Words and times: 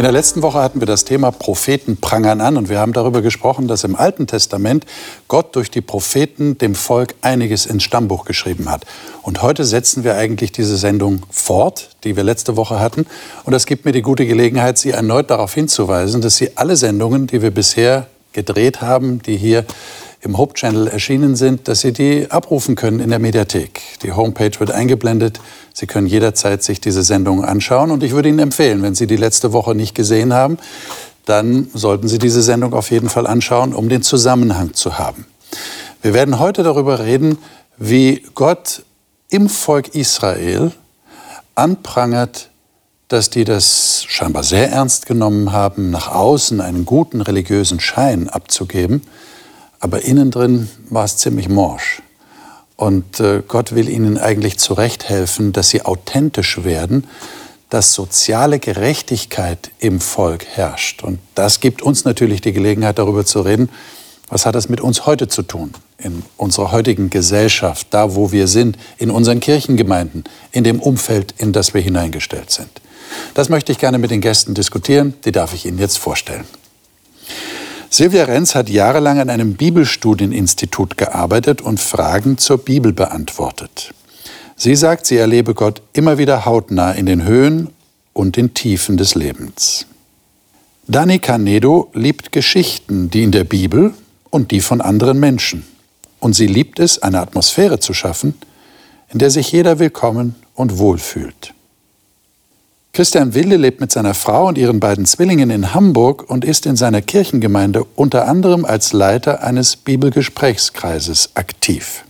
In 0.00 0.04
der 0.04 0.12
letzten 0.12 0.40
Woche 0.40 0.62
hatten 0.62 0.80
wir 0.80 0.86
das 0.86 1.04
Thema 1.04 1.30
Propheten 1.30 1.98
prangern 1.98 2.40
an 2.40 2.56
und 2.56 2.70
wir 2.70 2.78
haben 2.78 2.94
darüber 2.94 3.20
gesprochen, 3.20 3.68
dass 3.68 3.84
im 3.84 3.94
Alten 3.94 4.26
Testament 4.26 4.86
Gott 5.28 5.54
durch 5.54 5.70
die 5.70 5.82
Propheten 5.82 6.56
dem 6.56 6.74
Volk 6.74 7.16
einiges 7.20 7.66
ins 7.66 7.82
Stammbuch 7.82 8.24
geschrieben 8.24 8.70
hat. 8.70 8.86
Und 9.20 9.42
heute 9.42 9.66
setzen 9.66 10.02
wir 10.02 10.16
eigentlich 10.16 10.52
diese 10.52 10.78
Sendung 10.78 11.20
fort, 11.28 11.90
die 12.04 12.16
wir 12.16 12.24
letzte 12.24 12.56
Woche 12.56 12.80
hatten. 12.80 13.04
Und 13.44 13.52
das 13.52 13.66
gibt 13.66 13.84
mir 13.84 13.92
die 13.92 14.00
gute 14.00 14.24
Gelegenheit, 14.24 14.78
Sie 14.78 14.88
erneut 14.88 15.28
darauf 15.28 15.52
hinzuweisen, 15.52 16.22
dass 16.22 16.38
Sie 16.38 16.56
alle 16.56 16.76
Sendungen, 16.76 17.26
die 17.26 17.42
wir 17.42 17.50
bisher 17.50 18.06
gedreht 18.32 18.80
haben, 18.80 19.20
die 19.20 19.36
hier 19.36 19.66
im 20.22 20.36
Hope-Channel 20.36 20.88
erschienen 20.88 21.34
sind, 21.34 21.66
dass 21.66 21.80
Sie 21.80 21.92
die 21.92 22.30
abrufen 22.30 22.74
können 22.74 23.00
in 23.00 23.10
der 23.10 23.18
Mediathek. 23.18 23.80
Die 24.02 24.12
Homepage 24.12 24.52
wird 24.58 24.70
eingeblendet. 24.70 25.40
Sie 25.72 25.86
können 25.86 26.06
jederzeit 26.06 26.62
sich 26.62 26.80
diese 26.80 27.02
Sendung 27.02 27.44
anschauen. 27.44 27.90
Und 27.90 28.02
ich 28.02 28.12
würde 28.12 28.28
Ihnen 28.28 28.38
empfehlen, 28.38 28.82
wenn 28.82 28.94
Sie 28.94 29.06
die 29.06 29.16
letzte 29.16 29.52
Woche 29.52 29.74
nicht 29.74 29.94
gesehen 29.94 30.34
haben, 30.34 30.58
dann 31.24 31.68
sollten 31.72 32.08
Sie 32.08 32.18
diese 32.18 32.42
Sendung 32.42 32.74
auf 32.74 32.90
jeden 32.90 33.08
Fall 33.08 33.26
anschauen, 33.26 33.74
um 33.74 33.88
den 33.88 34.02
Zusammenhang 34.02 34.74
zu 34.74 34.98
haben. 34.98 35.26
Wir 36.02 36.12
werden 36.12 36.38
heute 36.38 36.62
darüber 36.62 36.98
reden, 37.00 37.38
wie 37.78 38.22
Gott 38.34 38.82
im 39.30 39.48
Volk 39.48 39.94
Israel 39.94 40.72
anprangert, 41.54 42.50
dass 43.08 43.30
die 43.30 43.44
das 43.44 44.04
scheinbar 44.06 44.44
sehr 44.44 44.70
ernst 44.70 45.06
genommen 45.06 45.52
haben, 45.52 45.90
nach 45.90 46.12
außen 46.12 46.60
einen 46.60 46.84
guten 46.84 47.20
religiösen 47.20 47.80
Schein 47.80 48.28
abzugeben, 48.28 49.02
aber 49.80 50.02
innen 50.02 50.30
drin 50.30 50.68
war 50.88 51.04
es 51.04 51.16
ziemlich 51.16 51.48
morsch. 51.48 52.02
Und 52.76 53.20
äh, 53.20 53.42
Gott 53.46 53.74
will 53.74 53.88
ihnen 53.88 54.16
eigentlich 54.16 54.58
zurechthelfen, 54.58 55.52
dass 55.52 55.70
sie 55.70 55.82
authentisch 55.82 56.64
werden, 56.64 57.06
dass 57.68 57.94
soziale 57.94 58.58
Gerechtigkeit 58.58 59.70
im 59.78 60.00
Volk 60.00 60.46
herrscht. 60.46 61.02
Und 61.02 61.18
das 61.34 61.60
gibt 61.60 61.82
uns 61.82 62.04
natürlich 62.04 62.40
die 62.40 62.52
Gelegenheit, 62.52 62.98
darüber 62.98 63.24
zu 63.24 63.40
reden, 63.40 63.68
was 64.28 64.46
hat 64.46 64.54
das 64.54 64.68
mit 64.68 64.80
uns 64.80 65.06
heute 65.06 65.28
zu 65.28 65.42
tun, 65.42 65.72
in 65.98 66.22
unserer 66.36 66.72
heutigen 66.72 67.10
Gesellschaft, 67.10 67.88
da 67.90 68.14
wo 68.14 68.32
wir 68.32 68.46
sind, 68.48 68.78
in 68.98 69.10
unseren 69.10 69.40
Kirchengemeinden, 69.40 70.24
in 70.52 70.64
dem 70.64 70.80
Umfeld, 70.80 71.34
in 71.38 71.52
das 71.52 71.74
wir 71.74 71.80
hineingestellt 71.80 72.50
sind. 72.50 72.70
Das 73.34 73.48
möchte 73.48 73.72
ich 73.72 73.78
gerne 73.78 73.98
mit 73.98 74.10
den 74.10 74.20
Gästen 74.20 74.54
diskutieren, 74.54 75.14
die 75.24 75.32
darf 75.32 75.52
ich 75.52 75.66
Ihnen 75.66 75.78
jetzt 75.78 75.98
vorstellen. 75.98 76.44
Silvia 77.92 78.22
Renz 78.22 78.54
hat 78.54 78.68
jahrelang 78.68 79.18
an 79.18 79.30
einem 79.30 79.54
Bibelstudieninstitut 79.54 80.96
gearbeitet 80.96 81.60
und 81.60 81.80
Fragen 81.80 82.38
zur 82.38 82.58
Bibel 82.58 82.92
beantwortet. 82.92 83.92
Sie 84.54 84.76
sagt, 84.76 85.06
sie 85.06 85.16
erlebe 85.16 85.54
Gott 85.54 85.82
immer 85.92 86.16
wieder 86.16 86.44
hautnah 86.44 86.92
in 86.92 87.06
den 87.06 87.24
Höhen 87.24 87.70
und 88.12 88.36
den 88.36 88.54
Tiefen 88.54 88.96
des 88.96 89.16
Lebens. 89.16 89.86
Dani 90.86 91.18
Canedo 91.18 91.90
liebt 91.92 92.30
Geschichten, 92.30 93.10
die 93.10 93.24
in 93.24 93.32
der 93.32 93.42
Bibel 93.44 93.92
und 94.30 94.52
die 94.52 94.60
von 94.60 94.80
anderen 94.80 95.18
Menschen. 95.18 95.66
Und 96.20 96.34
sie 96.34 96.46
liebt 96.46 96.78
es, 96.78 97.02
eine 97.02 97.20
Atmosphäre 97.20 97.80
zu 97.80 97.92
schaffen, 97.92 98.34
in 99.08 99.18
der 99.18 99.30
sich 99.30 99.50
jeder 99.50 99.80
willkommen 99.80 100.36
und 100.54 100.78
wohlfühlt. 100.78 101.54
Christian 102.92 103.34
Wille 103.34 103.56
lebt 103.56 103.80
mit 103.80 103.92
seiner 103.92 104.14
Frau 104.14 104.48
und 104.48 104.58
ihren 104.58 104.80
beiden 104.80 105.06
Zwillingen 105.06 105.50
in 105.50 105.74
Hamburg 105.74 106.28
und 106.28 106.44
ist 106.44 106.66
in 106.66 106.74
seiner 106.74 107.02
Kirchengemeinde 107.02 107.84
unter 107.94 108.26
anderem 108.26 108.64
als 108.64 108.92
Leiter 108.92 109.44
eines 109.44 109.76
Bibelgesprächskreises 109.76 111.30
aktiv. 111.34 112.04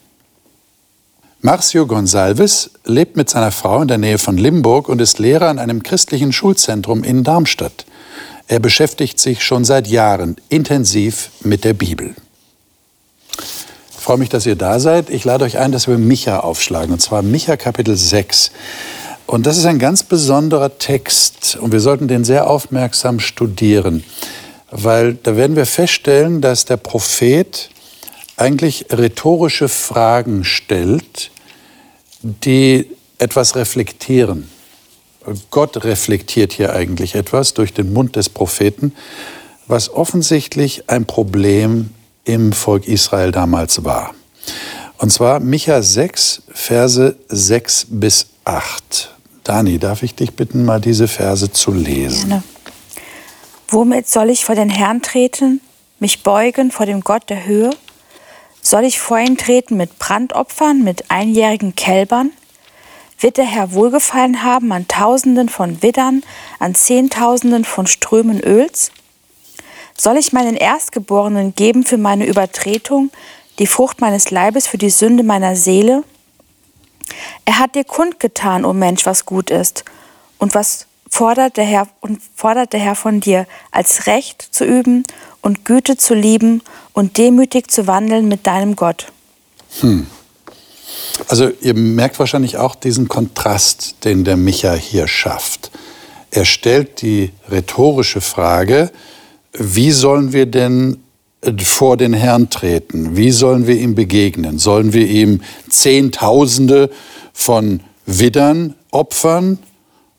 Marcio 1.43 1.87
Gonsalves 1.87 2.71
lebt 2.85 3.17
mit 3.17 3.29
seiner 3.31 3.51
Frau 3.53 3.83
in 3.83 3.89
der 3.89 3.99
Nähe 3.99 4.19
von 4.19 4.37
Limburg 4.37 4.89
und 4.89 5.01
ist 5.01 5.19
Lehrer 5.19 5.49
an 5.49 5.59
einem 5.59 5.83
christlichen 5.83 6.33
Schulzentrum 6.33 7.05
in 7.05 7.25
Darmstadt. 7.25 7.85
Er 8.47 8.59
beschäftigt 8.59 9.19
sich 9.19 9.45
schon 9.45 9.65
seit 9.65 9.87
Jahren 9.87 10.37
intensiv 10.49 11.31
mit 11.43 11.65
der 11.65 11.73
Bibel. 11.73 12.15
Ich 13.39 14.05
freue 14.05 14.19
mich, 14.19 14.29
dass 14.29 14.45
ihr 14.45 14.57
da 14.57 14.81
seid. 14.81 15.09
Ich 15.09 15.25
lade 15.25 15.45
euch 15.45 15.59
ein, 15.59 15.73
dass 15.73 15.89
wir 15.89 15.99
Micha 15.99 16.41
aufschlagen, 16.41 16.93
und 16.93 17.01
zwar 17.01 17.23
Micha 17.23 17.57
Kapitel 17.57 17.97
6. 17.97 18.51
Und 19.31 19.47
das 19.47 19.57
ist 19.59 19.65
ein 19.65 19.79
ganz 19.79 20.03
besonderer 20.03 20.77
Text 20.79 21.57
und 21.61 21.71
wir 21.71 21.79
sollten 21.79 22.09
den 22.09 22.25
sehr 22.25 22.51
aufmerksam 22.51 23.21
studieren, 23.21 24.03
weil 24.73 25.15
da 25.15 25.37
werden 25.37 25.55
wir 25.55 25.67
feststellen, 25.67 26.41
dass 26.41 26.65
der 26.65 26.79
Prophet 26.79 27.71
eigentlich 28.37 28.87
rhetorische 28.91 29.69
Fragen 29.69 30.43
stellt, 30.43 31.31
die 32.23 32.91
etwas 33.19 33.55
reflektieren. 33.55 34.49
Gott 35.53 35.85
reflektiert 35.85 36.53
hier 36.53 36.73
eigentlich 36.73 37.15
etwas 37.15 37.55
durch 37.55 37.73
den 37.73 37.93
Mund 37.93 38.17
des 38.17 38.31
Propheten, 38.31 38.93
was 39.69 39.91
offensichtlich 39.91 40.91
ein 40.91 41.07
Problem 41.07 41.91
im 42.25 42.53
Volk 42.53 42.89
Israel 42.89 43.31
damals 43.31 43.85
war. 43.85 44.13
Und 44.99 45.13
zwar 45.13 45.39
Micha 45.39 45.83
6, 45.83 46.43
Verse 46.53 47.15
6 47.29 47.87
bis 47.91 48.27
8. 48.45 49.20
Dani, 49.45 49.79
darf 49.79 50.03
ich 50.03 50.15
dich 50.15 50.35
bitten, 50.35 50.65
mal 50.65 50.81
diese 50.81 51.09
Verse 51.09 51.51
zu 51.51 51.73
lesen? 51.73 52.29
Gerne. 52.29 52.43
Womit 53.69 54.09
soll 54.09 54.31
ich 54.31 54.45
vor 54.45 54.57
den 54.57 54.69
Herrn 54.69 55.01
treten, 55.01 55.61
mich 56.01 56.23
beugen 56.23 56.71
vor 56.71 56.87
dem 56.87 57.03
Gott 57.03 57.31
der 57.31 57.47
Höhe? 57.47 57.71
Soll 58.63 58.85
ich 58.85 58.99
vor 58.99 59.19
ihn 59.19 59.37
treten 59.37 59.77
mit 59.77 59.99
Brandopfern, 59.99 60.83
mit 60.83 61.11
einjährigen 61.11 61.75
Kälbern? 61.77 62.33
Wird 63.21 63.37
der 63.37 63.45
Herr 63.45 63.73
Wohlgefallen 63.73 64.43
haben 64.43 64.73
an 64.73 64.89
Tausenden 64.89 65.49
von 65.49 65.83
Widdern, 65.83 66.23
an 66.59 66.75
Zehntausenden 66.75 67.65
von 67.65 67.87
Strömen 67.87 68.41
Öls? 68.41 68.91
Soll 69.97 70.17
ich 70.17 70.33
meinen 70.33 70.57
Erstgeborenen 70.57 71.55
geben 71.55 71.85
für 71.85 71.99
meine 71.99 72.27
Übertretung, 72.27 73.11
die 73.59 73.67
Frucht 73.67 74.01
meines 74.01 74.31
Leibes 74.31 74.67
für 74.67 74.79
die 74.79 74.91
Sünde 74.91 75.23
meiner 75.23 75.55
Seele? 75.55 76.03
Er 77.45 77.59
hat 77.59 77.75
dir 77.75 77.85
kundgetan, 77.85 78.65
o 78.65 78.71
oh 78.71 78.73
Mensch, 78.73 79.07
was 79.07 79.27
gut 79.27 79.51
ist 79.51 79.85
und 80.39 80.55
was 80.55 80.87
fordert 81.09 81.57
der 81.57 81.65
Herr 81.65 81.89
und 82.01 82.21
fordert 82.35 82.73
der 82.73 82.81
Herr 82.81 82.95
von 82.95 83.21
dir, 83.21 83.47
als 83.73 84.07
Recht 84.07 84.43
zu 84.43 84.65
üben 84.65 85.03
und 85.43 85.65
Güte 85.65 85.97
zu 85.97 86.15
lieben 86.15 86.63
und 86.93 87.19
demütig 87.19 87.71
zu 87.71 87.87
wandeln 87.87 88.29
mit 88.29 88.47
deinem 88.47 88.77
Gott. 88.77 89.07
Hm. 89.81 90.07
Also 91.29 91.51
ihr 91.61 91.75
merkt 91.75 92.19
wahrscheinlich 92.19 92.57
auch 92.57 92.75
diesen 92.75 93.09
Kontrast, 93.09 94.05
den 94.05 94.25
der 94.25 94.37
Micha 94.37 94.73
hier 94.75 95.07
schafft. 95.07 95.71
Er 96.31 96.45
stellt 96.45 97.03
die 97.03 97.33
rhetorische 97.51 98.21
Frage, 98.21 98.91
wie 99.53 99.91
sollen 99.91 100.33
wir 100.33 100.47
denn 100.47 101.03
vor 101.63 101.97
den 101.97 102.13
Herrn 102.13 102.51
treten? 102.51 103.17
Wie 103.17 103.31
sollen 103.31 103.67
wir 103.67 103.77
ihm 103.77 103.95
begegnen? 103.95 104.59
Sollen 104.59 104.93
wir 104.93 105.07
ihm 105.07 105.41
Zehntausende 105.69 106.91
von 107.33 107.81
Widdern 108.07 108.75
opfern, 108.91 109.59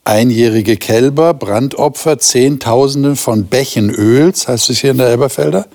einjährige 0.04 0.78
Kälber, 0.78 1.34
Brandopfer, 1.34 2.18
Zehntausende 2.18 3.16
von 3.16 3.46
Bächen 3.46 3.90
Öls, 3.90 4.48
heißt 4.48 4.70
es 4.70 4.80
hier 4.80 4.92
in 4.92 4.98
der 4.98 5.08
Elberfelder? 5.08 5.68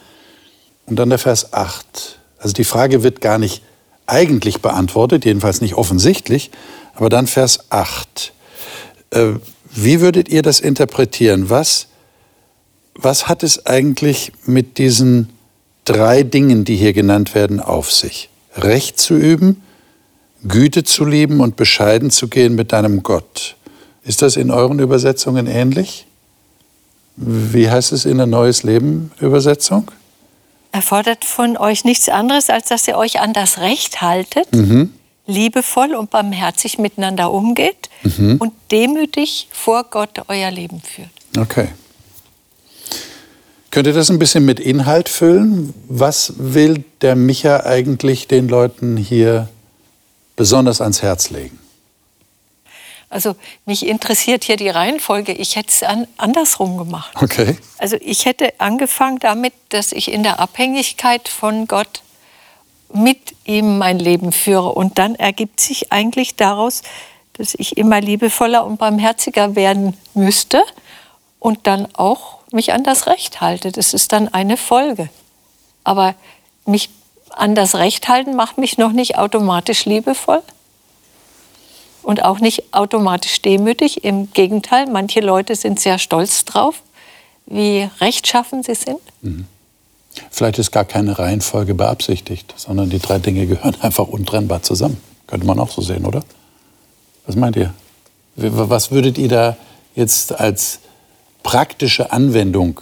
Und 0.86 0.96
dann 0.98 1.10
der 1.10 1.18
Vers 1.18 1.52
8. 1.52 2.18
Also 2.38 2.52
die 2.52 2.64
Frage 2.64 3.02
wird 3.02 3.20
gar 3.20 3.38
nicht 3.38 3.62
eigentlich 4.06 4.60
beantwortet, 4.60 5.24
jedenfalls 5.24 5.60
nicht 5.60 5.74
offensichtlich, 5.74 6.50
aber 6.94 7.08
dann 7.08 7.26
Vers 7.26 7.70
8. 7.70 8.32
Äh, 9.10 9.32
wie 9.74 10.00
würdet 10.00 10.28
ihr 10.28 10.42
das 10.42 10.60
interpretieren? 10.60 11.50
Was, 11.50 11.88
was 12.94 13.28
hat 13.28 13.42
es 13.42 13.66
eigentlich 13.66 14.32
mit 14.46 14.78
diesen 14.78 15.35
drei 15.86 16.22
Dingen, 16.22 16.64
die 16.66 16.76
hier 16.76 16.92
genannt 16.92 17.34
werden, 17.34 17.60
auf 17.60 17.90
sich. 17.90 18.28
Recht 18.56 19.00
zu 19.00 19.14
üben, 19.16 19.62
Güte 20.46 20.84
zu 20.84 21.04
lieben 21.04 21.40
und 21.40 21.56
bescheiden 21.56 22.10
zu 22.10 22.28
gehen 22.28 22.54
mit 22.54 22.72
deinem 22.72 23.02
Gott. 23.02 23.56
Ist 24.04 24.22
das 24.22 24.36
in 24.36 24.50
euren 24.50 24.78
Übersetzungen 24.78 25.46
ähnlich? 25.46 26.06
Wie 27.16 27.70
heißt 27.70 27.92
es 27.92 28.04
in 28.04 28.18
der 28.18 28.26
Neues 28.26 28.62
Leben 28.62 29.10
Übersetzung? 29.20 29.90
Er 30.72 30.82
fordert 30.82 31.24
von 31.24 31.56
euch 31.56 31.84
nichts 31.84 32.08
anderes, 32.08 32.50
als 32.50 32.68
dass 32.68 32.86
ihr 32.86 32.98
euch 32.98 33.20
an 33.20 33.32
das 33.32 33.58
Recht 33.58 34.02
haltet, 34.02 34.54
mhm. 34.54 34.92
liebevoll 35.26 35.94
und 35.94 36.10
barmherzig 36.10 36.78
miteinander 36.78 37.32
umgeht 37.32 37.88
mhm. 38.02 38.36
und 38.38 38.52
demütig 38.70 39.48
vor 39.50 39.84
Gott 39.84 40.22
euer 40.28 40.50
Leben 40.50 40.82
führt. 40.82 41.08
Okay. 41.38 41.68
Könnt 43.76 43.88
ihr 43.88 43.92
das 43.92 44.08
ein 44.08 44.18
bisschen 44.18 44.46
mit 44.46 44.58
Inhalt 44.58 45.06
füllen? 45.06 45.74
Was 45.86 46.32
will 46.38 46.82
der 47.02 47.14
Micha 47.14 47.60
eigentlich 47.66 48.26
den 48.26 48.48
Leuten 48.48 48.96
hier 48.96 49.50
besonders 50.34 50.80
ans 50.80 51.02
Herz 51.02 51.28
legen? 51.28 51.58
Also 53.10 53.36
mich 53.66 53.86
interessiert 53.86 54.44
hier 54.44 54.56
die 54.56 54.70
Reihenfolge. 54.70 55.32
Ich 55.32 55.56
hätte 55.56 55.68
es 55.68 55.82
an, 55.82 56.08
andersrum 56.16 56.78
gemacht. 56.78 57.12
Okay. 57.20 57.58
Also 57.76 57.98
ich 58.00 58.24
hätte 58.24 58.54
angefangen 58.56 59.18
damit, 59.18 59.52
dass 59.68 59.92
ich 59.92 60.10
in 60.10 60.22
der 60.22 60.40
Abhängigkeit 60.40 61.28
von 61.28 61.66
Gott 61.66 62.00
mit 62.94 63.34
ihm 63.44 63.76
mein 63.76 63.98
Leben 63.98 64.32
führe. 64.32 64.72
Und 64.72 64.96
dann 64.96 65.16
ergibt 65.16 65.60
sich 65.60 65.92
eigentlich 65.92 66.34
daraus, 66.36 66.80
dass 67.34 67.54
ich 67.54 67.76
immer 67.76 68.00
liebevoller 68.00 68.64
und 68.64 68.78
barmherziger 68.78 69.54
werden 69.54 69.98
müsste 70.14 70.62
und 71.40 71.66
dann 71.66 71.94
auch 71.94 72.35
mich 72.52 72.72
an 72.72 72.84
das 72.84 73.06
Recht 73.06 73.40
halte. 73.40 73.72
Das 73.72 73.94
ist 73.94 74.12
dann 74.12 74.28
eine 74.28 74.56
Folge. 74.56 75.08
Aber 75.84 76.14
mich 76.64 76.90
an 77.30 77.54
das 77.54 77.74
Recht 77.74 78.08
halten 78.08 78.34
macht 78.34 78.58
mich 78.58 78.78
noch 78.78 78.92
nicht 78.92 79.18
automatisch 79.18 79.84
liebevoll 79.84 80.42
und 82.02 82.24
auch 82.24 82.38
nicht 82.38 82.72
automatisch 82.72 83.42
demütig. 83.42 84.04
Im 84.04 84.32
Gegenteil, 84.32 84.86
manche 84.86 85.20
Leute 85.20 85.54
sind 85.56 85.80
sehr 85.80 85.98
stolz 85.98 86.44
drauf, 86.44 86.82
wie 87.46 87.88
rechtschaffen 88.00 88.62
sie 88.62 88.74
sind. 88.74 89.00
Mhm. 89.22 89.46
Vielleicht 90.30 90.58
ist 90.58 90.70
gar 90.70 90.84
keine 90.84 91.18
Reihenfolge 91.18 91.74
beabsichtigt, 91.74 92.54
sondern 92.56 92.88
die 92.88 93.00
drei 93.00 93.18
Dinge 93.18 93.46
gehören 93.46 93.76
einfach 93.80 94.08
untrennbar 94.08 94.62
zusammen. 94.62 95.00
Könnte 95.26 95.46
man 95.46 95.58
auch 95.58 95.70
so 95.70 95.82
sehen, 95.82 96.06
oder? 96.06 96.22
Was 97.26 97.36
meint 97.36 97.56
ihr? 97.56 97.74
Was 98.36 98.90
würdet 98.90 99.18
ihr 99.18 99.28
da 99.28 99.56
jetzt 99.94 100.38
als 100.38 100.78
praktische 101.46 102.10
Anwendung 102.10 102.80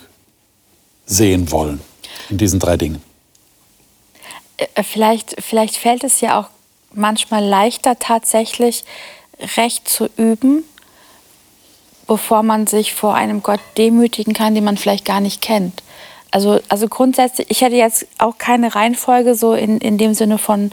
sehen 1.04 1.52
wollen 1.52 1.82
in 2.30 2.38
diesen 2.38 2.58
drei 2.58 2.78
Dingen? 2.78 3.02
Äh, 4.56 4.82
vielleicht, 4.82 5.36
vielleicht 5.38 5.76
fällt 5.76 6.02
es 6.02 6.22
ja 6.22 6.40
auch 6.40 6.48
manchmal 6.94 7.44
leichter 7.44 7.98
tatsächlich 7.98 8.84
Recht 9.56 9.86
zu 9.86 10.08
üben, 10.16 10.64
bevor 12.06 12.42
man 12.42 12.66
sich 12.66 12.94
vor 12.94 13.14
einem 13.14 13.42
Gott 13.42 13.60
demütigen 13.76 14.32
kann, 14.32 14.54
den 14.54 14.64
man 14.64 14.78
vielleicht 14.78 15.04
gar 15.04 15.20
nicht 15.20 15.42
kennt. 15.42 15.82
Also, 16.30 16.60
also 16.70 16.88
grundsätzlich, 16.88 17.50
ich 17.50 17.60
hätte 17.60 17.76
jetzt 17.76 18.06
auch 18.16 18.38
keine 18.38 18.74
Reihenfolge 18.74 19.34
so 19.34 19.52
in, 19.52 19.78
in 19.78 19.98
dem 19.98 20.14
Sinne 20.14 20.38
von, 20.38 20.72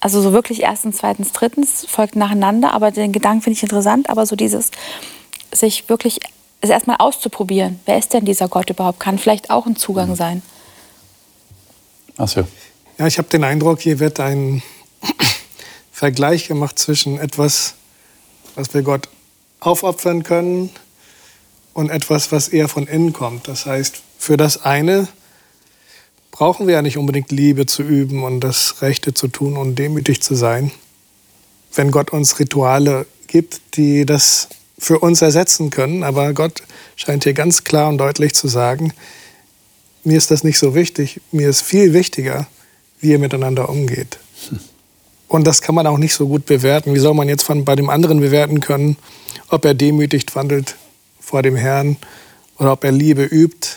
also 0.00 0.20
so 0.20 0.34
wirklich 0.34 0.60
erstens, 0.60 0.98
zweitens, 0.98 1.32
drittens, 1.32 1.86
folgt 1.88 2.16
nacheinander, 2.16 2.74
aber 2.74 2.90
den 2.90 3.12
Gedanken 3.12 3.40
finde 3.40 3.56
ich 3.56 3.62
interessant, 3.62 4.10
aber 4.10 4.26
so 4.26 4.36
dieses, 4.36 4.70
sich 5.52 5.88
wirklich 5.88 6.20
es 6.60 6.70
erstmal 6.70 6.96
auszuprobieren. 6.98 7.80
Wer 7.86 7.98
ist 7.98 8.12
denn 8.12 8.24
dieser 8.24 8.48
Gott 8.48 8.70
überhaupt? 8.70 9.00
Kann 9.00 9.18
vielleicht 9.18 9.50
auch 9.50 9.66
ein 9.66 9.76
Zugang 9.76 10.10
mhm. 10.10 10.16
sein. 10.16 10.42
Ach 12.16 12.28
so. 12.28 12.46
Ja, 12.98 13.06
ich 13.06 13.18
habe 13.18 13.28
den 13.28 13.44
Eindruck, 13.44 13.80
hier 13.80 14.00
wird 14.00 14.18
ein 14.18 14.62
Vergleich 15.92 16.48
gemacht 16.48 16.78
zwischen 16.78 17.18
etwas, 17.18 17.74
was 18.56 18.74
wir 18.74 18.82
Gott 18.82 19.08
aufopfern 19.60 20.24
können 20.24 20.70
und 21.74 21.90
etwas, 21.90 22.32
was 22.32 22.48
eher 22.48 22.68
von 22.68 22.88
innen 22.88 23.12
kommt. 23.12 23.46
Das 23.46 23.66
heißt, 23.66 24.02
für 24.18 24.36
das 24.36 24.64
eine 24.64 25.06
brauchen 26.32 26.66
wir 26.66 26.74
ja 26.74 26.82
nicht 26.82 26.98
unbedingt 26.98 27.30
Liebe 27.30 27.66
zu 27.66 27.82
üben 27.82 28.24
und 28.24 28.40
das 28.40 28.82
Rechte 28.82 29.14
zu 29.14 29.28
tun 29.28 29.56
und 29.56 29.76
demütig 29.76 30.20
zu 30.20 30.34
sein. 30.34 30.72
Wenn 31.74 31.92
Gott 31.92 32.12
uns 32.12 32.38
Rituale 32.40 33.06
gibt, 33.28 33.76
die 33.76 34.06
das 34.06 34.48
für 34.78 35.00
uns 35.00 35.20
ersetzen 35.22 35.70
können, 35.70 36.04
aber 36.04 36.32
Gott 36.32 36.62
scheint 36.96 37.24
hier 37.24 37.34
ganz 37.34 37.64
klar 37.64 37.88
und 37.88 37.98
deutlich 37.98 38.34
zu 38.34 38.48
sagen, 38.48 38.92
mir 40.04 40.16
ist 40.16 40.30
das 40.30 40.44
nicht 40.44 40.58
so 40.58 40.74
wichtig, 40.74 41.20
mir 41.32 41.48
ist 41.48 41.62
viel 41.62 41.92
wichtiger, 41.92 42.46
wie 43.00 43.10
ihr 43.10 43.18
miteinander 43.18 43.68
umgeht. 43.68 44.18
Und 45.28 45.46
das 45.46 45.60
kann 45.60 45.74
man 45.74 45.86
auch 45.86 45.98
nicht 45.98 46.14
so 46.14 46.26
gut 46.26 46.46
bewerten. 46.46 46.94
Wie 46.94 46.98
soll 46.98 47.12
man 47.12 47.28
jetzt 47.28 47.42
von, 47.42 47.64
bei 47.64 47.76
dem 47.76 47.90
anderen 47.90 48.20
bewerten 48.20 48.60
können, 48.60 48.96
ob 49.50 49.64
er 49.64 49.74
demütigt 49.74 50.34
wandelt 50.34 50.76
vor 51.20 51.42
dem 51.42 51.54
Herrn 51.54 51.98
oder 52.56 52.72
ob 52.72 52.84
er 52.84 52.92
Liebe 52.92 53.24
übt? 53.24 53.76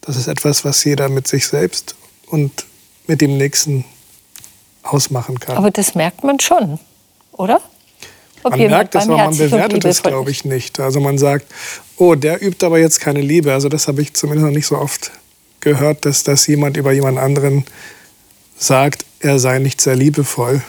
Das 0.00 0.16
ist 0.16 0.26
etwas, 0.26 0.64
was 0.64 0.82
jeder 0.82 1.08
mit 1.08 1.28
sich 1.28 1.46
selbst 1.46 1.94
und 2.26 2.66
mit 3.06 3.20
dem 3.20 3.36
Nächsten 3.36 3.84
ausmachen 4.82 5.38
kann. 5.38 5.56
Aber 5.56 5.70
das 5.70 5.94
merkt 5.94 6.24
man 6.24 6.40
schon, 6.40 6.80
oder? 7.32 7.60
Ob 8.42 8.56
man 8.56 8.60
merkt 8.60 8.94
es, 8.94 9.04
aber 9.04 9.16
man 9.16 9.36
bewertet 9.36 9.84
es, 9.84 10.02
glaube 10.02 10.30
ich, 10.30 10.44
nicht. 10.44 10.80
Also 10.80 11.00
man 11.00 11.18
sagt, 11.18 11.46
oh, 11.96 12.14
der 12.14 12.42
übt 12.42 12.64
aber 12.64 12.78
jetzt 12.78 13.00
keine 13.00 13.20
Liebe. 13.20 13.52
Also 13.52 13.68
das 13.68 13.88
habe 13.88 14.02
ich 14.02 14.14
zumindest 14.14 14.46
noch 14.46 14.54
nicht 14.54 14.66
so 14.66 14.76
oft 14.76 15.12
gehört, 15.60 16.04
dass 16.04 16.24
das 16.24 16.46
jemand 16.46 16.76
über 16.76 16.92
jemand 16.92 17.18
anderen 17.18 17.64
sagt, 18.56 19.04
er 19.20 19.38
sei 19.38 19.58
nicht 19.58 19.80
sehr 19.80 19.96
liebevoll. 19.96 20.62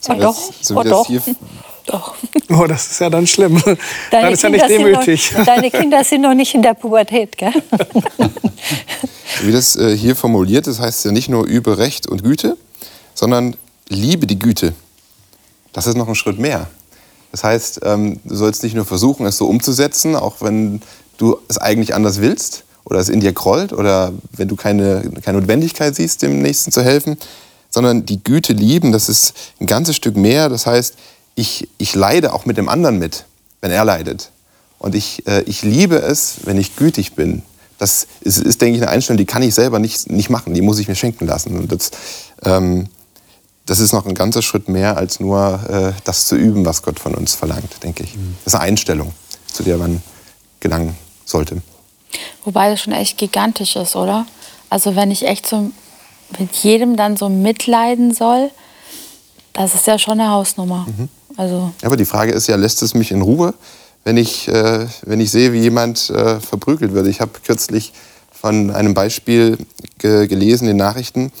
So 0.00 0.12
oh, 0.12 0.16
doch, 0.16 0.52
so 0.60 0.76
oh, 0.76 0.82
doch. 0.82 1.08
doch. 1.86 2.14
Oh, 2.50 2.66
das 2.66 2.90
ist 2.90 3.00
ja 3.00 3.08
dann 3.08 3.26
schlimm. 3.26 3.62
Deine 3.64 3.78
dann 4.10 4.32
ist 4.32 4.44
er 4.44 4.50
nicht 4.50 4.68
demütig. 4.68 5.32
Noch, 5.32 5.44
deine 5.46 5.70
Kinder 5.70 6.02
sind 6.04 6.22
noch 6.22 6.34
nicht 6.34 6.54
in 6.54 6.62
der 6.62 6.74
Pubertät, 6.74 7.38
gell? 7.38 7.52
Wie 9.42 9.52
das 9.52 9.76
äh, 9.76 9.96
hier 9.96 10.16
formuliert 10.16 10.66
ist, 10.66 10.80
heißt 10.80 11.04
ja 11.04 11.12
nicht 11.12 11.28
nur 11.28 11.46
übe 11.46 11.78
Recht 11.78 12.06
und 12.08 12.24
Güte, 12.24 12.56
sondern 13.14 13.56
liebe 13.88 14.26
die 14.26 14.38
Güte. 14.38 14.74
Das 15.72 15.86
ist 15.86 15.96
noch 15.96 16.08
ein 16.08 16.14
Schritt 16.14 16.38
mehr. 16.38 16.68
Das 17.30 17.44
heißt, 17.44 17.80
ähm, 17.84 18.20
du 18.24 18.34
sollst 18.34 18.62
nicht 18.62 18.74
nur 18.74 18.84
versuchen, 18.84 19.24
es 19.26 19.38
so 19.38 19.46
umzusetzen, 19.46 20.16
auch 20.16 20.36
wenn 20.40 20.82
du 21.16 21.38
es 21.48 21.58
eigentlich 21.58 21.94
anders 21.94 22.20
willst, 22.20 22.64
oder 22.84 23.00
es 23.00 23.08
in 23.08 23.20
dir 23.20 23.32
grollt 23.32 23.72
oder 23.72 24.12
wenn 24.32 24.48
du 24.48 24.56
keine, 24.56 25.10
keine 25.22 25.38
Notwendigkeit 25.38 25.94
siehst, 25.94 26.22
dem 26.22 26.42
Nächsten 26.42 26.72
zu 26.72 26.82
helfen, 26.82 27.16
sondern 27.70 28.04
die 28.04 28.22
Güte 28.22 28.52
lieben, 28.52 28.92
das 28.92 29.08
ist 29.08 29.34
ein 29.60 29.66
ganzes 29.66 29.96
Stück 29.96 30.16
mehr. 30.16 30.48
Das 30.48 30.66
heißt, 30.66 30.94
ich, 31.34 31.68
ich 31.78 31.94
leide 31.94 32.34
auch 32.34 32.44
mit 32.44 32.56
dem 32.56 32.68
anderen 32.68 32.98
mit, 32.98 33.24
wenn 33.60 33.70
er 33.70 33.84
leidet. 33.84 34.30
Und 34.78 34.94
ich, 34.94 35.26
äh, 35.26 35.42
ich 35.42 35.62
liebe 35.62 35.96
es, 35.96 36.38
wenn 36.44 36.58
ich 36.58 36.76
gütig 36.76 37.14
bin. 37.14 37.42
Das 37.78 38.06
ist, 38.20 38.38
ist, 38.38 38.60
denke 38.60 38.76
ich, 38.76 38.82
eine 38.82 38.90
Einstellung, 38.90 39.18
die 39.18 39.24
kann 39.24 39.42
ich 39.42 39.54
selber 39.54 39.78
nicht, 39.78 40.10
nicht 40.10 40.28
machen. 40.28 40.54
Die 40.54 40.60
muss 40.60 40.78
ich 40.78 40.88
mir 40.88 40.94
schenken 40.94 41.26
lassen. 41.26 41.56
Und 41.56 41.72
das, 41.72 41.92
ähm, 42.42 42.88
das 43.66 43.78
ist 43.78 43.92
noch 43.92 44.06
ein 44.06 44.14
ganzer 44.14 44.42
Schritt 44.42 44.68
mehr, 44.68 44.96
als 44.96 45.20
nur 45.20 45.60
äh, 45.68 45.92
das 46.04 46.26
zu 46.26 46.36
üben, 46.36 46.64
was 46.64 46.82
Gott 46.82 46.98
von 46.98 47.14
uns 47.14 47.34
verlangt, 47.34 47.82
denke 47.82 48.02
ich. 48.02 48.16
Mhm. 48.16 48.36
Das 48.44 48.54
ist 48.54 48.60
eine 48.60 48.68
Einstellung, 48.68 49.12
zu 49.46 49.62
der 49.62 49.78
man 49.78 50.02
gelangen 50.60 50.96
sollte. 51.24 51.62
Wobei 52.44 52.70
das 52.70 52.80
schon 52.80 52.92
echt 52.92 53.18
gigantisch 53.18 53.76
ist, 53.76 53.96
oder? 53.96 54.26
Also 54.68 54.96
wenn 54.96 55.10
ich 55.10 55.26
echt 55.26 55.46
so 55.46 55.70
mit 56.38 56.52
jedem 56.56 56.96
dann 56.96 57.16
so 57.16 57.28
mitleiden 57.28 58.14
soll, 58.14 58.50
das 59.52 59.74
ist 59.74 59.86
ja 59.86 59.98
schon 59.98 60.20
eine 60.20 60.30
Hausnummer. 60.30 60.86
Mhm. 60.88 61.08
Also 61.36 61.72
Aber 61.82 61.96
die 61.96 62.04
Frage 62.04 62.32
ist 62.32 62.48
ja, 62.48 62.56
lässt 62.56 62.82
es 62.82 62.94
mich 62.94 63.10
in 63.10 63.22
Ruhe, 63.22 63.54
wenn 64.04 64.16
ich, 64.16 64.48
äh, 64.48 64.86
wenn 65.02 65.20
ich 65.20 65.30
sehe, 65.30 65.52
wie 65.52 65.60
jemand 65.60 66.10
äh, 66.10 66.40
verprügelt 66.40 66.92
wird? 66.92 67.06
Ich 67.06 67.20
habe 67.20 67.32
kürzlich 67.44 67.92
von 68.32 68.70
einem 68.70 68.94
Beispiel 68.94 69.58
ge 69.98 70.26
gelesen 70.26 70.68
in 70.68 70.76
Nachrichten. 70.76 71.32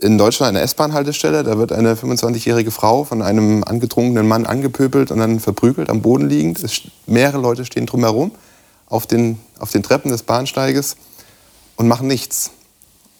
In 0.00 0.18
Deutschland 0.18 0.50
eine 0.50 0.60
S-Bahn-Haltestelle, 0.60 1.42
da 1.42 1.58
wird 1.58 1.72
eine 1.72 1.94
25-jährige 1.94 2.70
Frau 2.70 3.04
von 3.04 3.22
einem 3.22 3.64
angetrunkenen 3.64 4.26
Mann 4.28 4.44
angepöbelt 4.44 5.10
und 5.10 5.18
dann 5.18 5.40
verprügelt, 5.40 5.88
am 5.88 6.02
Boden 6.02 6.28
liegend. 6.28 6.62
Es, 6.62 6.82
mehrere 7.06 7.40
Leute 7.40 7.64
stehen 7.64 7.86
drumherum 7.86 8.32
auf 8.88 9.06
den, 9.06 9.38
auf 9.58 9.70
den 9.70 9.82
Treppen 9.82 10.10
des 10.10 10.22
Bahnsteiges 10.22 10.96
und 11.76 11.88
machen 11.88 12.06
nichts. 12.08 12.50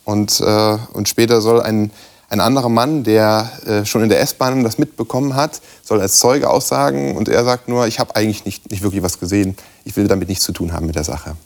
Und, 0.04 0.40
äh, 0.40 0.78
und 0.92 1.08
später 1.08 1.40
soll 1.40 1.60
ein, 1.60 1.90
ein 2.28 2.40
anderer 2.40 2.68
Mann, 2.68 3.04
der 3.04 3.50
äh, 3.66 3.84
schon 3.84 4.02
in 4.02 4.08
der 4.08 4.20
S-Bahn 4.20 4.62
das 4.62 4.78
mitbekommen 4.78 5.34
hat, 5.34 5.60
soll 5.82 6.00
als 6.00 6.18
Zeuge 6.18 6.50
aussagen 6.50 7.16
und 7.16 7.28
er 7.28 7.44
sagt 7.44 7.68
nur, 7.68 7.86
ich 7.86 7.98
habe 7.98 8.14
eigentlich 8.16 8.44
nicht, 8.44 8.70
nicht 8.70 8.82
wirklich 8.82 9.02
was 9.02 9.18
gesehen, 9.18 9.56
ich 9.84 9.96
will 9.96 10.08
damit 10.08 10.28
nichts 10.28 10.44
zu 10.44 10.52
tun 10.52 10.72
haben 10.72 10.86
mit 10.86 10.96
der 10.96 11.04
Sache. 11.04 11.36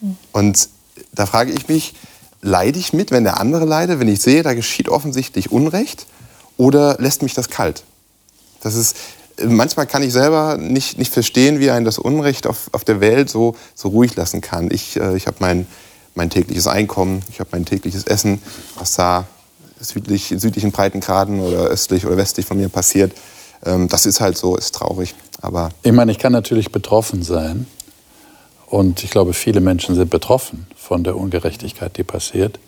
Mhm. 0.00 0.16
Und 0.32 0.68
da 1.12 1.26
frage 1.26 1.52
ich 1.52 1.68
mich, 1.68 1.94
leide 2.44 2.78
ich 2.78 2.92
mit, 2.92 3.10
wenn 3.10 3.24
der 3.24 3.40
andere 3.40 3.64
leidet, 3.64 3.98
wenn 4.00 4.08
ich 4.08 4.20
sehe, 4.20 4.42
da 4.42 4.54
geschieht 4.54 4.88
offensichtlich 4.88 5.50
Unrecht 5.50 6.06
oder 6.56 6.96
lässt 6.98 7.22
mich 7.22 7.34
das 7.34 7.48
kalt? 7.48 7.84
Das 8.62 8.74
ist, 8.74 8.96
manchmal 9.42 9.86
kann 9.86 10.02
ich 10.02 10.12
selber 10.12 10.58
nicht, 10.58 10.98
nicht 10.98 11.12
verstehen, 11.12 11.58
wie 11.58 11.70
ein 11.70 11.84
das 11.84 11.98
Unrecht 11.98 12.46
auf, 12.46 12.68
auf 12.72 12.84
der 12.84 13.00
Welt 13.00 13.30
so, 13.30 13.56
so 13.74 13.88
ruhig 13.88 14.14
lassen 14.14 14.42
kann. 14.42 14.70
Ich, 14.70 14.96
äh, 15.00 15.16
ich 15.16 15.26
habe 15.26 15.38
mein, 15.40 15.66
mein 16.14 16.28
tägliches 16.28 16.66
Einkommen, 16.66 17.22
ich 17.30 17.40
habe 17.40 17.48
mein 17.52 17.64
tägliches 17.64 18.04
Essen, 18.04 18.40
was 18.78 18.94
da 18.94 19.26
südlich, 19.80 20.30
in 20.30 20.38
südlichen 20.38 20.70
Breitengraden 20.70 21.40
oder 21.40 21.64
östlich 21.64 22.04
oder 22.04 22.18
westlich 22.18 22.44
von 22.44 22.58
mir 22.58 22.68
passiert. 22.68 23.12
Ähm, 23.64 23.88
das 23.88 24.04
ist 24.04 24.20
halt 24.20 24.36
so, 24.36 24.56
ist 24.56 24.74
traurig. 24.74 25.14
Aber 25.40 25.70
ich 25.82 25.92
meine, 25.92 26.12
ich 26.12 26.18
kann 26.18 26.32
natürlich 26.32 26.72
betroffen 26.72 27.22
sein. 27.22 27.66
Und 28.66 29.04
ich 29.04 29.10
glaube, 29.10 29.32
viele 29.32 29.60
Menschen 29.60 29.94
sind 29.94 30.10
betroffen 30.10 30.66
von 30.76 31.04
der 31.04 31.16
Ungerechtigkeit, 31.16 31.96
die 31.96 32.02
passiert. 32.04 32.58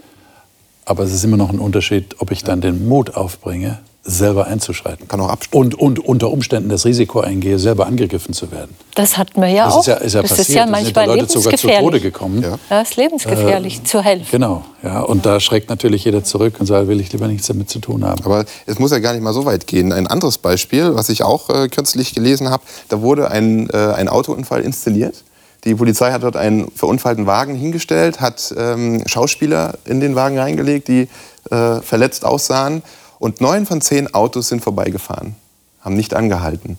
Aber 0.84 1.02
es 1.02 1.12
ist 1.12 1.24
immer 1.24 1.36
noch 1.36 1.50
ein 1.50 1.58
Unterschied, 1.58 2.16
ob 2.20 2.30
ich 2.30 2.44
dann 2.44 2.60
den 2.60 2.86
Mut 2.88 3.16
aufbringe, 3.16 3.78
selber 4.08 4.46
einzuschreiten. 4.46 5.08
Kann 5.08 5.20
auch 5.20 5.28
abstellen. 5.28 5.64
Und, 5.64 5.74
und 5.74 5.98
unter 5.98 6.30
Umständen 6.30 6.68
das 6.68 6.84
Risiko 6.84 7.20
eingehe, 7.20 7.58
selber 7.58 7.86
angegriffen 7.86 8.34
zu 8.34 8.52
werden. 8.52 8.76
Das 8.94 9.18
hatten 9.18 9.40
wir 9.40 9.48
ja 9.48 9.64
Das 9.64 9.74
auch. 9.74 9.80
ist 9.80 9.86
ja, 9.88 9.94
ist 9.96 10.12
ja 10.14 10.22
das 10.22 10.30
passiert. 10.30 10.48
ist 10.48 10.54
ja 10.54 10.66
manchmal 10.66 11.06
Leute 11.06 11.26
sogar 11.28 11.56
zu 11.58 11.66
Tode 11.66 11.72
lebensgefährlich. 11.72 12.02
gekommen. 12.02 12.42
Ja. 12.42 12.58
Das 12.68 12.90
ist 12.90 12.96
lebensgefährlich, 12.96 13.82
zu 13.82 14.02
helfen. 14.02 14.28
Genau, 14.30 14.64
ja. 14.84 15.00
Und 15.00 15.26
da 15.26 15.40
schreckt 15.40 15.68
natürlich 15.70 16.04
jeder 16.04 16.22
zurück 16.22 16.54
und 16.60 16.66
sagt, 16.66 16.86
will 16.86 17.00
ich 17.00 17.12
lieber 17.12 17.26
nichts 17.26 17.48
damit 17.48 17.68
zu 17.68 17.80
tun 17.80 18.04
haben. 18.04 18.24
Aber 18.24 18.44
es 18.66 18.78
muss 18.78 18.92
ja 18.92 19.00
gar 19.00 19.12
nicht 19.12 19.22
mal 19.22 19.34
so 19.34 19.44
weit 19.44 19.66
gehen. 19.66 19.92
Ein 19.92 20.06
anderes 20.06 20.38
Beispiel, 20.38 20.94
was 20.94 21.08
ich 21.08 21.24
auch 21.24 21.50
äh, 21.50 21.68
kürzlich 21.68 22.14
gelesen 22.14 22.48
habe, 22.48 22.62
da 22.88 23.00
wurde 23.00 23.32
ein, 23.32 23.68
äh, 23.70 23.76
ein 23.76 24.08
Autounfall 24.08 24.62
inszeniert. 24.62 25.24
Die 25.66 25.74
Polizei 25.74 26.12
hat 26.12 26.22
dort 26.22 26.36
einen 26.36 26.70
verunfallten 26.74 27.26
Wagen 27.26 27.54
hingestellt, 27.54 28.20
hat 28.20 28.54
ähm, 28.56 29.02
Schauspieler 29.06 29.74
in 29.84 30.00
den 30.00 30.14
Wagen 30.14 30.38
reingelegt, 30.38 30.88
die 30.88 31.08
äh, 31.50 31.80
verletzt 31.82 32.24
aussahen. 32.24 32.82
Und 33.18 33.40
neun 33.40 33.66
von 33.66 33.80
zehn 33.80 34.14
Autos 34.14 34.48
sind 34.48 34.62
vorbeigefahren, 34.62 35.34
haben 35.80 35.94
nicht 35.96 36.14
angehalten. 36.14 36.78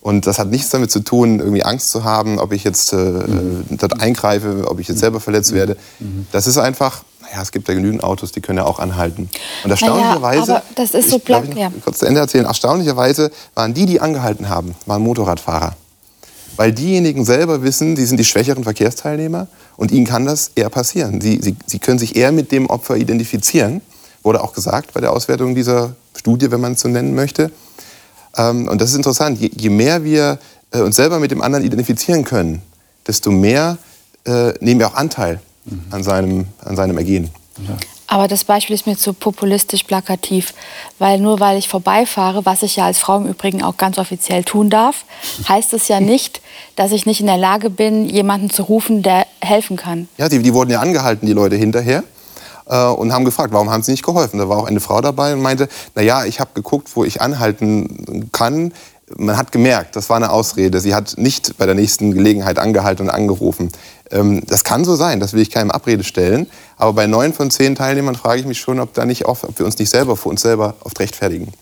Und 0.00 0.26
das 0.26 0.38
hat 0.38 0.48
nichts 0.50 0.68
damit 0.70 0.90
zu 0.90 1.00
tun, 1.00 1.38
irgendwie 1.40 1.64
Angst 1.64 1.90
zu 1.90 2.04
haben, 2.04 2.38
ob 2.38 2.52
ich 2.52 2.64
jetzt 2.64 2.92
äh, 2.92 2.96
Mhm. 2.96 3.64
dort 3.70 4.00
eingreife, 4.00 4.64
ob 4.68 4.78
ich 4.80 4.88
jetzt 4.88 5.00
selber 5.00 5.18
verletzt 5.20 5.52
werde. 5.52 5.76
Das 6.32 6.46
ist 6.46 6.58
einfach, 6.58 7.04
naja, 7.22 7.40
es 7.42 7.52
gibt 7.52 7.68
ja 7.68 7.74
genügend 7.74 8.02
Autos, 8.04 8.30
die 8.32 8.40
können 8.42 8.58
ja 8.58 8.64
auch 8.66 8.78
anhalten. 8.80 9.30
Und 9.64 9.70
erstaunlicherweise, 9.70 10.56
aber 10.56 10.62
das 10.74 10.90
ist 10.92 11.10
so 11.10 11.16
ich, 11.16 11.24
platt- 11.24 11.44
ich 11.50 11.56
ja. 11.56 11.70
kurz 11.82 11.98
zu 12.00 12.06
Ende 12.06 12.20
erzählen, 12.20 12.44
erstaunlicherweise 12.44 13.30
waren 13.54 13.72
die, 13.74 13.86
die 13.86 14.00
angehalten 14.00 14.48
haben, 14.50 14.74
waren 14.86 15.02
Motorradfahrer. 15.02 15.74
Weil 16.56 16.72
diejenigen 16.72 17.24
selber 17.24 17.62
wissen, 17.62 17.96
sie 17.96 18.06
sind 18.06 18.18
die 18.18 18.24
schwächeren 18.24 18.64
Verkehrsteilnehmer 18.64 19.48
und 19.76 19.90
ihnen 19.90 20.06
kann 20.06 20.24
das 20.24 20.52
eher 20.54 20.70
passieren. 20.70 21.20
Sie, 21.20 21.40
sie, 21.42 21.56
sie 21.66 21.78
können 21.78 21.98
sich 21.98 22.16
eher 22.16 22.32
mit 22.32 22.52
dem 22.52 22.66
Opfer 22.66 22.96
identifizieren, 22.96 23.80
wurde 24.22 24.42
auch 24.42 24.52
gesagt 24.52 24.94
bei 24.94 25.00
der 25.00 25.12
Auswertung 25.12 25.54
dieser 25.54 25.96
Studie, 26.16 26.50
wenn 26.50 26.60
man 26.60 26.72
es 26.72 26.80
so 26.80 26.88
nennen 26.88 27.14
möchte. 27.14 27.50
Ähm, 28.36 28.68
und 28.68 28.80
das 28.80 28.90
ist 28.90 28.96
interessant. 28.96 29.40
Je, 29.40 29.50
je 29.54 29.70
mehr 29.70 30.04
wir 30.04 30.38
äh, 30.70 30.80
uns 30.80 30.96
selber 30.96 31.18
mit 31.18 31.30
dem 31.30 31.42
anderen 31.42 31.64
identifizieren 31.64 32.24
können, 32.24 32.62
desto 33.06 33.30
mehr 33.30 33.78
äh, 34.24 34.52
nehmen 34.60 34.80
wir 34.80 34.88
auch 34.88 34.94
Anteil 34.94 35.40
an, 35.90 36.02
seinem, 36.02 36.46
an 36.60 36.76
seinem 36.76 36.98
Ergehen. 36.98 37.30
Aber 38.14 38.28
das 38.28 38.44
Beispiel 38.44 38.74
ist 38.76 38.86
mir 38.86 38.96
zu 38.96 39.12
populistisch 39.12 39.82
plakativ, 39.82 40.54
weil 41.00 41.18
nur 41.18 41.40
weil 41.40 41.58
ich 41.58 41.68
vorbeifahre, 41.68 42.46
was 42.46 42.62
ich 42.62 42.76
ja 42.76 42.84
als 42.86 43.00
Frau 43.00 43.16
im 43.16 43.26
Übrigen 43.26 43.60
auch 43.60 43.76
ganz 43.76 43.98
offiziell 43.98 44.44
tun 44.44 44.70
darf, 44.70 45.04
heißt 45.48 45.72
es 45.72 45.88
ja 45.88 45.98
nicht, 45.98 46.40
dass 46.76 46.92
ich 46.92 47.06
nicht 47.06 47.18
in 47.18 47.26
der 47.26 47.38
Lage 47.38 47.70
bin, 47.70 48.08
jemanden 48.08 48.50
zu 48.50 48.62
rufen, 48.62 49.02
der 49.02 49.26
helfen 49.40 49.76
kann. 49.76 50.06
Ja, 50.16 50.28
die, 50.28 50.38
die 50.38 50.54
wurden 50.54 50.70
ja 50.70 50.78
angehalten, 50.78 51.26
die 51.26 51.32
Leute 51.32 51.56
hinterher. 51.56 52.04
äh, 52.70 52.86
Und 52.86 53.12
haben 53.12 53.24
gefragt, 53.24 53.52
warum 53.52 53.70
haben 53.70 53.82
sie 53.82 53.90
nicht 53.90 54.04
geholfen? 54.04 54.38
Da 54.38 54.48
war 54.48 54.58
auch 54.58 54.68
eine 54.68 54.78
Frau 54.78 55.00
dabei 55.00 55.32
und 55.32 55.42
meinte, 55.42 55.68
na 55.96 56.24
ich 56.24 56.38
habe 56.38 56.50
geguckt, 56.54 56.90
wo 56.94 57.02
ich 57.02 57.20
anhalten 57.20 58.30
kann. 58.30 58.72
Man 59.16 59.36
hat 59.36 59.52
gemerkt, 59.52 59.96
das 59.96 60.08
war 60.08 60.16
eine 60.16 60.30
Ausrede. 60.30 60.80
Sie 60.80 60.94
hat 60.94 61.18
nicht 61.18 61.58
bei 61.58 61.66
der 61.66 61.74
nächsten 61.74 62.12
Gelegenheit 62.12 62.58
angehalten 62.58 63.06
und 63.06 63.10
angerufen. 63.10 63.70
Ähm, 64.10 64.42
Das 64.46 64.64
kann 64.64 64.84
so 64.84 64.96
sein, 64.96 65.20
das 65.20 65.34
will 65.34 65.42
ich 65.42 65.50
keinem 65.50 65.70
Abrede 65.70 66.04
stellen. 66.04 66.46
Aber 66.78 66.94
bei 66.94 67.06
neun 67.06 67.34
von 67.34 67.50
zehn 67.50 67.74
Teilnehmern 67.74 68.14
frage 68.14 68.40
ich 68.40 68.46
mich 68.46 68.58
schon, 68.58 68.80
ob, 68.80 68.94
da 68.94 69.04
nicht 69.04 69.26
auch, 69.26 69.42
ob 69.42 69.58
wir 69.58 69.66
uns 69.66 69.78
nicht 69.78 69.90
selber 69.90 70.16
für 70.16 70.30
uns 70.30 70.40
selber 70.40 70.74
oft 70.84 70.98
rechtfertigen. 71.00 71.52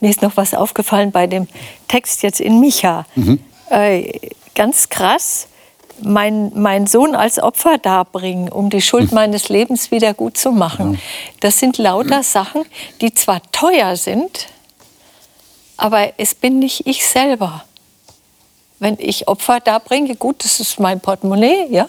Mir 0.00 0.10
ist 0.10 0.22
noch 0.22 0.36
was 0.36 0.54
aufgefallen 0.54 1.12
bei 1.12 1.26
dem 1.26 1.46
Text 1.88 2.22
jetzt 2.22 2.40
in 2.40 2.58
Micha. 2.60 3.04
Äh, 3.70 4.18
ganz 4.54 4.88
krass, 4.88 5.46
mein, 6.02 6.52
mein 6.54 6.86
Sohn 6.86 7.14
als 7.14 7.38
Opfer 7.38 7.78
darbringen, 7.78 8.48
um 8.48 8.70
die 8.70 8.80
Schuld 8.82 9.12
meines 9.12 9.48
Lebens 9.50 9.90
wieder 9.90 10.14
gut 10.14 10.36
zu 10.36 10.50
machen. 10.52 10.98
Das 11.40 11.58
sind 11.58 11.78
lauter 11.78 12.22
Sachen, 12.22 12.62
die 13.00 13.14
zwar 13.14 13.40
teuer 13.52 13.94
sind, 13.96 14.48
aber 15.82 16.12
es 16.16 16.36
bin 16.36 16.60
nicht 16.60 16.86
ich 16.86 17.04
selber. 17.04 17.64
Wenn 18.78 18.96
ich 19.00 19.26
Opfer 19.26 19.58
darbringe, 19.58 20.14
gut, 20.14 20.44
das 20.44 20.60
ist 20.60 20.78
mein 20.78 21.00
Portemonnaie, 21.00 21.66
ja. 21.70 21.88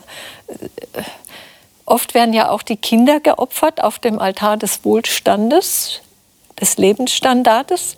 Oft 1.86 2.16
werden 2.16 2.34
ja 2.34 2.50
auch 2.50 2.64
die 2.64 2.78
Kinder 2.78 3.20
geopfert 3.20 3.84
auf 3.84 4.00
dem 4.00 4.18
Altar 4.18 4.58
des 4.58 4.84
Wohlstandes, 4.84 6.02
des 6.60 6.78
Lebensstandards. 6.78 7.96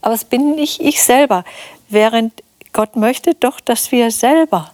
Aber 0.00 0.14
es 0.14 0.24
bin 0.24 0.54
nicht 0.54 0.80
ich 0.80 1.02
selber. 1.02 1.44
Während 1.90 2.32
Gott 2.72 2.96
möchte 2.96 3.34
doch, 3.34 3.60
dass 3.60 3.92
wir 3.92 4.10
selber 4.10 4.72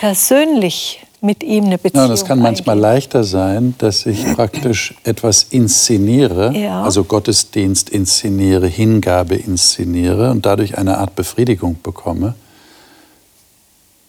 persönlich 0.00 1.00
mit 1.22 1.42
ihm 1.42 1.64
eine 1.66 1.78
Beziehung 1.78 2.04
Ja, 2.04 2.08
das 2.08 2.24
kann 2.24 2.40
manchmal 2.40 2.76
eingehen. 2.76 2.82
leichter 2.90 3.24
sein, 3.24 3.74
dass 3.78 4.06
ich 4.06 4.24
praktisch 4.34 4.94
etwas 5.04 5.44
inszeniere, 5.44 6.52
Ja. 6.56 6.82
also 6.82 7.04
Gottesdienst 7.04 7.88
inszeniere, 7.90 8.66
Hingabe 8.66 9.36
inszeniere 9.36 10.30
und 10.30 10.44
dadurch 10.46 10.78
eine 10.78 10.98
Art 10.98 11.14
Befriedigung 11.14 11.78
bekomme. 11.82 12.34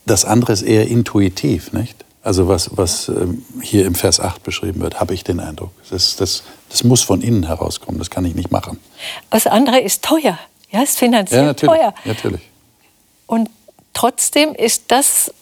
Das 0.05 0.25
andere 0.25 0.53
ist 0.53 0.63
eher 0.63 0.87
intuitiv, 0.87 1.71
nicht? 1.71 2.03
Also 2.23 2.47
was, 2.47 2.75
was 2.77 3.09
ähm, 3.09 3.43
hier 3.61 3.85
im 3.85 3.95
Vers 3.95 4.19
8 4.19 4.43
beschrieben 4.43 4.81
wird, 4.81 4.99
habe 4.99 5.13
ich 5.13 5.23
den 5.23 5.39
Eindruck. 5.39 5.71
Das, 5.89 6.15
das, 6.15 6.43
das 6.69 6.83
muss 6.83 7.01
von 7.01 7.21
innen 7.21 7.43
herauskommen, 7.47 7.99
das 7.99 8.09
kann 8.09 8.23
ich 8.25 8.33
nicht 8.33 8.49
machen. 8.51 8.79
Das 9.29 9.45
andere 9.45 9.79
ist 9.79 10.03
teuer. 10.03 10.39
Ja, 10.71 10.81
ist 10.81 10.97
finanziell 10.97 11.41
Ja, 11.41 11.45
natürlich. 11.47 11.75
teuer. 11.75 11.93
natürlich. 12.05 12.41
Und 13.27 13.49
trotzdem 13.93 14.55
ist 14.55 14.83
das 14.87 15.33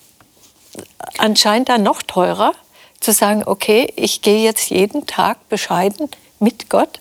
anscheinend 1.18 1.70
dann 1.70 1.84
noch 1.84 2.02
teurer, 2.02 2.54
zu 3.00 3.12
sagen, 3.12 3.44
okay, 3.46 3.92
ich 3.96 4.22
gehe 4.22 4.44
jetzt 4.44 4.70
jeden 4.70 5.08
Tag 5.08 5.50
bescheiden 5.50 6.10
mit 6.40 6.70
Gott. 6.70 7.00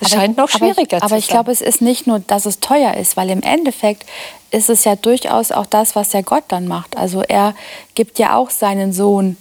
Das 0.00 0.10
scheint 0.10 0.36
noch 0.36 0.48
schwieriger 0.48 0.76
aber 0.76 0.76
ich, 0.96 1.00
zu 1.00 1.04
Aber 1.06 1.16
ich 1.18 1.26
sein. 1.26 1.32
glaube, 1.34 1.52
es 1.52 1.60
ist 1.60 1.80
nicht 1.80 2.06
nur, 2.06 2.18
dass 2.18 2.44
es 2.46 2.60
teuer 2.60 2.94
ist, 2.94 3.16
weil 3.16 3.30
im 3.30 3.42
Endeffekt 3.42 4.04
ist 4.50 4.68
es 4.68 4.84
ja 4.84 4.96
durchaus 4.96 5.52
auch 5.52 5.66
das, 5.66 5.96
was 5.96 6.10
der 6.10 6.22
Gott 6.22 6.44
dann 6.48 6.66
macht. 6.68 6.96
Also 6.96 7.22
er 7.22 7.54
gibt 7.94 8.18
ja 8.18 8.36
auch 8.36 8.50
seinen 8.50 8.92
Sohn 8.92 9.36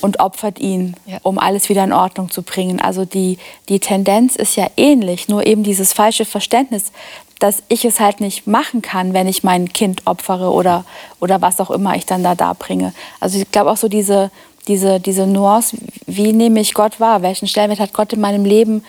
und 0.00 0.20
opfert 0.20 0.60
ihn, 0.60 0.94
Ja. 1.06 1.18
um 1.22 1.38
alles 1.38 1.68
wieder 1.68 1.82
in 1.82 1.92
Ordnung 1.92 2.30
zu 2.30 2.42
bringen. 2.42 2.80
Also 2.80 3.04
die, 3.04 3.38
die 3.68 3.80
Tendenz 3.80 4.36
ist 4.36 4.54
ja 4.56 4.68
ähnlich, 4.76 5.28
nur 5.28 5.44
eben 5.46 5.64
dieses 5.64 5.92
falsche 5.92 6.24
Verständnis, 6.24 6.92
dass 7.38 7.62
ich 7.68 7.84
es 7.84 8.00
halt 8.00 8.20
nicht 8.20 8.46
machen 8.46 8.82
kann, 8.82 9.14
wenn 9.14 9.28
ich 9.28 9.44
mein 9.44 9.72
Kind 9.72 10.02
opfere 10.06 10.50
oder, 10.50 10.84
oder 11.20 11.40
was 11.40 11.60
auch 11.60 11.70
immer 11.70 11.94
ich 11.96 12.06
dann 12.06 12.22
da 12.22 12.34
darbringe. 12.34 12.92
Also 13.20 13.38
ich 13.38 13.50
glaube 13.50 13.70
auch 13.70 13.76
so 13.76 13.88
diese, 13.88 14.30
diese, 14.66 15.00
diese 15.00 15.26
Nuance, 15.26 15.76
wie 16.06 16.32
nehme 16.32 16.60
ich 16.60 16.74
Gott 16.74 17.00
wahr? 17.00 17.22
Welchen 17.22 17.48
Stellenwert 17.48 17.80
hat 17.80 17.92
Gott 17.92 18.12
in 18.12 18.20
meinem 18.20 18.44
Leben? 18.44 18.84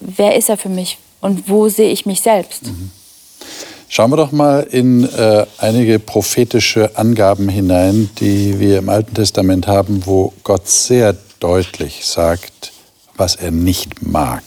Wer 0.00 0.36
ist 0.36 0.48
er 0.48 0.56
für 0.56 0.68
mich? 0.68 0.98
Und 1.20 1.48
wo 1.48 1.68
sehe 1.68 1.90
ich 1.90 2.04
mich 2.04 2.20
selbst? 2.20 2.64
Schauen 3.88 4.10
wir 4.10 4.16
doch 4.16 4.32
mal 4.32 4.62
in 4.62 5.04
äh, 5.04 5.46
einige 5.58 5.98
prophetische 5.98 6.96
Angaben 6.96 7.48
hinein, 7.48 8.10
die 8.18 8.58
wir 8.58 8.78
im 8.78 8.88
Alten 8.88 9.14
Testament 9.14 9.66
haben, 9.66 10.04
wo 10.04 10.32
Gott 10.42 10.68
sehr 10.68 11.16
deutlich 11.38 12.04
sagt, 12.04 12.72
was 13.16 13.36
er 13.36 13.52
nicht 13.52 14.02
mag. 14.02 14.42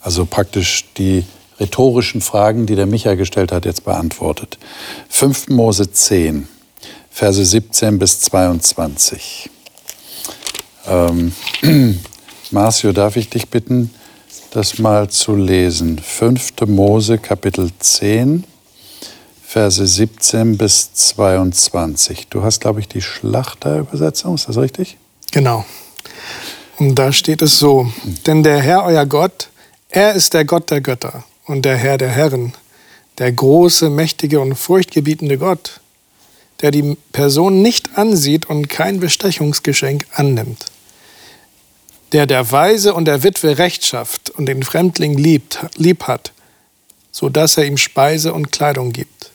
Also 0.00 0.26
praktisch 0.26 0.84
die 0.96 1.24
rhetorischen 1.60 2.20
Fragen, 2.20 2.66
die 2.66 2.76
der 2.76 2.86
Micha 2.86 3.14
gestellt 3.14 3.52
hat, 3.52 3.64
jetzt 3.64 3.84
beantwortet. 3.84 4.58
5. 5.08 5.48
Mose 5.48 5.90
10, 5.90 6.48
Verse 7.10 7.44
17 7.44 7.98
bis 7.98 8.20
22. 8.20 9.50
Ähm, 10.86 11.32
Marcio, 12.50 12.92
darf 12.92 13.16
ich 13.16 13.28
dich 13.28 13.48
bitten, 13.48 13.92
das 14.52 14.78
mal 14.78 15.10
zu 15.10 15.34
lesen? 15.34 15.98
5. 15.98 16.52
Mose, 16.66 17.18
Kapitel 17.18 17.70
10, 17.78 18.44
Verse 19.44 19.86
17 19.86 20.56
bis 20.56 20.92
22. 20.92 22.28
Du 22.28 22.42
hast, 22.42 22.60
glaube 22.60 22.80
ich, 22.80 22.88
die 22.88 23.02
Schlachterübersetzung, 23.02 24.34
ist 24.34 24.48
das 24.48 24.58
richtig? 24.58 24.96
Genau. 25.32 25.64
Und 26.78 26.94
da 26.94 27.12
steht 27.12 27.42
es 27.42 27.58
so, 27.58 27.90
denn 28.26 28.44
der 28.44 28.60
Herr, 28.60 28.84
euer 28.84 29.04
Gott, 29.04 29.48
er 29.88 30.12
ist 30.12 30.34
der 30.34 30.44
Gott 30.44 30.70
der 30.70 30.80
Götter 30.80 31.24
und 31.48 31.64
der 31.64 31.76
Herr 31.76 31.98
der 31.98 32.10
Herren, 32.10 32.52
der 33.18 33.32
große, 33.32 33.90
mächtige 33.90 34.40
und 34.40 34.54
furchtgebietende 34.54 35.38
Gott, 35.38 35.80
der 36.60 36.70
die 36.70 36.96
Person 37.12 37.62
nicht 37.62 37.96
ansieht 37.96 38.46
und 38.46 38.68
kein 38.68 39.00
Bestechungsgeschenk 39.00 40.06
annimmt, 40.12 40.66
der 42.12 42.26
der 42.26 42.50
Weise 42.52 42.94
und 42.94 43.06
der 43.06 43.22
Witwe 43.22 43.58
Recht 43.58 43.84
schafft 43.84 44.30
und 44.30 44.46
den 44.46 44.62
Fremdling 44.62 45.16
liebt, 45.16 45.60
lieb 45.76 46.04
hat, 46.04 46.32
so 47.10 47.28
dass 47.28 47.56
er 47.56 47.64
ihm 47.64 47.76
Speise 47.76 48.32
und 48.32 48.52
Kleidung 48.52 48.92
gibt. 48.92 49.30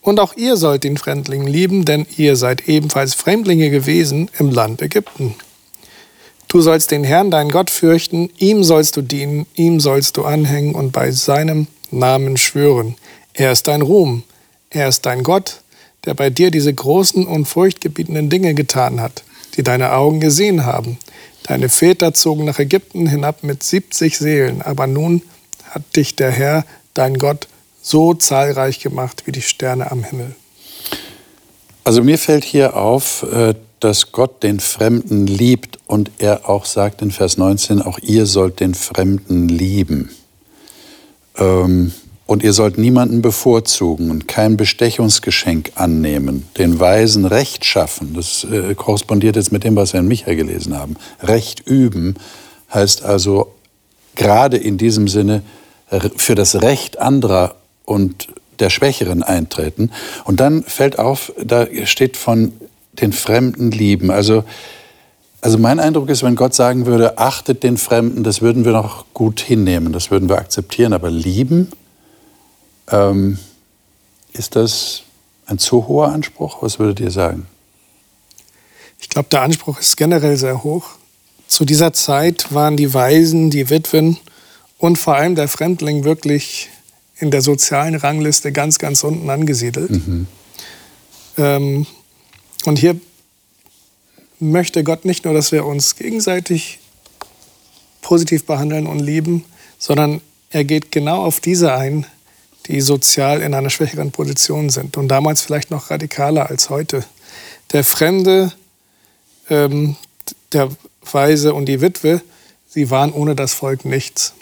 Und 0.00 0.20
auch 0.20 0.36
ihr 0.36 0.56
sollt 0.56 0.84
den 0.84 0.98
Fremdling 0.98 1.46
lieben, 1.46 1.84
denn 1.84 2.06
ihr 2.16 2.36
seid 2.36 2.68
ebenfalls 2.68 3.14
Fremdlinge 3.14 3.70
gewesen 3.70 4.30
im 4.38 4.50
Land 4.50 4.82
Ägypten. 4.82 5.34
Du 6.54 6.60
sollst 6.60 6.92
den 6.92 7.02
Herrn, 7.02 7.32
deinen 7.32 7.50
Gott, 7.50 7.68
fürchten, 7.68 8.30
ihm 8.38 8.62
sollst 8.62 8.96
du 8.96 9.02
dienen, 9.02 9.44
ihm 9.56 9.80
sollst 9.80 10.16
du 10.16 10.24
anhängen 10.24 10.76
und 10.76 10.92
bei 10.92 11.10
seinem 11.10 11.66
Namen 11.90 12.36
schwören. 12.36 12.94
Er 13.32 13.50
ist 13.50 13.66
dein 13.66 13.82
Ruhm, 13.82 14.22
er 14.70 14.86
ist 14.86 15.04
dein 15.04 15.24
Gott, 15.24 15.62
der 16.04 16.14
bei 16.14 16.30
dir 16.30 16.52
diese 16.52 16.72
großen 16.72 17.26
und 17.26 17.46
furchtgebietenden 17.46 18.30
Dinge 18.30 18.54
getan 18.54 19.00
hat, 19.00 19.24
die 19.56 19.64
deine 19.64 19.94
Augen 19.94 20.20
gesehen 20.20 20.64
haben, 20.64 20.98
Deine 21.46 21.68
Väter 21.68 22.14
zogen 22.14 22.46
nach 22.46 22.58
Ägypten 22.58 23.06
hinab 23.06 23.42
mit 23.42 23.62
70 23.62 24.16
Seelen, 24.16 24.62
aber 24.62 24.86
nun 24.86 25.20
hat 25.70 25.82
dich 25.94 26.16
der 26.16 26.30
Herr, 26.30 26.64
dein 26.94 27.18
Gott, 27.18 27.48
so 27.82 28.14
zahlreich 28.14 28.80
gemacht 28.80 29.24
wie 29.26 29.32
die 29.32 29.42
Sterne 29.42 29.90
am 29.90 30.04
Himmel. 30.04 30.34
Also 31.84 32.02
mir 32.02 32.16
fällt 32.16 32.44
hier 32.44 32.78
auf, 32.78 33.24
äh, 33.30 33.54
dass 33.80 34.12
Gott 34.12 34.42
den 34.42 34.60
Fremden 34.60 35.26
liebt 35.26 35.78
und 35.86 36.10
er 36.18 36.48
auch 36.48 36.64
sagt 36.64 37.02
in 37.02 37.10
Vers 37.10 37.36
19, 37.36 37.82
auch 37.82 37.98
ihr 37.98 38.26
sollt 38.26 38.60
den 38.60 38.74
Fremden 38.74 39.48
lieben. 39.48 40.10
Ähm, 41.36 41.92
und 42.26 42.42
ihr 42.42 42.54
sollt 42.54 42.78
niemanden 42.78 43.20
bevorzugen 43.20 44.10
und 44.10 44.26
kein 44.26 44.56
Bestechungsgeschenk 44.56 45.72
annehmen, 45.74 46.48
den 46.56 46.80
Weisen 46.80 47.26
Recht 47.26 47.66
schaffen. 47.66 48.14
Das 48.14 48.44
äh, 48.44 48.74
korrespondiert 48.74 49.36
jetzt 49.36 49.52
mit 49.52 49.64
dem, 49.64 49.76
was 49.76 49.92
wir 49.92 50.00
in 50.00 50.08
Micha 50.08 50.32
gelesen 50.32 50.76
haben. 50.76 50.96
Recht 51.22 51.66
üben 51.66 52.14
heißt 52.72 53.02
also 53.02 53.52
gerade 54.14 54.56
in 54.56 54.78
diesem 54.78 55.08
Sinne 55.08 55.42
für 56.16 56.34
das 56.34 56.62
Recht 56.62 56.98
anderer 56.98 57.56
und 57.84 58.28
der 58.58 58.70
Schwächeren 58.70 59.22
eintreten. 59.22 59.90
Und 60.24 60.40
dann 60.40 60.62
fällt 60.62 60.98
auf, 60.98 61.32
da 61.42 61.66
steht 61.84 62.16
von 62.16 62.52
den 63.00 63.12
Fremden 63.12 63.70
lieben. 63.70 64.10
Also, 64.10 64.44
also 65.40 65.58
mein 65.58 65.80
Eindruck 65.80 66.08
ist, 66.08 66.22
wenn 66.22 66.36
Gott 66.36 66.54
sagen 66.54 66.86
würde, 66.86 67.18
achtet 67.18 67.62
den 67.62 67.76
Fremden, 67.76 68.24
das 68.24 68.40
würden 68.40 68.64
wir 68.64 68.72
noch 68.72 69.04
gut 69.14 69.40
hinnehmen, 69.40 69.92
das 69.92 70.10
würden 70.10 70.28
wir 70.28 70.38
akzeptieren. 70.38 70.92
Aber 70.92 71.10
lieben, 71.10 71.70
ähm, 72.90 73.38
ist 74.32 74.56
das 74.56 75.02
ein 75.46 75.58
zu 75.58 75.86
hoher 75.86 76.08
Anspruch? 76.08 76.62
Was 76.62 76.78
würdet 76.78 77.00
ihr 77.00 77.10
sagen? 77.10 77.46
Ich 78.98 79.08
glaube, 79.08 79.28
der 79.30 79.42
Anspruch 79.42 79.80
ist 79.80 79.96
generell 79.96 80.36
sehr 80.36 80.64
hoch. 80.64 80.84
Zu 81.46 81.64
dieser 81.64 81.92
Zeit 81.92 82.52
waren 82.54 82.76
die 82.76 82.94
Waisen, 82.94 83.50
die 83.50 83.68
Witwen 83.68 84.16
und 84.78 84.96
vor 84.98 85.14
allem 85.14 85.34
der 85.34 85.48
Fremdling 85.48 86.04
wirklich 86.04 86.70
in 87.18 87.30
der 87.30 87.42
sozialen 87.42 87.94
Rangliste 87.94 88.50
ganz, 88.50 88.78
ganz 88.78 89.04
unten 89.04 89.28
angesiedelt. 89.30 89.90
Mhm. 89.90 90.26
Ähm, 91.36 91.86
und 92.64 92.78
hier 92.78 92.98
möchte 94.40 94.84
Gott 94.84 95.04
nicht 95.04 95.24
nur, 95.24 95.34
dass 95.34 95.52
wir 95.52 95.64
uns 95.64 95.96
gegenseitig 95.96 96.78
positiv 98.02 98.44
behandeln 98.44 98.86
und 98.86 99.00
lieben, 99.00 99.44
sondern 99.78 100.20
er 100.50 100.64
geht 100.64 100.92
genau 100.92 101.24
auf 101.24 101.40
diese 101.40 101.74
ein, 101.74 102.06
die 102.66 102.80
sozial 102.80 103.42
in 103.42 103.54
einer 103.54 103.70
schwächeren 103.70 104.12
Position 104.12 104.70
sind 104.70 104.96
und 104.96 105.08
damals 105.08 105.42
vielleicht 105.42 105.70
noch 105.70 105.90
radikaler 105.90 106.48
als 106.48 106.70
heute. 106.70 107.04
Der 107.72 107.84
Fremde, 107.84 108.52
ähm, 109.50 109.96
der 110.52 110.70
Weise 111.10 111.54
und 111.54 111.66
die 111.66 111.80
Witwe, 111.80 112.22
sie 112.68 112.90
waren 112.90 113.12
ohne 113.12 113.34
das 113.34 113.52
Volk 113.52 113.84
nichts. 113.84 114.34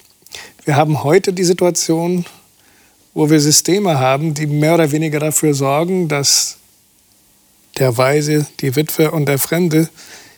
Wir 0.64 0.76
haben 0.76 1.02
heute 1.02 1.32
die 1.32 1.44
Situation, 1.44 2.24
wo 3.14 3.30
wir 3.30 3.40
Systeme 3.40 3.98
haben, 3.98 4.34
die 4.34 4.46
mehr 4.46 4.74
oder 4.74 4.92
weniger 4.92 5.18
dafür 5.18 5.54
sorgen, 5.54 6.08
dass 6.08 6.58
der 7.78 7.96
Weise, 7.96 8.46
die 8.60 8.76
Witwe 8.76 9.10
und 9.10 9.26
der 9.26 9.38
Fremde 9.38 9.88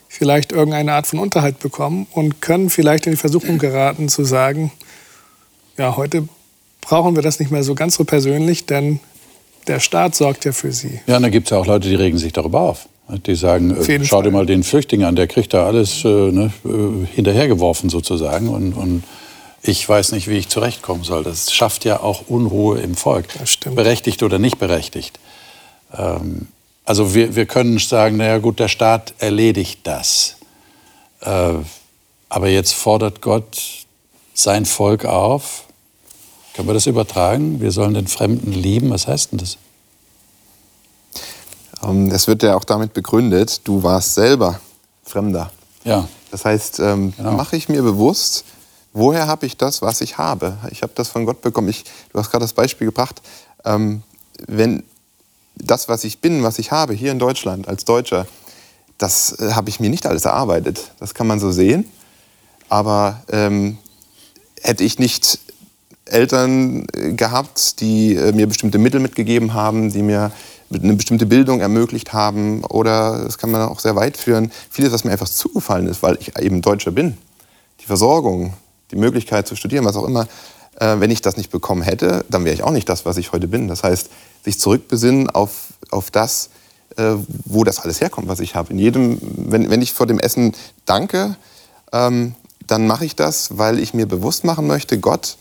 vielleicht 0.09 0.53
irgendeine 0.53 0.93
Art 0.93 1.07
von 1.07 1.19
Unterhalt 1.19 1.59
bekommen 1.59 2.07
und 2.13 2.41
können 2.41 2.71
vielleicht 2.71 3.07
in 3.07 3.13
die 3.13 3.19
Versuchung 3.19 3.59
geraten 3.59 4.09
zu 4.09 4.25
sagen, 4.25 4.71
ja, 5.77 5.97
heute 5.97 6.29
brauchen 6.81 7.17
wir 7.17 7.23
das 7.23 7.41
nicht 7.41 7.51
mehr 7.51 7.65
so 7.65 7.75
ganz 7.75 7.95
so 7.95 8.05
persönlich, 8.05 8.67
denn 8.67 9.01
der 9.67 9.81
Staat 9.81 10.15
sorgt 10.15 10.45
ja 10.45 10.53
für 10.53 10.73
sie. 10.73 11.01
Ja, 11.07 11.17
und 11.17 11.23
da 11.23 11.31
gibt 11.31 11.47
es 11.47 11.51
ja 11.51 11.59
auch 11.59 11.67
Leute, 11.67 11.89
die 11.89 11.95
regen 11.95 12.19
sich 12.19 12.33
darüber 12.33 12.61
auf. 12.61 12.89
Die 13.09 13.35
sagen, 13.35 13.77
äh, 13.77 14.05
schau 14.05 14.23
dir 14.23 14.31
mal 14.31 14.47
den 14.47 14.63
Flüchtling 14.63 15.05
an, 15.05 15.17
der 15.17 15.27
kriegt 15.27 15.53
da 15.53 15.67
alles 15.67 16.05
äh, 16.05 16.09
ne, 16.09 16.53
äh, 16.65 17.07
hinterhergeworfen 17.15 17.91
sozusagen. 17.91 18.49
Und, 18.49 18.73
und 18.73 19.05
ich 19.63 19.87
weiß 19.87 20.13
nicht, 20.13 20.29
wie 20.29 20.37
ich 20.37 20.49
zurechtkommen 20.49 21.05
soll. 21.05 21.23
Das 21.23 21.53
schafft 21.53 21.85
ja 21.85 22.01
auch 22.01 22.29
Unruhe 22.29 22.81
im 22.81 22.95
Volk. 22.95 23.27
Berechtigt 23.75 24.23
oder 24.23 24.39
nicht 24.39 24.59
berechtigt. 24.59 25.19
Ähm, 25.97 26.49
also 26.85 27.15
wir, 27.15 27.35
wir 27.35 27.47
können 27.47 27.79
sagen, 27.79 28.19
naja 28.19 28.39
gut, 28.39 28.61
der 28.61 28.69
Staat 28.69 29.15
erledigt 29.19 29.81
das. 29.85 30.37
Äh, 31.21 31.55
aber 32.29 32.49
jetzt 32.49 32.75
fordert 32.75 33.23
Gott 33.23 33.87
sein 34.35 34.67
Volk 34.67 35.05
auf. 35.05 35.65
Können 36.55 36.69
wir 36.69 36.75
das 36.75 36.87
übertragen? 36.87 37.61
Wir 37.61 37.73
sollen 37.73 37.95
den 37.95 38.07
Fremden 38.07 38.53
lieben. 38.53 38.91
Was 38.91 39.07
heißt 39.07 39.33
denn 39.33 39.39
das? 39.39 39.57
Ähm, 41.83 42.11
es 42.11 42.27
wird 42.27 42.43
ja 42.43 42.57
auch 42.57 42.65
damit 42.65 42.93
begründet, 42.93 43.61
du 43.65 43.83
warst 43.83 44.15
selber 44.15 44.61
Fremder. 45.05 45.51
Ja. 45.85 46.09
Das 46.31 46.45
heißt, 46.45 46.81
ähm, 46.81 47.13
genau. 47.17 47.33
mache 47.33 47.57
ich 47.57 47.69
mir 47.69 47.83
bewusst, 47.83 48.45
woher 48.93 49.27
habe 49.27 49.47
ich 49.47 49.57
das, 49.57 49.83
was 49.83 50.01
ich 50.01 50.19
habe? 50.19 50.59
Ich 50.71 50.83
habe 50.83 50.93
das 50.95 51.09
von 51.09 51.27
Gott 51.27 51.43
bekommen. 51.43 51.69
Ich, 51.69 51.85
du 52.13 52.19
hast 52.19 52.31
gerade 52.31 52.45
das 52.45 52.53
Beispiel 52.53 52.87
gebracht, 52.87 53.23
ähm, 53.65 54.03
wenn 54.47 54.83
das, 55.57 55.89
was 55.89 56.05
ich 56.05 56.21
bin, 56.21 56.43
was 56.43 56.59
ich 56.59 56.71
habe 56.73 56.95
hier 56.95 57.13
in 57.13 57.19
Deutschland 57.19 57.69
als 57.69 57.85
Deutscher, 57.85 58.27
das 58.99 59.39
äh, 59.41 59.53
habe 59.53 59.69
ich 59.69 59.81
mir 59.81 59.91
nicht 59.91 60.07
alles 60.07 60.25
erarbeitet. 60.25 60.93
Das 61.01 61.15
kann 61.15 61.27
man 61.27 61.41
so 61.41 61.51
sehen. 61.51 61.85
Aber 62.69 63.23
ähm, 63.31 63.79
hätte 64.63 64.85
ich 64.85 64.99
nicht 64.99 65.39
Eltern 66.07 66.87
äh, 66.93 67.13
gehabt, 67.13 67.81
die 67.81 68.15
äh, 68.15 68.33
mir 68.33 68.47
bestimmte 68.47 68.79
Mittel 68.79 69.01
mitgegeben 69.01 69.55
haben, 69.55 69.93
die 69.93 70.03
mir 70.03 70.33
eine 70.71 70.95
bestimmte 70.95 71.27
Bildung 71.27 71.61
ermöglicht 71.61 72.13
haben 72.13 72.65
oder 72.65 73.25
das 73.25 73.39
kann 73.39 73.51
man 73.51 73.63
auch 73.63 73.81
sehr 73.81 73.97
weit 73.97 74.17
führen. 74.17 74.51
Vieles, 74.71 74.93
was 74.93 75.05
mir 75.05 75.13
einfach 75.13 75.29
zugefallen 75.29 75.87
ist, 75.87 76.03
weil 76.03 76.17
ich 76.21 76.37
eben 76.39 76.63
Deutscher 76.63 76.91
bin. 76.91 77.17
Die 77.81 77.87
Versorgung, 77.87 78.55
die 78.91 78.97
Möglichkeit 78.97 79.47
zu 79.47 79.57
studieren, 79.57 79.85
was 79.85 79.97
auch 79.97 80.07
immer, 80.07 80.27
äh, 80.81 80.97
wenn 80.99 81.11
ich 81.11 81.23
das 81.23 81.37
nicht 81.37 81.51
bekommen 81.51 81.83
hätte, 81.83 82.25
dann 82.29 82.45
wäre 82.45 82.55
ich 82.55 82.63
auch 82.63 82.71
nicht 82.71 82.89
das, 82.89 83.05
was 83.05 83.17
ich 83.17 83.33
heute 83.33 83.47
bin. 83.47 83.69
Das 83.69 83.83
heißt, 83.83 84.11
sich 84.45 84.59
zurückbesinnen 84.59 85.31
auf, 85.31 85.75
auf 85.91 86.11
das, 86.11 86.51
äh, 86.97 87.15
wo 87.45 87.65
das 87.65 87.81
alles 87.81 88.01
herkommt, 88.01 88.29
was 88.29 88.41
ich 88.41 88.55
habe. 88.55 88.73
In 88.73 88.79
jedem, 88.79 89.19
wenn, 89.21 89.71
wenn 89.71 89.83
ich 89.83 89.93
vor 89.93 90.07
dem 90.07 90.19
Essen 90.19 90.53
danke, 90.85 91.37
ähm, 91.93 92.35
dann 92.67 92.87
mache 92.87 93.05
ich 93.05 93.17
das, 93.17 93.59
weil 93.59 93.79
ich 93.79 93.95
mir 93.95 94.07
bewusst 94.07 94.45
machen 94.45 94.67
möchte, 94.67 94.99
Gott 94.99 95.37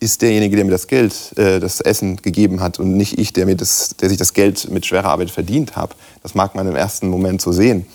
ist 0.00 0.22
derjenige, 0.22 0.54
der 0.54 0.64
mir 0.64 0.70
das 0.70 0.86
Geld, 0.86 1.36
äh, 1.36 1.58
das 1.58 1.80
Essen 1.80 2.16
gegeben 2.16 2.60
hat 2.60 2.78
und 2.78 2.96
nicht 2.96 3.18
ich, 3.18 3.32
der, 3.32 3.46
mir 3.46 3.56
das, 3.56 3.96
der 4.00 4.08
sich 4.08 4.18
das 4.18 4.32
Geld 4.32 4.70
mit 4.70 4.86
schwerer 4.86 5.08
Arbeit 5.08 5.30
verdient 5.30 5.76
habe. 5.76 5.94
Das 6.22 6.34
mag 6.34 6.54
man 6.54 6.68
im 6.68 6.76
ersten 6.76 7.08
Moment 7.08 7.40
so 7.40 7.52
sehen. 7.52 7.86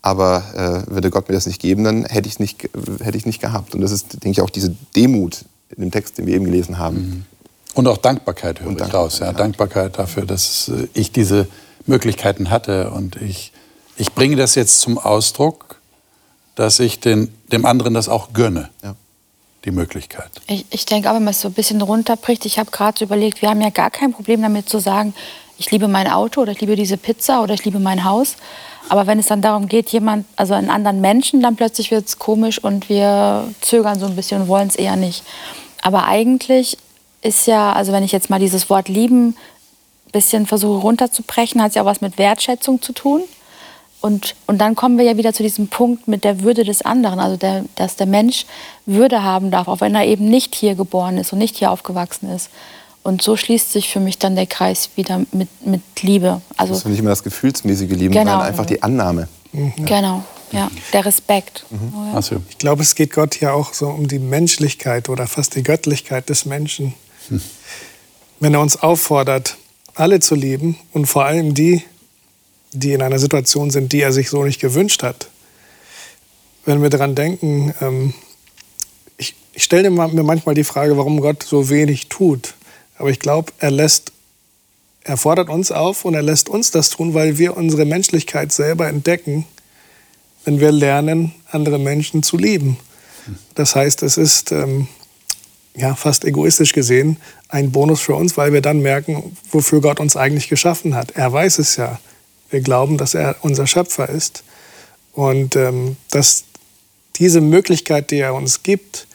Aber 0.00 0.84
äh, 0.86 0.92
würde 0.92 1.10
Gott 1.10 1.28
mir 1.28 1.34
das 1.34 1.46
nicht 1.46 1.60
geben, 1.60 1.82
dann 1.82 2.04
hätte 2.04 2.28
ich 2.28 2.34
es 2.34 2.38
nicht, 2.38 2.70
hätte 3.02 3.18
ich 3.18 3.26
nicht 3.26 3.40
gehabt. 3.40 3.74
Und 3.74 3.80
das 3.80 3.90
ist, 3.90 4.12
denke 4.24 4.30
ich, 4.30 4.40
auch 4.40 4.50
diese 4.50 4.74
Demut 4.94 5.44
in 5.74 5.82
dem 5.82 5.90
Text, 5.90 6.18
den 6.18 6.26
wir 6.26 6.34
eben 6.34 6.44
gelesen 6.44 6.78
haben. 6.78 6.96
Mhm. 6.96 7.24
Und 7.78 7.86
auch 7.86 7.98
Dankbarkeit 7.98 8.58
höre 8.58 8.70
und 8.70 8.80
ich 8.80 8.92
raus. 8.92 9.20
Ja. 9.20 9.26
ja. 9.26 9.32
Dankbarkeit 9.34 10.00
dafür, 10.00 10.26
dass 10.26 10.68
äh, 10.68 10.88
ich 10.94 11.12
diese 11.12 11.46
Möglichkeiten 11.86 12.50
hatte. 12.50 12.90
Und 12.90 13.14
ich, 13.22 13.52
ich 13.96 14.14
bringe 14.14 14.34
das 14.34 14.56
jetzt 14.56 14.80
zum 14.80 14.98
Ausdruck, 14.98 15.80
dass 16.56 16.80
ich 16.80 16.98
den, 16.98 17.32
dem 17.52 17.64
anderen 17.64 17.94
das 17.94 18.08
auch 18.08 18.32
gönne. 18.32 18.70
Ja. 18.82 18.96
Die 19.64 19.70
Möglichkeit. 19.70 20.28
Ich, 20.48 20.66
ich 20.70 20.86
denke 20.86 21.08
auch, 21.08 21.14
wenn 21.14 21.22
man 21.22 21.30
es 21.30 21.40
so 21.40 21.46
ein 21.46 21.54
bisschen 21.54 21.80
runterbricht, 21.80 22.46
ich 22.46 22.58
habe 22.58 22.72
gerade 22.72 22.98
so 22.98 23.04
überlegt, 23.04 23.42
wir 23.42 23.48
haben 23.50 23.60
ja 23.60 23.70
gar 23.70 23.90
kein 23.90 24.12
Problem 24.12 24.42
damit 24.42 24.68
zu 24.68 24.80
sagen, 24.80 25.14
ich 25.56 25.70
liebe 25.70 25.86
mein 25.86 26.08
Auto 26.08 26.40
oder 26.40 26.50
ich 26.50 26.60
liebe 26.60 26.74
diese 26.74 26.96
Pizza 26.96 27.44
oder 27.44 27.54
ich 27.54 27.64
liebe 27.64 27.78
mein 27.78 28.02
Haus. 28.02 28.34
Aber 28.88 29.06
wenn 29.06 29.20
es 29.20 29.26
dann 29.26 29.40
darum 29.40 29.68
geht, 29.68 29.90
jemand, 29.90 30.26
also 30.34 30.54
einen 30.54 30.70
anderen 30.70 31.00
Menschen, 31.00 31.42
dann 31.42 31.54
plötzlich 31.54 31.92
wird 31.92 32.08
es 32.08 32.18
komisch 32.18 32.58
und 32.58 32.88
wir 32.88 33.46
zögern 33.60 34.00
so 34.00 34.06
ein 34.06 34.16
bisschen 34.16 34.42
und 34.42 34.48
wollen 34.48 34.66
es 34.66 34.74
eher 34.74 34.96
nicht. 34.96 35.22
Aber 35.80 36.06
eigentlich 36.06 36.76
ist 37.22 37.46
ja, 37.46 37.72
also 37.72 37.92
wenn 37.92 38.04
ich 38.04 38.12
jetzt 38.12 38.30
mal 38.30 38.38
dieses 38.38 38.70
Wort 38.70 38.88
lieben 38.88 39.28
ein 40.06 40.12
bisschen 40.12 40.46
versuche 40.46 40.80
runterzubrechen, 40.80 41.60
hat 41.60 41.70
es 41.70 41.74
ja 41.74 41.82
auch 41.82 41.86
was 41.86 42.00
mit 42.00 42.18
Wertschätzung 42.18 42.80
zu 42.80 42.92
tun. 42.92 43.22
Und, 44.00 44.36
und 44.46 44.58
dann 44.58 44.76
kommen 44.76 44.96
wir 44.96 45.04
ja 45.04 45.16
wieder 45.16 45.32
zu 45.32 45.42
diesem 45.42 45.66
Punkt 45.66 46.06
mit 46.06 46.22
der 46.22 46.42
Würde 46.42 46.62
des 46.62 46.82
anderen, 46.82 47.18
also 47.18 47.36
der, 47.36 47.64
dass 47.74 47.96
der 47.96 48.06
Mensch 48.06 48.46
Würde 48.86 49.24
haben 49.24 49.50
darf, 49.50 49.66
auch 49.66 49.80
wenn 49.80 49.94
er 49.94 50.04
eben 50.04 50.28
nicht 50.28 50.54
hier 50.54 50.76
geboren 50.76 51.18
ist 51.18 51.32
und 51.32 51.40
nicht 51.40 51.56
hier 51.56 51.72
aufgewachsen 51.72 52.30
ist. 52.30 52.48
Und 53.02 53.22
so 53.22 53.36
schließt 53.36 53.72
sich 53.72 53.88
für 53.88 54.00
mich 54.00 54.18
dann 54.18 54.36
der 54.36 54.46
Kreis 54.46 54.90
wieder 54.94 55.22
mit, 55.32 55.48
mit 55.66 55.80
Liebe. 56.00 56.42
Also, 56.56 56.74
das 56.74 56.82
ist 56.82 56.88
nicht 56.88 56.98
immer 57.00 57.10
das 57.10 57.22
gefühlsmäßige 57.22 57.90
Lieben, 57.90 58.12
genau. 58.12 58.32
sondern 58.32 58.42
einfach 58.42 58.66
die 58.66 58.82
Annahme. 58.82 59.28
Mhm. 59.52 59.72
Genau, 59.84 60.22
ja, 60.52 60.70
der 60.92 61.04
Respekt. 61.04 61.64
Mhm. 61.70 61.92
Oh, 61.96 62.20
ja. 62.20 62.36
Ich 62.50 62.58
glaube, 62.58 62.82
es 62.82 62.94
geht 62.94 63.12
Gott 63.12 63.40
ja 63.40 63.52
auch 63.52 63.72
so 63.72 63.88
um 63.88 64.06
die 64.06 64.18
Menschlichkeit 64.18 65.08
oder 65.08 65.26
fast 65.26 65.56
die 65.56 65.62
Göttlichkeit 65.62 66.28
des 66.28 66.44
Menschen. 66.44 66.94
Wenn 68.40 68.54
er 68.54 68.60
uns 68.60 68.76
auffordert, 68.76 69.56
alle 69.94 70.20
zu 70.20 70.34
lieben 70.34 70.78
und 70.92 71.06
vor 71.06 71.24
allem 71.24 71.54
die, 71.54 71.82
die 72.72 72.92
in 72.92 73.02
einer 73.02 73.18
Situation 73.18 73.70
sind, 73.70 73.92
die 73.92 74.00
er 74.00 74.12
sich 74.12 74.30
so 74.30 74.44
nicht 74.44 74.60
gewünscht 74.60 75.02
hat. 75.02 75.28
Wenn 76.64 76.82
wir 76.82 76.90
daran 76.90 77.14
denken, 77.14 77.74
ähm, 77.80 78.14
ich, 79.16 79.34
ich 79.52 79.64
stelle 79.64 79.90
mir 79.90 80.22
manchmal 80.22 80.54
die 80.54 80.64
Frage, 80.64 80.96
warum 80.96 81.20
Gott 81.20 81.42
so 81.42 81.68
wenig 81.70 82.08
tut. 82.08 82.54
Aber 82.96 83.10
ich 83.10 83.18
glaube, 83.18 83.52
er 83.58 83.70
lässt, 83.70 84.12
er 85.02 85.16
fordert 85.16 85.48
uns 85.48 85.72
auf 85.72 86.04
und 86.04 86.14
er 86.14 86.22
lässt 86.22 86.48
uns 86.48 86.70
das 86.70 86.90
tun, 86.90 87.14
weil 87.14 87.38
wir 87.38 87.56
unsere 87.56 87.84
Menschlichkeit 87.84 88.52
selber 88.52 88.88
entdecken, 88.88 89.46
wenn 90.44 90.60
wir 90.60 90.72
lernen, 90.72 91.34
andere 91.50 91.78
Menschen 91.78 92.22
zu 92.22 92.36
lieben. 92.36 92.78
Das 93.54 93.74
heißt, 93.74 94.02
es 94.02 94.16
ist 94.16 94.52
ähm, 94.52 94.88
ja, 95.78 95.94
fast 95.94 96.24
egoistisch 96.24 96.72
gesehen 96.72 97.16
ein 97.48 97.70
Bonus 97.72 98.00
für 98.00 98.14
uns, 98.14 98.36
weil 98.36 98.52
wir 98.52 98.60
dann 98.60 98.80
merken, 98.80 99.36
wofür 99.50 99.80
Gott 99.80 100.00
uns 100.00 100.16
eigentlich 100.16 100.48
geschaffen 100.48 100.94
hat. 100.94 101.12
Er 101.12 101.32
weiß 101.32 101.58
es 101.58 101.76
ja. 101.76 101.98
Wir 102.50 102.60
glauben, 102.60 102.98
dass 102.98 103.14
er 103.14 103.36
unser 103.42 103.66
Schöpfer 103.66 104.08
ist. 104.08 104.42
Und 105.12 105.56
ähm, 105.56 105.96
dass 106.10 106.44
diese 107.16 107.40
Möglichkeit, 107.40 108.10
die 108.10 108.18
er 108.18 108.34
uns 108.34 108.62
gibt, 108.62 109.06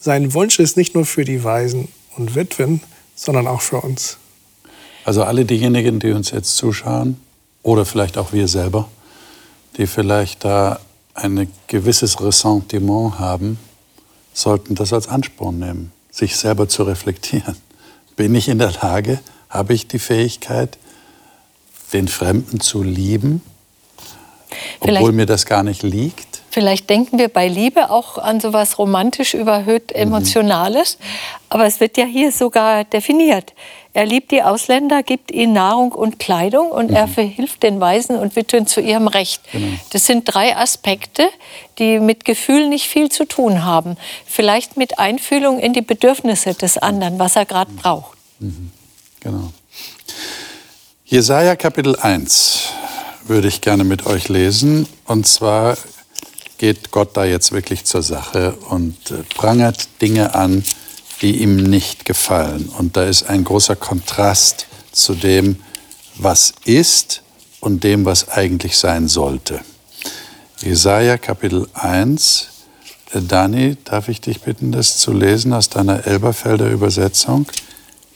sein 0.00 0.34
Wunsch 0.34 0.58
ist 0.58 0.76
nicht 0.76 0.94
nur 0.94 1.04
für 1.04 1.24
die 1.24 1.44
Waisen 1.44 1.88
und 2.16 2.34
Witwen, 2.34 2.80
sondern 3.14 3.46
auch 3.46 3.60
für 3.60 3.80
uns. 3.80 4.18
Also 5.04 5.24
alle 5.24 5.44
diejenigen, 5.44 5.98
die 5.98 6.12
uns 6.12 6.30
jetzt 6.30 6.56
zuschauen, 6.56 7.20
oder 7.62 7.84
vielleicht 7.84 8.16
auch 8.16 8.32
wir 8.32 8.48
selber, 8.48 8.88
die 9.76 9.86
vielleicht 9.86 10.44
da 10.44 10.80
ein 11.14 11.50
gewisses 11.66 12.20
Ressentiment 12.20 13.18
haben, 13.18 13.58
sollten 14.32 14.74
das 14.74 14.92
als 14.92 15.08
Ansporn 15.08 15.58
nehmen, 15.58 15.92
sich 16.18 16.36
selber 16.36 16.68
zu 16.68 16.82
reflektieren. 16.82 17.56
Bin 18.16 18.34
ich 18.34 18.48
in 18.48 18.58
der 18.58 18.72
Lage, 18.72 19.20
habe 19.48 19.72
ich 19.72 19.86
die 19.86 20.00
Fähigkeit, 20.00 20.76
den 21.92 22.08
Fremden 22.08 22.60
zu 22.60 22.82
lieben, 22.82 23.40
obwohl 24.80 24.96
vielleicht, 24.96 25.14
mir 25.14 25.26
das 25.26 25.46
gar 25.46 25.62
nicht 25.62 25.84
liegt? 25.84 26.27
Vielleicht 26.50 26.88
denken 26.88 27.18
wir 27.18 27.28
bei 27.28 27.46
Liebe 27.46 27.90
auch 27.90 28.18
an 28.18 28.40
so 28.40 28.48
etwas 28.48 28.78
romantisch 28.78 29.34
überhöht 29.34 29.90
mhm. 29.90 30.02
Emotionales, 30.02 30.98
mhm. 30.98 31.04
aber 31.50 31.66
es 31.66 31.80
wird 31.80 31.96
ja 31.96 32.04
hier 32.04 32.32
sogar 32.32 32.84
definiert. 32.84 33.52
Er 33.94 34.06
liebt 34.06 34.30
die 34.30 34.42
Ausländer, 34.42 35.02
gibt 35.02 35.30
ihnen 35.30 35.54
Nahrung 35.54 35.92
und 35.92 36.18
Kleidung 36.18 36.70
und 36.70 36.90
mhm. 36.90 36.96
er 36.96 37.08
verhilft 37.08 37.62
den 37.62 37.80
Waisen 37.80 38.16
und 38.16 38.36
Witwen 38.36 38.66
zu 38.66 38.80
ihrem 38.80 39.08
Recht. 39.08 39.42
Genau. 39.52 39.76
Das 39.90 40.06
sind 40.06 40.24
drei 40.24 40.56
Aspekte, 40.56 41.28
die 41.78 41.98
mit 41.98 42.24
Gefühl 42.24 42.68
nicht 42.68 42.86
viel 42.86 43.10
zu 43.10 43.24
tun 43.26 43.64
haben. 43.64 43.96
Vielleicht 44.26 44.76
mit 44.76 44.98
Einfühlung 44.98 45.58
in 45.58 45.72
die 45.72 45.82
Bedürfnisse 45.82 46.54
des 46.54 46.78
anderen, 46.78 47.18
was 47.18 47.36
er 47.36 47.44
gerade 47.44 47.72
braucht. 47.72 48.16
Mhm. 48.38 48.70
Genau. 49.20 49.52
Jesaja 51.04 51.56
Kapitel 51.56 51.96
1 51.96 52.68
würde 53.26 53.48
ich 53.48 53.60
gerne 53.60 53.84
mit 53.84 54.06
euch 54.06 54.28
lesen. 54.28 54.86
Und 55.06 55.26
zwar 55.26 55.76
geht 56.58 56.90
Gott 56.90 57.16
da 57.16 57.24
jetzt 57.24 57.52
wirklich 57.52 57.84
zur 57.84 58.02
Sache 58.02 58.52
und 58.68 59.10
äh, 59.10 59.22
prangert 59.34 59.88
Dinge 60.02 60.34
an, 60.34 60.64
die 61.22 61.40
ihm 61.42 61.56
nicht 61.56 62.04
gefallen. 62.04 62.68
Und 62.76 62.96
da 62.96 63.04
ist 63.04 63.24
ein 63.24 63.44
großer 63.44 63.76
Kontrast 63.76 64.66
zu 64.92 65.14
dem, 65.14 65.56
was 66.16 66.52
ist 66.64 67.22
und 67.60 67.84
dem, 67.84 68.04
was 68.04 68.28
eigentlich 68.28 68.76
sein 68.76 69.08
sollte. 69.08 69.60
Jesaja 70.60 71.16
Kapitel 71.18 71.68
1. 71.74 72.48
Äh, 73.12 73.22
Dani, 73.22 73.76
darf 73.84 74.08
ich 74.08 74.20
dich 74.20 74.40
bitten, 74.40 74.72
das 74.72 74.98
zu 74.98 75.12
lesen 75.12 75.52
aus 75.52 75.68
deiner 75.68 76.06
Elberfelder 76.06 76.68
Übersetzung? 76.70 77.46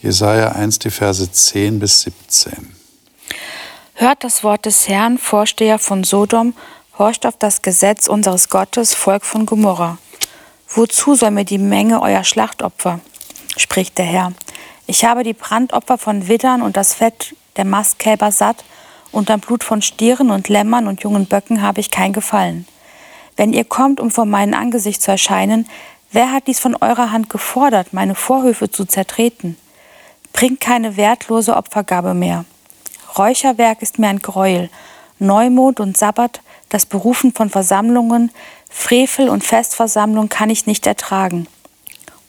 Jesaja 0.02 0.52
1, 0.52 0.80
die 0.80 0.90
Verse 0.90 1.30
10 1.30 1.78
bis 1.78 2.00
17. 2.02 2.74
Hört 3.94 4.24
das 4.24 4.42
Wort 4.42 4.66
des 4.66 4.88
Herrn, 4.88 5.16
Vorsteher 5.16 5.78
von 5.78 6.02
Sodom, 6.02 6.54
horcht 6.98 7.26
auf 7.26 7.36
das 7.36 7.62
Gesetz 7.62 8.06
unseres 8.06 8.48
Gottes, 8.48 8.94
Volk 8.94 9.24
von 9.24 9.46
Gomorra. 9.46 9.98
Wozu 10.68 11.14
soll 11.14 11.30
mir 11.30 11.44
die 11.44 11.58
Menge 11.58 12.00
euer 12.00 12.24
Schlachtopfer? 12.24 13.00
spricht 13.56 13.98
der 13.98 14.06
Herr. 14.06 14.32
Ich 14.86 15.04
habe 15.04 15.22
die 15.22 15.34
Brandopfer 15.34 15.98
von 15.98 16.28
Widdern 16.28 16.62
und 16.62 16.76
das 16.76 16.94
Fett 16.94 17.34
der 17.56 17.64
Mastkälber 17.64 18.32
satt, 18.32 18.64
und 19.10 19.30
am 19.30 19.40
Blut 19.40 19.62
von 19.62 19.82
Stieren 19.82 20.30
und 20.30 20.48
Lämmern 20.48 20.86
und 20.86 21.02
jungen 21.02 21.26
Böcken 21.26 21.60
habe 21.60 21.80
ich 21.80 21.90
kein 21.90 22.14
Gefallen. 22.14 22.66
Wenn 23.36 23.52
ihr 23.52 23.64
kommt, 23.64 24.00
um 24.00 24.10
vor 24.10 24.24
meinem 24.24 24.54
Angesicht 24.54 25.02
zu 25.02 25.10
erscheinen, 25.10 25.68
wer 26.12 26.32
hat 26.32 26.46
dies 26.46 26.60
von 26.60 26.76
eurer 26.76 27.12
Hand 27.12 27.28
gefordert, 27.28 27.92
meine 27.92 28.14
Vorhöfe 28.14 28.70
zu 28.70 28.86
zertreten? 28.86 29.58
Bringt 30.32 30.60
keine 30.60 30.96
wertlose 30.96 31.56
Opfergabe 31.56 32.14
mehr. 32.14 32.46
Räucherwerk 33.18 33.82
ist 33.82 33.98
mir 33.98 34.08
ein 34.08 34.20
Gräuel, 34.20 34.70
Neumond 35.18 35.78
und 35.78 35.98
Sabbat, 35.98 36.40
das 36.72 36.86
Berufen 36.86 37.34
von 37.34 37.50
Versammlungen, 37.50 38.30
Frevel 38.70 39.28
und 39.28 39.44
Festversammlung 39.44 40.30
kann 40.30 40.48
ich 40.48 40.66
nicht 40.66 40.86
ertragen. 40.86 41.46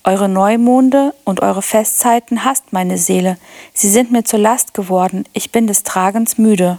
Eure 0.04 0.28
Neumonde 0.28 1.14
und 1.24 1.42
eure 1.42 1.62
Festzeiten 1.62 2.44
hasst 2.44 2.74
meine 2.74 2.98
Seele, 2.98 3.38
sie 3.74 3.90
sind 3.90 4.12
mir 4.12 4.26
zur 4.26 4.40
Last 4.40 4.74
geworden, 4.74 5.24
ich 5.32 5.52
bin 5.52 5.66
des 5.66 5.84
Tragens 5.84 6.38
müde. 6.38 6.78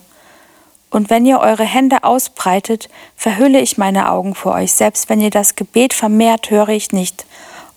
Und 0.90 1.08
wenn 1.08 1.24
ihr 1.24 1.40
eure 1.40 1.64
Hände 1.64 2.04
ausbreitet, 2.04 2.90
verhülle 3.16 3.60
ich 3.60 3.78
meine 3.78 4.10
Augen 4.10 4.34
vor 4.34 4.52
euch, 4.52 4.72
selbst 4.74 5.08
wenn 5.08 5.22
ihr 5.22 5.30
das 5.30 5.56
Gebet 5.56 5.94
vermehrt, 5.94 6.50
höre 6.50 6.68
ich 6.68 6.92
nicht. 6.92 7.24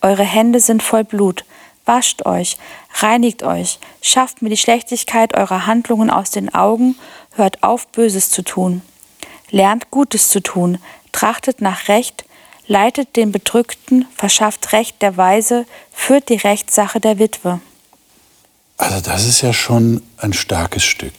Eure 0.02 0.24
Hände 0.24 0.60
sind 0.60 0.84
voll 0.84 1.06
Blut, 1.06 1.46
wascht 1.86 2.26
euch, 2.26 2.58
reinigt 2.96 3.42
euch, 3.42 3.80
schafft 4.02 4.42
mir 4.42 4.50
die 4.50 4.58
Schlechtigkeit 4.58 5.34
eurer 5.34 5.66
Handlungen 5.66 6.10
aus 6.10 6.30
den 6.30 6.54
Augen, 6.54 6.98
hört 7.36 7.64
auf, 7.64 7.88
Böses 7.88 8.30
zu 8.30 8.42
tun. 8.42 8.82
Lernt 9.50 9.92
Gutes 9.92 10.30
zu 10.30 10.42
tun, 10.42 10.78
trachtet 11.12 11.62
nach 11.62 11.88
Recht, 11.88 12.26
leitet 12.68 13.16
den 13.16 13.32
Bedrückten, 13.32 14.06
verschafft 14.16 14.74
Recht 14.74 15.02
der 15.02 15.18
Weise, 15.18 15.66
führt 15.92 16.30
die 16.30 16.36
Rechtssache 16.36 17.00
der 17.00 17.20
Witwe. 17.20 17.60
Also 18.78 19.02
das 19.02 19.26
ist 19.26 19.42
ja 19.42 19.54
schon 19.54 20.04
ein 20.18 20.34
starkes 20.34 20.84
Stück. 20.84 21.14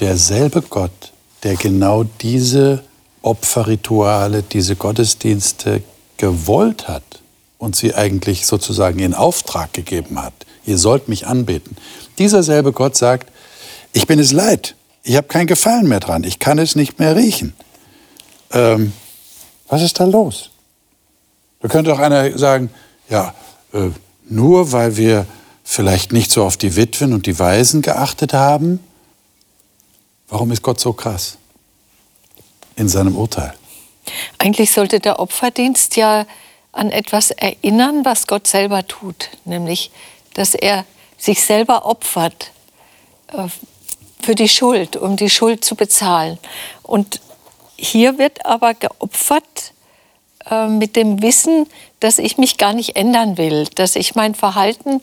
Derselbe 0.00 0.62
Gott, 0.62 1.12
der 1.42 1.56
genau 1.56 2.04
diese 2.04 2.84
Opferrituale, 3.22 4.42
diese 4.42 4.76
Gottesdienste 4.76 5.82
gewollt 6.16 6.88
hat 6.88 7.20
und 7.58 7.76
sie 7.76 7.94
eigentlich 7.94 8.46
sozusagen 8.46 8.98
in 8.98 9.14
Auftrag 9.14 9.72
gegeben 9.72 10.22
hat. 10.22 10.34
Ihr 10.66 10.78
sollt 10.78 11.08
mich 11.08 11.26
anbeten. 11.26 11.76
Dieser 12.18 12.42
selbe 12.42 12.72
Gott 12.72 12.96
sagt, 12.96 13.30
ich 13.92 14.06
bin 14.06 14.18
es 14.18 14.32
leid, 14.32 14.74
ich 15.04 15.16
habe 15.16 15.28
kein 15.28 15.46
Gefallen 15.46 15.86
mehr 15.86 16.00
dran, 16.00 16.24
ich 16.24 16.38
kann 16.38 16.58
es 16.58 16.74
nicht 16.74 16.98
mehr 16.98 17.14
riechen. 17.14 17.54
Ähm, 18.50 18.92
was 19.68 19.82
ist 19.82 20.00
da 20.00 20.04
los? 20.04 20.50
Da 21.60 21.68
könnte 21.68 21.92
auch 21.92 21.98
einer 21.98 22.36
sagen, 22.36 22.70
ja, 23.08 23.34
äh, 23.72 23.90
nur 24.28 24.72
weil 24.72 24.96
wir 24.96 25.26
vielleicht 25.62 26.12
nicht 26.12 26.30
so 26.30 26.44
auf 26.44 26.56
die 26.56 26.76
Witwen 26.76 27.12
und 27.12 27.26
die 27.26 27.38
Waisen 27.38 27.82
geachtet 27.82 28.32
haben, 28.32 28.80
warum 30.28 30.50
ist 30.50 30.62
Gott 30.62 30.80
so 30.80 30.94
krass 30.94 31.36
in 32.76 32.88
seinem 32.88 33.16
Urteil? 33.16 33.54
Eigentlich 34.38 34.72
sollte 34.72 35.00
der 35.00 35.20
Opferdienst 35.20 35.96
ja 35.96 36.26
an 36.72 36.90
etwas 36.90 37.30
erinnern, 37.30 38.04
was 38.04 38.26
Gott 38.26 38.46
selber 38.46 38.86
tut, 38.86 39.30
nämlich, 39.44 39.90
dass 40.34 40.54
er 40.54 40.84
sich 41.18 41.42
selber 41.42 41.86
opfert 41.86 42.52
äh, 43.32 43.48
für 44.24 44.34
die 44.34 44.48
Schuld, 44.48 44.96
um 44.96 45.16
die 45.16 45.30
Schuld 45.30 45.64
zu 45.64 45.74
bezahlen. 45.76 46.38
Und 46.82 47.20
hier 47.76 48.18
wird 48.18 48.46
aber 48.46 48.74
geopfert 48.74 49.72
äh, 50.50 50.66
mit 50.66 50.96
dem 50.96 51.22
Wissen, 51.22 51.66
dass 52.00 52.18
ich 52.18 52.38
mich 52.38 52.58
gar 52.58 52.72
nicht 52.72 52.96
ändern 52.96 53.38
will, 53.38 53.66
dass 53.74 53.96
ich 53.96 54.14
mein 54.14 54.34
Verhalten 54.34 55.02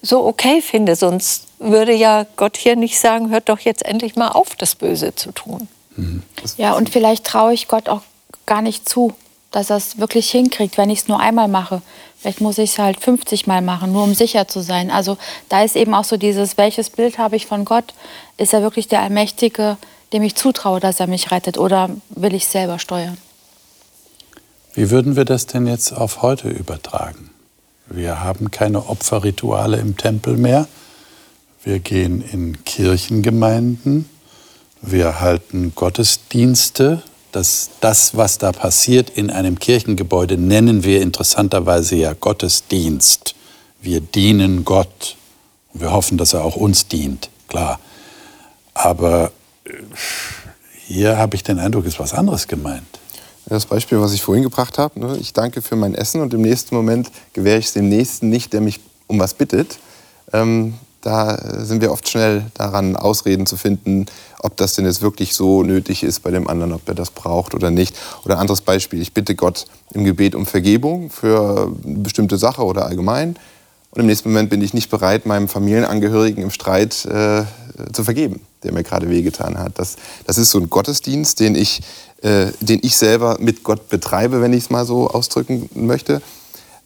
so 0.00 0.24
okay 0.24 0.60
finde. 0.60 0.96
Sonst 0.96 1.46
würde 1.58 1.94
ja 1.94 2.26
Gott 2.36 2.56
hier 2.56 2.76
nicht 2.76 2.98
sagen, 2.98 3.30
hört 3.30 3.48
doch 3.48 3.60
jetzt 3.60 3.84
endlich 3.84 4.16
mal 4.16 4.28
auf, 4.28 4.56
das 4.56 4.74
Böse 4.74 5.14
zu 5.14 5.32
tun. 5.32 5.68
Mhm. 5.96 6.22
Ja, 6.56 6.74
und 6.74 6.90
vielleicht 6.90 7.24
traue 7.24 7.54
ich 7.54 7.68
Gott 7.68 7.88
auch 7.88 8.02
gar 8.46 8.62
nicht 8.62 8.88
zu, 8.88 9.14
dass 9.52 9.70
er 9.70 9.76
es 9.76 9.98
wirklich 9.98 10.30
hinkriegt, 10.30 10.78
wenn 10.78 10.90
ich 10.90 11.00
es 11.00 11.08
nur 11.08 11.20
einmal 11.20 11.48
mache. 11.48 11.82
Vielleicht 12.18 12.40
muss 12.40 12.58
ich 12.58 12.70
es 12.70 12.78
halt 12.78 13.00
50 13.00 13.46
Mal 13.46 13.62
machen, 13.62 13.92
nur 13.92 14.04
um 14.04 14.14
sicher 14.14 14.48
zu 14.48 14.60
sein. 14.60 14.90
Also 14.90 15.18
da 15.48 15.62
ist 15.62 15.76
eben 15.76 15.94
auch 15.94 16.04
so 16.04 16.16
dieses, 16.16 16.56
welches 16.56 16.90
Bild 16.90 17.18
habe 17.18 17.36
ich 17.36 17.46
von 17.46 17.64
Gott? 17.64 17.94
Ist 18.36 18.54
er 18.54 18.62
wirklich 18.62 18.88
der 18.88 19.02
Allmächtige, 19.02 19.76
dem 20.12 20.22
ich 20.22 20.34
zutraue, 20.34 20.80
dass 20.80 21.00
er 21.00 21.06
mich 21.06 21.30
rettet 21.30 21.58
oder 21.58 21.90
will 22.10 22.34
ich 22.34 22.46
selber 22.46 22.78
steuern? 22.78 23.18
Wie 24.74 24.90
würden 24.90 25.16
wir 25.16 25.24
das 25.24 25.46
denn 25.46 25.66
jetzt 25.66 25.92
auf 25.92 26.22
heute 26.22 26.48
übertragen? 26.48 27.30
Wir 27.86 28.20
haben 28.20 28.50
keine 28.50 28.88
Opferrituale 28.88 29.76
im 29.76 29.96
Tempel 29.96 30.36
mehr. 30.36 30.66
Wir 31.62 31.78
gehen 31.78 32.22
in 32.22 32.64
Kirchengemeinden. 32.64 34.08
Wir 34.80 35.20
halten 35.20 35.72
Gottesdienste. 35.74 37.02
Das, 37.32 37.70
das, 37.80 38.16
was 38.16 38.38
da 38.38 38.52
passiert 38.52 39.10
in 39.10 39.30
einem 39.30 39.58
Kirchengebäude, 39.58 40.36
nennen 40.36 40.84
wir 40.84 41.00
interessanterweise 41.00 41.96
ja 41.96 42.12
Gottesdienst. 42.12 43.34
Wir 43.80 44.00
dienen 44.00 44.64
Gott. 44.64 45.16
Wir 45.72 45.92
hoffen, 45.92 46.18
dass 46.18 46.34
er 46.34 46.44
auch 46.44 46.56
uns 46.56 46.88
dient, 46.88 47.30
klar. 47.48 47.80
Aber 48.74 49.32
hier 50.86 51.16
habe 51.16 51.34
ich 51.36 51.42
den 51.42 51.58
Eindruck, 51.58 51.86
ist 51.86 51.98
was 51.98 52.12
anderes 52.12 52.46
gemeint. 52.46 52.86
Das 53.46 53.66
Beispiel, 53.66 54.00
was 54.00 54.12
ich 54.12 54.22
vorhin 54.22 54.44
gebracht 54.44 54.78
habe, 54.78 55.00
ne? 55.00 55.16
ich 55.18 55.32
danke 55.32 55.62
für 55.62 55.74
mein 55.74 55.94
Essen 55.94 56.20
und 56.20 56.32
im 56.34 56.42
nächsten 56.42 56.74
Moment 56.74 57.10
gewähre 57.32 57.58
ich 57.58 57.66
es 57.66 57.72
dem 57.72 57.88
Nächsten 57.88 58.28
nicht, 58.28 58.52
der 58.52 58.60
mich 58.60 58.80
um 59.06 59.18
was 59.18 59.34
bittet. 59.34 59.78
Ähm, 60.32 60.74
da 61.02 61.34
äh, 61.34 61.64
sind 61.64 61.82
wir 61.82 61.92
oft 61.92 62.08
schnell 62.08 62.46
daran, 62.54 62.96
Ausreden 62.96 63.46
zu 63.46 63.56
finden, 63.56 64.06
ob 64.38 64.56
das 64.56 64.74
denn 64.74 64.86
jetzt 64.86 65.02
wirklich 65.02 65.34
so 65.34 65.62
nötig 65.62 66.02
ist 66.02 66.20
bei 66.20 66.30
dem 66.30 66.48
anderen, 66.48 66.72
ob 66.72 66.88
er 66.88 66.94
das 66.94 67.10
braucht 67.10 67.54
oder 67.54 67.70
nicht. 67.70 67.94
Oder 68.24 68.38
anderes 68.38 68.62
Beispiel, 68.62 69.02
ich 69.02 69.12
bitte 69.12 69.34
Gott 69.34 69.66
im 69.92 70.04
Gebet 70.04 70.34
um 70.34 70.46
Vergebung 70.46 71.10
für 71.10 71.72
eine 71.84 71.98
bestimmte 71.98 72.38
Sache 72.38 72.64
oder 72.64 72.86
allgemein. 72.86 73.36
Und 73.90 74.00
im 74.00 74.06
nächsten 74.06 74.30
Moment 74.30 74.48
bin 74.48 74.62
ich 74.62 74.72
nicht 74.72 74.90
bereit, 74.90 75.26
meinem 75.26 75.48
Familienangehörigen 75.48 76.42
im 76.42 76.50
Streit 76.50 77.04
äh, 77.04 77.42
zu 77.92 78.04
vergeben, 78.04 78.40
der 78.62 78.72
mir 78.72 78.82
gerade 78.82 79.10
wehgetan 79.10 79.58
hat. 79.58 79.78
Das, 79.78 79.96
das 80.26 80.38
ist 80.38 80.50
so 80.50 80.58
ein 80.58 80.70
Gottesdienst, 80.70 81.40
den 81.40 81.54
ich, 81.54 81.82
äh, 82.22 82.46
den 82.60 82.80
ich 82.82 82.96
selber 82.96 83.36
mit 83.38 83.64
Gott 83.64 83.88
betreibe, 83.90 84.40
wenn 84.40 84.54
ich 84.54 84.64
es 84.64 84.70
mal 84.70 84.86
so 84.86 85.08
ausdrücken 85.08 85.68
möchte. 85.74 86.22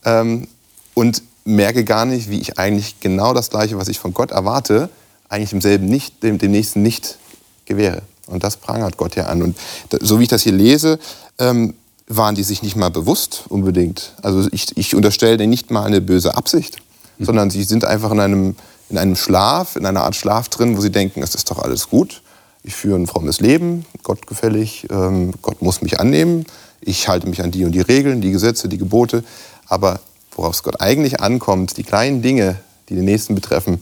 Ähm, 0.05 0.49
und 0.95 1.23
merke 1.47 1.85
gar 1.85 2.05
nicht, 2.05 2.29
wie 2.29 2.41
ich 2.41 2.59
eigentlich 2.59 3.01
genau 3.01 3.33
das 3.33 3.51
Gleiche, 3.51 3.79
was 3.79 3.89
ich 3.89 3.99
von 3.99 4.13
Gott 4.13 4.33
erwarte, 4.33 4.91
eigentlich 5.29 5.51
demselben 5.51 5.87
nicht, 5.87 6.23
dem, 6.23 6.39
dem 6.39 6.51
Nächsten 6.51 6.83
nicht 6.83 7.19
gewähre. 7.65 8.03
Und 8.27 8.45
das 8.45 8.57
prangert 8.57 8.97
Gott 8.97 9.17
ja 9.17 9.27
an. 9.27 9.43
Und 9.43 9.57
so 10.01 10.19
wie 10.19 10.25
ich 10.25 10.29
das 10.29 10.43
hier 10.43 10.53
lese, 10.53 10.99
ähm, 11.39 11.75
waren 12.09 12.35
die 12.35 12.43
sich 12.43 12.63
nicht 12.63 12.77
mal 12.77 12.91
bewusst 12.91 13.45
unbedingt. 13.49 14.13
Also 14.23 14.49
ich, 14.53 14.77
ich 14.77 14.95
unterstelle 14.95 15.37
denen 15.37 15.51
nicht 15.51 15.71
mal 15.71 15.85
eine 15.85 16.01
böse 16.01 16.37
Absicht, 16.37 16.79
mhm. 17.19 17.25
sondern 17.25 17.51
sie 17.51 17.65
sind 17.65 17.85
einfach 17.85 18.11
in 18.13 18.21
einem, 18.21 18.57
in 18.91 18.99
einem 18.99 19.17
Schlaf, 19.17 19.77
in 19.77 19.87
einer 19.87 20.03
Art 20.03 20.17
Schlaf 20.17 20.49
drin, 20.49 20.77
wo 20.77 20.81
sie 20.81 20.91
denken, 20.91 21.23
es 21.23 21.35
ist 21.35 21.51
doch 21.51 21.59
alles 21.59 21.89
gut. 21.89 22.23
Ich 22.63 22.75
führe 22.75 22.99
ein 22.99 23.07
frommes 23.07 23.41
Leben, 23.41 23.87
gottgefällig, 24.03 24.89
ähm, 24.91 25.33
Gott 25.43 25.63
muss 25.63 25.83
mich 25.83 26.01
annehmen. 26.01 26.47
Ich 26.81 27.09
halte 27.09 27.29
mich 27.29 27.43
an 27.43 27.53
die 27.53 27.65
und 27.65 27.73
die 27.73 27.81
Regeln, 27.81 28.21
die 28.21 28.33
Gesetze, 28.33 28.69
die 28.69 28.79
Gebote. 28.79 29.23
Aber 29.67 30.01
worauf 30.37 30.55
es 30.55 30.63
Gott 30.63 30.81
eigentlich 30.81 31.21
ankommt, 31.21 31.77
die 31.77 31.83
kleinen 31.83 32.23
Dinge, 32.23 32.57
die 32.89 32.95
den 32.95 33.05
Nächsten 33.05 33.35
betreffen, 33.35 33.81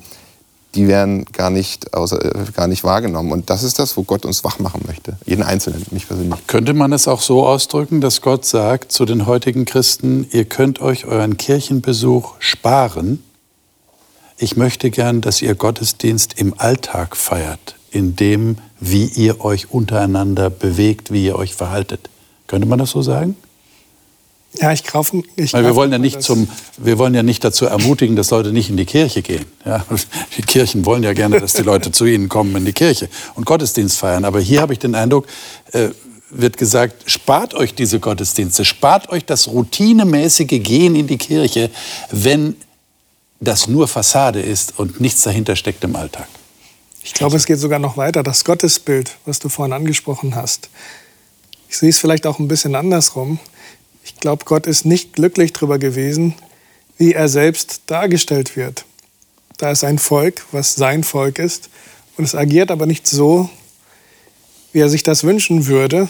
die 0.74 0.88
werden 0.88 1.24
gar 1.26 1.50
nicht, 1.50 1.94
außer, 1.94 2.24
äh, 2.24 2.44
gar 2.52 2.66
nicht 2.66 2.84
wahrgenommen. 2.84 3.32
Und 3.32 3.50
das 3.50 3.62
ist 3.62 3.78
das, 3.78 3.96
wo 3.96 4.02
Gott 4.02 4.24
uns 4.24 4.44
wach 4.44 4.58
machen 4.58 4.82
möchte. 4.86 5.16
Jeden 5.24 5.42
Einzelnen, 5.42 5.84
mich 5.90 6.06
persönlich. 6.08 6.46
Könnte 6.46 6.74
man 6.74 6.92
es 6.92 7.06
auch 7.06 7.20
so 7.20 7.46
ausdrücken, 7.46 8.00
dass 8.00 8.20
Gott 8.20 8.44
sagt 8.44 8.90
zu 8.90 9.04
den 9.04 9.26
heutigen 9.26 9.64
Christen, 9.64 10.26
ihr 10.32 10.44
könnt 10.44 10.80
euch 10.80 11.06
euren 11.06 11.36
Kirchenbesuch 11.36 12.34
sparen. 12.38 13.22
Ich 14.36 14.56
möchte 14.56 14.90
gern, 14.90 15.20
dass 15.20 15.42
ihr 15.42 15.54
Gottesdienst 15.54 16.38
im 16.40 16.58
Alltag 16.58 17.16
feiert, 17.16 17.76
in 17.90 18.16
dem, 18.16 18.56
wie 18.80 19.04
ihr 19.04 19.44
euch 19.44 19.70
untereinander 19.70 20.50
bewegt, 20.50 21.12
wie 21.12 21.24
ihr 21.24 21.36
euch 21.36 21.54
verhaltet. 21.54 22.10
Könnte 22.48 22.66
man 22.66 22.80
das 22.80 22.90
so 22.90 23.00
sagen? 23.00 23.36
Ja, 24.60 24.72
ich 24.72 24.84
kaufe. 24.84 25.22
Ich 25.36 25.52
Weil 25.52 25.64
wir 25.64 25.74
wollen 25.74 25.90
ja 25.90 25.98
nicht 25.98 26.22
zum, 26.22 26.48
wir 26.76 26.98
wollen 26.98 27.14
ja 27.14 27.24
nicht 27.24 27.42
dazu 27.42 27.66
ermutigen, 27.66 28.14
dass 28.14 28.30
Leute 28.30 28.52
nicht 28.52 28.70
in 28.70 28.76
die 28.76 28.84
Kirche 28.84 29.20
gehen. 29.22 29.44
Ja, 29.64 29.84
die 30.36 30.42
Kirchen 30.42 30.86
wollen 30.86 31.02
ja 31.02 31.12
gerne, 31.12 31.40
dass 31.40 31.54
die 31.54 31.62
Leute 31.62 31.90
zu 31.90 32.04
ihnen 32.04 32.28
kommen 32.28 32.54
in 32.56 32.64
die 32.64 32.72
Kirche 32.72 33.08
und 33.34 33.46
Gottesdienst 33.46 33.98
feiern. 33.98 34.24
Aber 34.24 34.40
hier 34.40 34.60
habe 34.60 34.72
ich 34.72 34.78
den 34.78 34.94
Eindruck, 34.94 35.26
äh, 35.72 35.88
wird 36.30 36.56
gesagt, 36.56 37.10
spart 37.10 37.54
euch 37.54 37.74
diese 37.74 37.98
Gottesdienste, 37.98 38.64
spart 38.64 39.10
euch 39.10 39.24
das 39.24 39.48
routinemäßige 39.48 40.62
Gehen 40.62 40.94
in 40.94 41.06
die 41.06 41.18
Kirche, 41.18 41.70
wenn 42.10 42.56
das 43.40 43.66
nur 43.66 43.88
Fassade 43.88 44.40
ist 44.40 44.78
und 44.78 45.00
nichts 45.00 45.22
dahinter 45.22 45.56
steckt 45.56 45.82
im 45.84 45.96
Alltag. 45.96 46.28
Ich 47.02 47.12
glaube, 47.12 47.36
es 47.36 47.44
geht 47.44 47.58
sogar 47.58 47.78
noch 47.78 47.96
weiter. 47.96 48.22
Das 48.22 48.44
Gottesbild, 48.44 49.16
was 49.26 49.38
du 49.38 49.48
vorhin 49.48 49.72
angesprochen 49.72 50.34
hast. 50.34 50.70
Ich 51.68 51.76
sehe 51.76 51.90
es 51.90 51.98
vielleicht 51.98 52.26
auch 52.26 52.38
ein 52.38 52.48
bisschen 52.48 52.74
andersrum. 52.74 53.38
Ich 54.04 54.16
glaube, 54.16 54.44
Gott 54.44 54.66
ist 54.66 54.84
nicht 54.84 55.14
glücklich 55.14 55.54
darüber 55.54 55.78
gewesen, 55.78 56.34
wie 56.98 57.14
er 57.14 57.28
selbst 57.28 57.82
dargestellt 57.86 58.56
wird. 58.56 58.84
Da 59.56 59.70
ist 59.70 59.82
ein 59.82 59.98
Volk, 59.98 60.44
was 60.52 60.74
sein 60.74 61.04
Volk 61.04 61.38
ist, 61.38 61.70
und 62.16 62.24
es 62.24 62.34
agiert 62.34 62.70
aber 62.70 62.86
nicht 62.86 63.08
so, 63.08 63.48
wie 64.72 64.80
er 64.80 64.88
sich 64.88 65.02
das 65.02 65.24
wünschen 65.24 65.66
würde. 65.66 66.08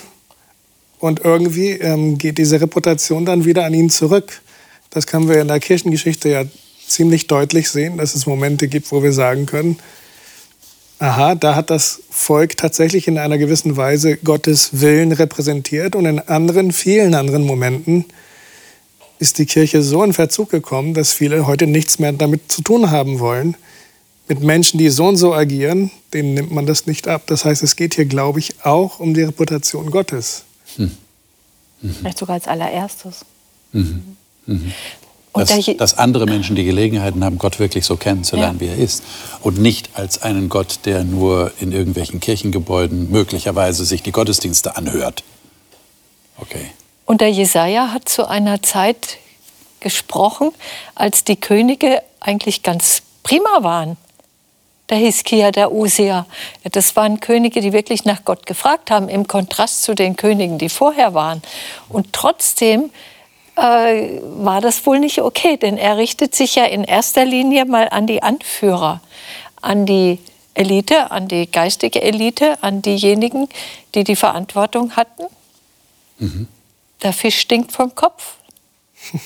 Und 0.98 1.20
irgendwie 1.24 1.70
ähm, 1.70 2.18
geht 2.18 2.38
diese 2.38 2.60
Reputation 2.60 3.24
dann 3.24 3.44
wieder 3.44 3.64
an 3.64 3.74
ihn 3.74 3.90
zurück. 3.90 4.42
Das 4.90 5.06
können 5.06 5.28
wir 5.28 5.40
in 5.40 5.48
der 5.48 5.60
Kirchengeschichte 5.60 6.28
ja 6.28 6.44
ziemlich 6.86 7.26
deutlich 7.26 7.70
sehen, 7.70 7.96
dass 7.96 8.14
es 8.14 8.26
Momente 8.26 8.68
gibt, 8.68 8.90
wo 8.92 9.02
wir 9.02 9.12
sagen 9.12 9.46
können, 9.46 9.78
aha, 10.98 11.34
da 11.34 11.54
hat 11.54 11.70
das 11.70 12.02
Volk 12.10 12.56
tatsächlich 12.56 13.08
in 13.08 13.18
einer 13.18 13.38
gewissen 13.38 13.76
Weise 13.76 14.16
Gottes 14.16 14.80
Willen 14.80 15.12
repräsentiert 15.12 15.96
und 15.96 16.06
in 16.06 16.20
anderen, 16.20 16.72
vielen 16.72 17.14
anderen 17.14 17.44
Momenten 17.44 18.06
ist 19.18 19.38
die 19.38 19.46
Kirche 19.46 19.82
so 19.82 20.02
in 20.02 20.12
Verzug 20.12 20.50
gekommen, 20.50 20.94
dass 20.94 21.12
viele 21.12 21.46
heute 21.46 21.66
nichts 21.66 21.98
mehr 21.98 22.12
damit 22.12 22.50
zu 22.50 22.62
tun 22.62 22.90
haben 22.90 23.20
wollen. 23.20 23.56
Mit 24.28 24.40
Menschen, 24.40 24.78
die 24.78 24.88
so 24.88 25.06
und 25.06 25.16
so 25.16 25.34
agieren, 25.34 25.90
denen 26.14 26.34
nimmt 26.34 26.50
man 26.50 26.66
das 26.66 26.86
nicht 26.86 27.08
ab. 27.08 27.22
Das 27.26 27.44
heißt, 27.44 27.62
es 27.62 27.76
geht 27.76 27.94
hier, 27.94 28.06
glaube 28.06 28.38
ich, 28.38 28.64
auch 28.64 28.98
um 28.98 29.12
die 29.12 29.22
Reputation 29.22 29.90
Gottes. 29.90 30.44
Hm. 30.76 30.90
Mhm. 31.82 31.94
Vielleicht 31.94 32.18
sogar 32.18 32.34
als 32.34 32.48
allererstes. 32.48 33.24
Mhm. 33.72 34.16
Mhm 34.46 34.72
dass, 35.34 35.76
dass, 35.76 35.98
andere 35.98 36.26
Menschen 36.26 36.54
die 36.54 36.64
Gelegenheiten 36.64 37.24
haben, 37.24 37.38
Gott 37.38 37.58
wirklich 37.58 37.84
so 37.84 37.96
kennenzulernen, 37.96 38.58
ja. 38.60 38.66
wie 38.66 38.70
er 38.70 38.78
ist. 38.78 39.02
Und 39.42 39.58
nicht 39.58 39.90
als 39.94 40.22
einen 40.22 40.48
Gott, 40.48 40.80
der 40.84 41.02
nur 41.04 41.52
in 41.60 41.72
irgendwelchen 41.72 42.20
Kirchengebäuden 42.20 43.10
möglicherweise 43.10 43.84
sich 43.84 44.02
die 44.02 44.12
Gottesdienste 44.12 44.76
anhört. 44.76 45.24
Okay. 46.38 46.70
Und 47.04 47.20
der 47.20 47.30
Jesaja 47.30 47.92
hat 47.92 48.08
zu 48.08 48.28
einer 48.28 48.62
Zeit 48.62 49.18
gesprochen, 49.80 50.50
als 50.94 51.24
die 51.24 51.36
Könige 51.36 52.02
eigentlich 52.20 52.62
ganz 52.62 53.02
prima 53.22 53.62
waren. 53.62 53.96
Der 54.90 54.98
Hiskia, 54.98 55.50
der 55.50 55.72
Usia. 55.72 56.26
Das 56.70 56.94
waren 56.94 57.20
Könige, 57.20 57.60
die 57.60 57.72
wirklich 57.72 58.04
nach 58.04 58.24
Gott 58.24 58.46
gefragt 58.46 58.90
haben, 58.90 59.08
im 59.08 59.26
Kontrast 59.26 59.82
zu 59.82 59.94
den 59.94 60.16
Königen, 60.16 60.58
die 60.58 60.68
vorher 60.68 61.14
waren. 61.14 61.42
Und 61.88 62.12
trotzdem 62.12 62.90
äh, 63.56 64.20
war 64.22 64.60
das 64.60 64.84
wohl 64.86 64.98
nicht 64.98 65.20
okay, 65.20 65.56
denn 65.56 65.76
er 65.76 65.96
richtet 65.96 66.34
sich 66.34 66.54
ja 66.56 66.64
in 66.64 66.84
erster 66.84 67.24
Linie 67.24 67.64
mal 67.64 67.88
an 67.88 68.06
die 68.06 68.22
Anführer, 68.22 69.00
an 69.60 69.86
die 69.86 70.18
Elite, 70.54 71.10
an 71.10 71.28
die 71.28 71.50
geistige 71.50 72.02
Elite, 72.02 72.62
an 72.62 72.82
diejenigen, 72.82 73.48
die 73.94 74.04
die 74.04 74.16
Verantwortung 74.16 74.96
hatten. 74.96 75.24
Mhm. 76.18 76.48
Der 77.02 77.12
Fisch 77.12 77.38
stinkt 77.38 77.72
vom 77.72 77.94
Kopf. 77.94 78.36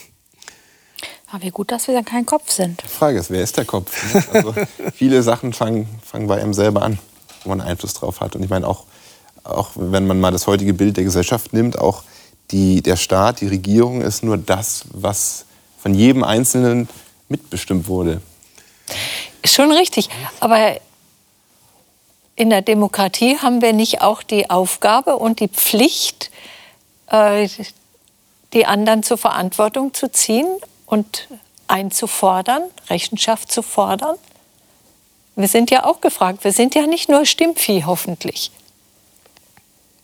Aber 1.31 1.43
wie 1.43 1.51
gut, 1.51 1.71
dass 1.71 1.87
wir 1.87 1.95
dann 1.95 2.07
kein 2.07 2.25
Kopf 2.25 2.51
sind. 2.51 2.83
Die 2.83 2.89
Frage 2.89 3.19
ist, 3.19 3.31
wer 3.31 3.43
ist 3.43 3.57
der 3.59 3.67
Kopf? 3.67 4.15
Ne? 4.15 4.25
Also 4.33 4.55
viele 4.95 5.23
Sachen 5.23 5.53
fangen, 5.53 5.87
fangen 6.03 6.27
bei 6.27 6.41
einem 6.41 6.55
selber 6.55 6.83
an, 6.83 6.99
wo 7.45 7.51
man 7.51 7.61
Einfluss 7.61 7.93
drauf 7.93 8.21
hat. 8.21 8.35
Und 8.35 8.43
ich 8.43 8.49
meine, 8.49 8.67
auch, 8.67 8.85
auch 9.45 9.71
wenn 9.75 10.07
man 10.07 10.21
mal 10.21 10.31
das 10.31 10.47
heutige 10.47 10.73
Bild 10.73 10.97
der 10.97 11.05
Gesellschaft 11.05 11.53
nimmt, 11.53 11.79
auch 11.79 12.03
die, 12.51 12.83
der 12.83 12.97
Staat, 12.97 13.41
die 13.41 13.49
Regierung 13.49 14.01
ist 14.01 14.23
nur 14.23 14.39
das, 14.39 14.85
was 14.93 15.45
von 15.79 15.95
jedem 15.95 16.25
Einzelnen 16.25 16.89
mitbestimmt 17.29 17.89
wurde. 17.89 18.21
Schon 19.45 19.71
richtig. 19.71 20.09
Aber 20.41 20.79
in 22.37 22.51
der 22.51 22.63
Demokratie 22.63 23.39
haben 23.39 23.63
wir 23.63 23.73
nicht 23.73 24.01
auch 24.01 24.23
die 24.23 24.49
Aufgabe 24.49 25.17
und 25.17 25.41
die 25.41 25.49
Pflicht, 25.49 26.31
äh, 27.09 27.49
die 28.53 28.65
anderen 28.65 29.03
zur 29.03 29.19
Verantwortung 29.19 29.93
zu 29.93 30.11
ziehen 30.11 30.47
und 30.87 31.29
einzufordern, 31.67 32.63
Rechenschaft 32.89 33.53
zu 33.53 33.63
fordern? 33.63 34.17
Wir 35.37 35.49
sind 35.49 35.71
ja 35.71 35.85
auch 35.85 36.01
gefragt. 36.01 36.43
Wir 36.43 36.53
sind 36.53 36.75
ja 36.75 36.87
nicht 36.87 37.09
nur 37.09 37.25
Stimmvieh, 37.25 37.85
hoffentlich. 37.85 38.51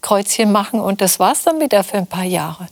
Kreuzchen 0.05 0.53
machen 0.53 0.81
und 0.81 1.01
das 1.01 1.19
war's 1.19 1.45
dann 1.45 1.61
wieder 1.61 1.83
für 1.83 1.97
ein 1.97 2.07
paar 2.07 2.25
Jahre. 2.25 2.69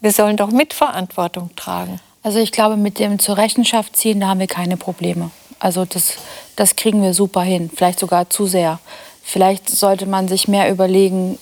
Wir 0.00 0.10
sollen 0.10 0.38
doch 0.38 0.50
Mitverantwortung 0.50 1.54
tragen. 1.54 2.00
Also 2.22 2.38
ich 2.38 2.50
glaube, 2.50 2.76
mit 2.76 2.98
dem 2.98 3.18
zur 3.18 3.36
Rechenschaft 3.36 3.94
ziehen, 3.96 4.20
da 4.20 4.28
haben 4.28 4.40
wir 4.40 4.46
keine 4.46 4.78
Probleme. 4.78 5.30
Also 5.58 5.84
das, 5.84 6.14
das 6.56 6.76
kriegen 6.76 7.02
wir 7.02 7.12
super 7.12 7.42
hin, 7.42 7.70
vielleicht 7.74 7.98
sogar 7.98 8.30
zu 8.30 8.46
sehr. 8.46 8.80
Vielleicht 9.22 9.68
sollte 9.68 10.06
man 10.06 10.26
sich 10.26 10.48
mehr 10.48 10.70
überlegen, 10.70 11.38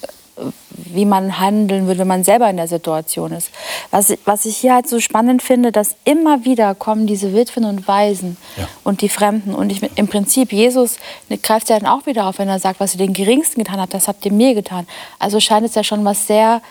wie 0.70 1.04
man 1.04 1.38
handeln 1.38 1.86
würde, 1.86 2.00
wenn 2.00 2.08
man 2.08 2.24
selber 2.24 2.48
in 2.48 2.56
der 2.56 2.68
Situation 2.68 3.32
ist. 3.32 3.50
Was, 3.90 4.14
was 4.24 4.44
ich 4.46 4.56
hier 4.56 4.74
halt 4.74 4.88
so 4.88 5.00
spannend 5.00 5.42
finde, 5.42 5.72
dass 5.72 5.94
immer 6.04 6.44
wieder 6.44 6.74
kommen 6.74 7.06
diese 7.06 7.34
Witwen 7.34 7.64
und 7.64 7.86
Waisen 7.86 8.36
ja. 8.56 8.66
und 8.82 9.02
die 9.02 9.08
Fremden. 9.08 9.54
Und 9.54 9.70
ich, 9.70 9.82
im 9.96 10.08
Prinzip, 10.08 10.52
Jesus 10.52 10.96
greift 11.42 11.68
ja 11.68 11.78
dann 11.78 11.88
auch 11.88 12.06
wieder 12.06 12.26
auf, 12.26 12.38
wenn 12.38 12.48
er 12.48 12.58
sagt, 12.58 12.80
was 12.80 12.94
ihr 12.94 12.98
den 12.98 13.12
Geringsten 13.12 13.62
getan 13.62 13.80
habt, 13.80 13.94
das 13.94 14.08
habt 14.08 14.24
ihr 14.24 14.32
mir 14.32 14.54
getan. 14.54 14.86
Also 15.18 15.38
scheint 15.38 15.66
es 15.66 15.74
ja 15.74 15.84
schon 15.84 16.04
was 16.04 16.26
sehr 16.26 16.62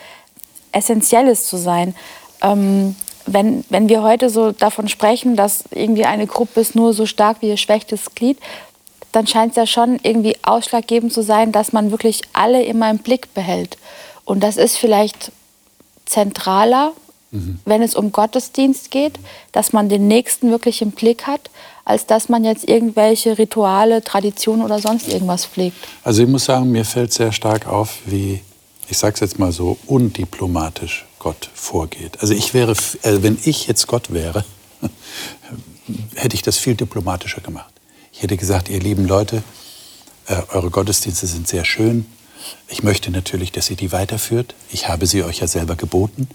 Essentielles 0.72 1.48
zu 1.48 1.58
sein. 1.58 1.96
Ähm, 2.42 2.96
wenn, 3.28 3.64
wenn 3.70 3.88
wir 3.90 4.02
heute 4.02 4.30
so 4.30 4.52
davon 4.52 4.88
sprechen, 4.88 5.36
dass 5.36 5.64
irgendwie 5.72 6.06
eine 6.06 6.26
Gruppe 6.26 6.62
ist 6.62 6.76
nur 6.76 6.94
so 6.94 7.06
stark 7.06 7.38
wie 7.42 7.50
ihr 7.50 7.58
schwächstes 7.58 8.16
Glied, 8.16 8.40
dann 9.12 9.28
scheint 9.28 9.52
es 9.52 9.58
ja 9.58 9.68
schon 9.68 10.00
irgendwie 10.04 10.38
ausschlaggebend 10.44 11.12
zu 11.14 11.22
sein, 11.22 11.52
dass 11.52 11.74
man 11.74 11.92
wirklich 11.92 12.22
alle 12.34 12.64
immer 12.64 12.90
im 12.90 13.00
Blick 13.00 13.34
behält. 13.34 13.78
Und 14.26 14.42
das 14.42 14.58
ist 14.58 14.78
vielleicht 14.78 15.32
zentraler 16.06 16.94
wenn 17.66 17.82
es 17.82 17.96
um 17.96 18.12
Gottesdienst 18.12 18.92
geht, 18.92 19.14
dass 19.54 19.72
man 19.72 19.88
den 19.88 20.08
Nächsten 20.08 20.52
wirklich 20.52 20.82
im 20.82 20.92
Blick 20.92 21.28
hat, 21.28 21.50
als 21.86 22.06
dass 22.06 22.28
man 22.28 22.44
jetzt 22.44 22.68
irgendwelche 22.68 23.38
Rituale, 23.38 24.04
Traditionen 24.04 24.66
oder 24.66 24.80
sonst 24.80 25.08
irgendwas 25.08 25.46
pflegt. 25.46 25.78
Also 26.04 26.24
ich 26.24 26.28
muss 26.28 26.46
sagen, 26.46 26.70
mir 26.72 26.84
fällt 26.84 27.14
sehr 27.14 27.32
stark 27.32 27.68
auf, 27.68 28.00
wie, 28.06 28.42
ich 28.90 28.98
sage 28.98 29.14
es 29.14 29.22
jetzt 29.22 29.40
mal 29.40 29.54
so, 29.54 29.78
undiplomatisch 29.88 31.06
Gott 31.20 31.50
vorgeht. 31.54 32.20
Also 32.20 32.34
ich 32.34 32.54
wäre, 32.54 32.74
äh, 33.04 33.24
wenn 33.24 33.38
ich 33.44 33.66
jetzt 33.68 33.88
Gott 33.88 34.12
wäre, 34.12 34.44
hätte 36.16 36.36
ich 36.36 36.42
das 36.42 36.58
viel 36.58 36.76
diplomatischer 36.76 37.40
gemacht. 37.40 37.72
Ich 38.12 38.22
hätte 38.22 38.38
gesagt, 38.38 38.70
ihr 38.70 38.80
lieben 38.80 39.08
Leute, 39.08 39.44
äh, 40.28 40.42
eure 40.50 40.70
Gottesdienste 40.70 41.28
sind 41.28 41.48
sehr 41.48 41.66
schön. 41.66 42.06
Ich 42.68 42.84
möchte 42.84 43.12
natürlich, 43.12 43.52
dass 43.52 43.70
ihr 43.70 43.76
die 43.76 43.92
weiterführt. 43.92 44.56
Ich 44.72 44.88
habe 44.88 45.08
sie 45.08 45.24
euch 45.24 45.40
ja 45.40 45.48
selber 45.48 45.76
geboten. 45.76 46.28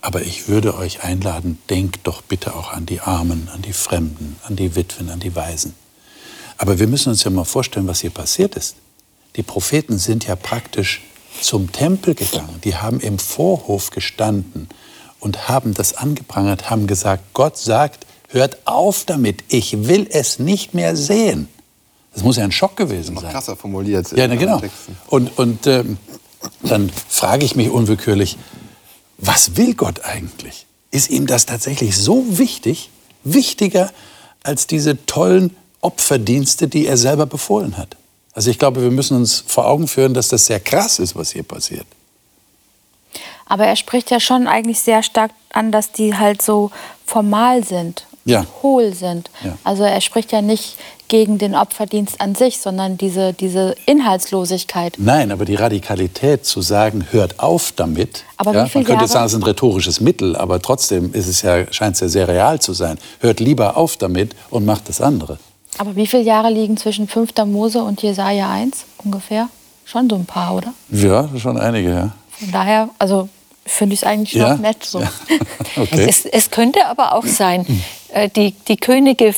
Aber 0.00 0.20
ich 0.20 0.48
würde 0.48 0.76
euch 0.76 1.02
einladen, 1.02 1.58
denkt 1.70 2.00
doch 2.04 2.20
bitte 2.20 2.54
auch 2.54 2.72
an 2.72 2.84
die 2.84 3.00
Armen, 3.00 3.48
an 3.48 3.62
die 3.62 3.72
Fremden, 3.72 4.36
an 4.42 4.54
die 4.54 4.76
Witwen, 4.76 5.08
an 5.08 5.18
die 5.18 5.34
Waisen. 5.34 5.74
Aber 6.58 6.78
wir 6.78 6.86
müssen 6.86 7.08
uns 7.08 7.24
ja 7.24 7.30
mal 7.30 7.44
vorstellen, 7.44 7.86
was 7.86 8.00
hier 8.00 8.10
passiert 8.10 8.54
ist. 8.54 8.76
Die 9.36 9.42
Propheten 9.42 9.98
sind 9.98 10.26
ja 10.26 10.36
praktisch 10.36 11.00
zum 11.40 11.72
Tempel 11.72 12.14
gegangen. 12.14 12.60
Die 12.64 12.76
haben 12.76 13.00
im 13.00 13.18
Vorhof 13.18 13.90
gestanden 13.90 14.68
und 15.20 15.48
haben 15.48 15.72
das 15.72 15.94
angeprangert, 15.94 16.68
haben 16.68 16.86
gesagt, 16.86 17.24
Gott 17.32 17.56
sagt, 17.56 18.06
hört 18.34 18.58
auf 18.66 19.04
damit, 19.04 19.44
ich 19.48 19.86
will 19.86 20.06
es 20.10 20.38
nicht 20.38 20.74
mehr 20.74 20.96
sehen. 20.96 21.48
Das 22.12 22.22
muss 22.22 22.36
ja 22.36 22.44
ein 22.44 22.52
Schock 22.52 22.76
gewesen 22.76 23.16
sein. 23.16 23.30
Krasser 23.30 23.56
formuliert. 23.56 24.12
Ja, 24.12 24.28
na, 24.28 24.36
genau. 24.36 24.60
Und, 25.08 25.36
und 25.38 25.66
ähm, 25.66 25.98
dann 26.62 26.90
frage 27.08 27.44
ich 27.44 27.56
mich 27.56 27.70
unwillkürlich, 27.70 28.36
was 29.18 29.56
will 29.56 29.74
Gott 29.74 30.04
eigentlich? 30.04 30.66
Ist 30.90 31.10
ihm 31.10 31.26
das 31.26 31.46
tatsächlich 31.46 31.96
so 31.96 32.38
wichtig, 32.38 32.90
wichtiger 33.24 33.90
als 34.42 34.66
diese 34.66 35.06
tollen 35.06 35.56
Opferdienste, 35.80 36.68
die 36.68 36.86
er 36.86 36.96
selber 36.96 37.26
befohlen 37.26 37.76
hat? 37.76 37.96
Also 38.32 38.50
ich 38.50 38.58
glaube, 38.58 38.82
wir 38.82 38.90
müssen 38.90 39.16
uns 39.16 39.44
vor 39.46 39.66
Augen 39.66 39.88
führen, 39.88 40.14
dass 40.14 40.28
das 40.28 40.46
sehr 40.46 40.60
krass 40.60 40.98
ist, 40.98 41.16
was 41.16 41.30
hier 41.30 41.42
passiert. 41.42 41.86
Aber 43.46 43.66
er 43.66 43.76
spricht 43.76 44.10
ja 44.10 44.20
schon 44.20 44.48
eigentlich 44.48 44.80
sehr 44.80 45.02
stark 45.02 45.30
an, 45.52 45.70
dass 45.70 45.92
die 45.92 46.16
halt 46.16 46.42
so 46.42 46.70
formal 47.04 47.64
sind, 47.64 48.06
ja. 48.24 48.44
hohl 48.62 48.94
sind. 48.94 49.30
Ja. 49.44 49.56
Also 49.64 49.82
er 49.84 50.00
spricht 50.00 50.32
ja 50.32 50.42
nicht 50.42 50.76
gegen 51.08 51.38
den 51.38 51.54
Opferdienst 51.54 52.20
an 52.20 52.34
sich, 52.34 52.58
sondern 52.60 52.96
diese, 52.96 53.32
diese 53.34 53.74
Inhaltslosigkeit. 53.86 54.94
Nein, 54.98 55.30
aber 55.32 55.44
die 55.44 55.54
Radikalität 55.54 56.44
zu 56.46 56.62
sagen, 56.62 57.06
hört 57.10 57.40
auf 57.40 57.72
damit. 57.72 58.24
Aber 58.36 58.54
ja, 58.54 58.64
wie 58.64 58.70
viele 58.70 58.82
man 58.84 58.86
könnte 58.86 59.00
Jahre- 59.04 59.12
sagen, 59.12 59.26
es 59.26 59.32
ist 59.32 59.38
ein 59.38 59.42
rhetorisches 59.44 60.00
Mittel, 60.00 60.36
aber 60.36 60.60
trotzdem 60.62 61.12
ist 61.12 61.26
es 61.28 61.42
ja, 61.42 61.70
scheint 61.72 61.94
es 61.94 62.00
ja 62.00 62.08
sehr 62.08 62.28
real 62.28 62.60
zu 62.60 62.72
sein. 62.72 62.98
Hört 63.20 63.40
lieber 63.40 63.76
auf 63.76 63.96
damit 63.96 64.34
und 64.50 64.64
macht 64.64 64.88
das 64.88 65.00
andere. 65.00 65.38
Aber 65.78 65.94
wie 65.96 66.06
viele 66.06 66.22
Jahre 66.22 66.50
liegen 66.50 66.76
zwischen 66.76 67.08
5. 67.08 67.32
Mose 67.46 67.82
und 67.82 68.00
Jesaja 68.02 68.48
1 68.50 68.84
ungefähr? 69.04 69.48
Schon 69.84 70.08
so 70.08 70.16
ein 70.16 70.24
paar, 70.24 70.54
oder? 70.54 70.72
Ja, 70.90 71.28
schon 71.36 71.58
einige, 71.58 71.90
ja. 71.90 72.12
Von 72.30 72.50
daher, 72.52 72.88
also 72.98 73.28
finde 73.66 73.94
ich 73.94 74.02
es 74.02 74.06
eigentlich 74.06 74.32
Ja? 74.34 74.50
noch 74.54 74.60
nett 74.60 74.84
so. 74.84 75.00
Ja. 75.76 75.82
Okay. 75.82 76.06
Es, 76.08 76.24
es 76.26 76.50
könnte 76.50 76.86
aber 76.86 77.14
auch 77.14 77.26
sein, 77.26 77.66
äh, 78.12 78.28
die, 78.28 78.52
die 78.68 78.76
Könige 78.76 79.34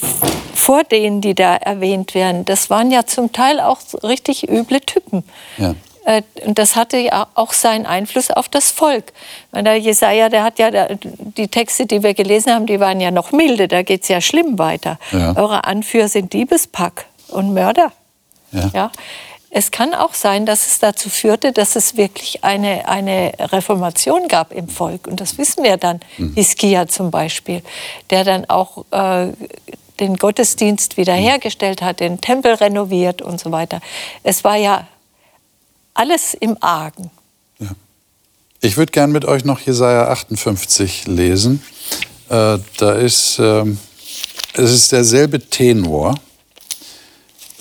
vor 0.55 0.85
denen, 0.85 1.21
die 1.21 1.35
da 1.35 1.57
erwähnt 1.57 2.15
werden, 2.15 2.45
das 2.45 2.69
waren 2.71 2.91
ja 2.91 3.07
zum 3.07 3.33
Teil 3.33 3.61
auch 3.61 3.79
richtig 4.03 4.49
üble 4.49 4.81
Typen. 4.81 5.25
Ja. 5.59 5.75
Äh, 6.05 6.23
Und 6.45 6.59
das 6.59 6.77
hatte 6.77 6.99
ja 6.99 7.27
auch 7.35 7.53
seinen 7.53 7.87
Einfluss 7.87 8.31
auf 8.31 8.49
das 8.49 8.71
Volk. 8.71 9.13
Der 9.53 9.77
Jesaja, 9.77 10.29
der 10.29 10.43
hat 10.45 10.59
ja 10.59 10.71
die 10.93 11.49
Texte, 11.49 11.87
die 11.87 12.03
wir 12.03 12.15
gelesen 12.15 12.53
haben, 12.53 12.67
die 12.67 12.79
waren 12.81 13.01
ja 13.01 13.11
noch 13.11 13.33
milde. 13.33 13.67
Da 13.69 13.83
geht 13.83 14.03
es 14.03 14.09
ja 14.09 14.21
schlimm 14.21 14.59
weiter. 14.59 14.99
Ja. 15.13 15.35
Eure 15.37 15.65
Anführer 15.65 16.09
sind 16.09 16.33
Diebespack 16.33 17.07
und 17.29 17.55
Mörder. 17.55 17.93
Ja. 18.53 18.71
Ja. 18.75 18.91
Es 19.59 19.71
kann 19.71 19.95
auch 19.95 20.13
sein, 20.13 20.45
dass 20.45 20.67
es 20.67 20.81
dazu 20.81 21.09
führte, 21.09 21.51
dass 21.51 21.77
es 21.77 21.97
wirklich 21.97 22.45
eine, 22.45 22.87
eine 22.89 23.33
Reformation 23.39 24.29
gab 24.29 24.53
im 24.53 24.69
Volk. 24.69 25.07
Und 25.07 25.19
das 25.23 25.39
wissen 25.39 25.65
wir 25.65 25.79
dann. 25.79 26.01
Hiskia 26.35 26.89
zum 26.89 27.11
Beispiel, 27.11 27.63
der 28.11 28.25
dann 28.25 28.45
auch 28.51 28.85
äh, 28.91 29.33
den 29.99 30.19
Gottesdienst 30.19 30.99
wiederhergestellt 30.99 31.81
hat, 31.81 32.01
den 32.01 32.21
Tempel 32.21 32.53
renoviert 32.53 33.23
und 33.23 33.41
so 33.41 33.51
weiter. 33.51 33.81
Es 34.23 34.45
war 34.45 34.57
ja 34.57 34.87
alles 35.95 36.35
im 36.35 36.59
Argen. 36.61 37.11
Ich 38.61 38.77
würde 38.77 38.93
gern 38.93 39.11
mit 39.11 39.25
euch 39.25 39.47
noch 39.47 39.61
Jesaja 39.61 40.09
58 40.09 41.07
lesen. 41.07 41.63
Äh, 42.29 42.59
da 42.77 42.93
ist, 42.93 43.39
ähm, 43.39 43.79
es 44.53 44.71
ist 44.71 44.93
derselbe 44.93 45.41
Tenor. 45.41 46.15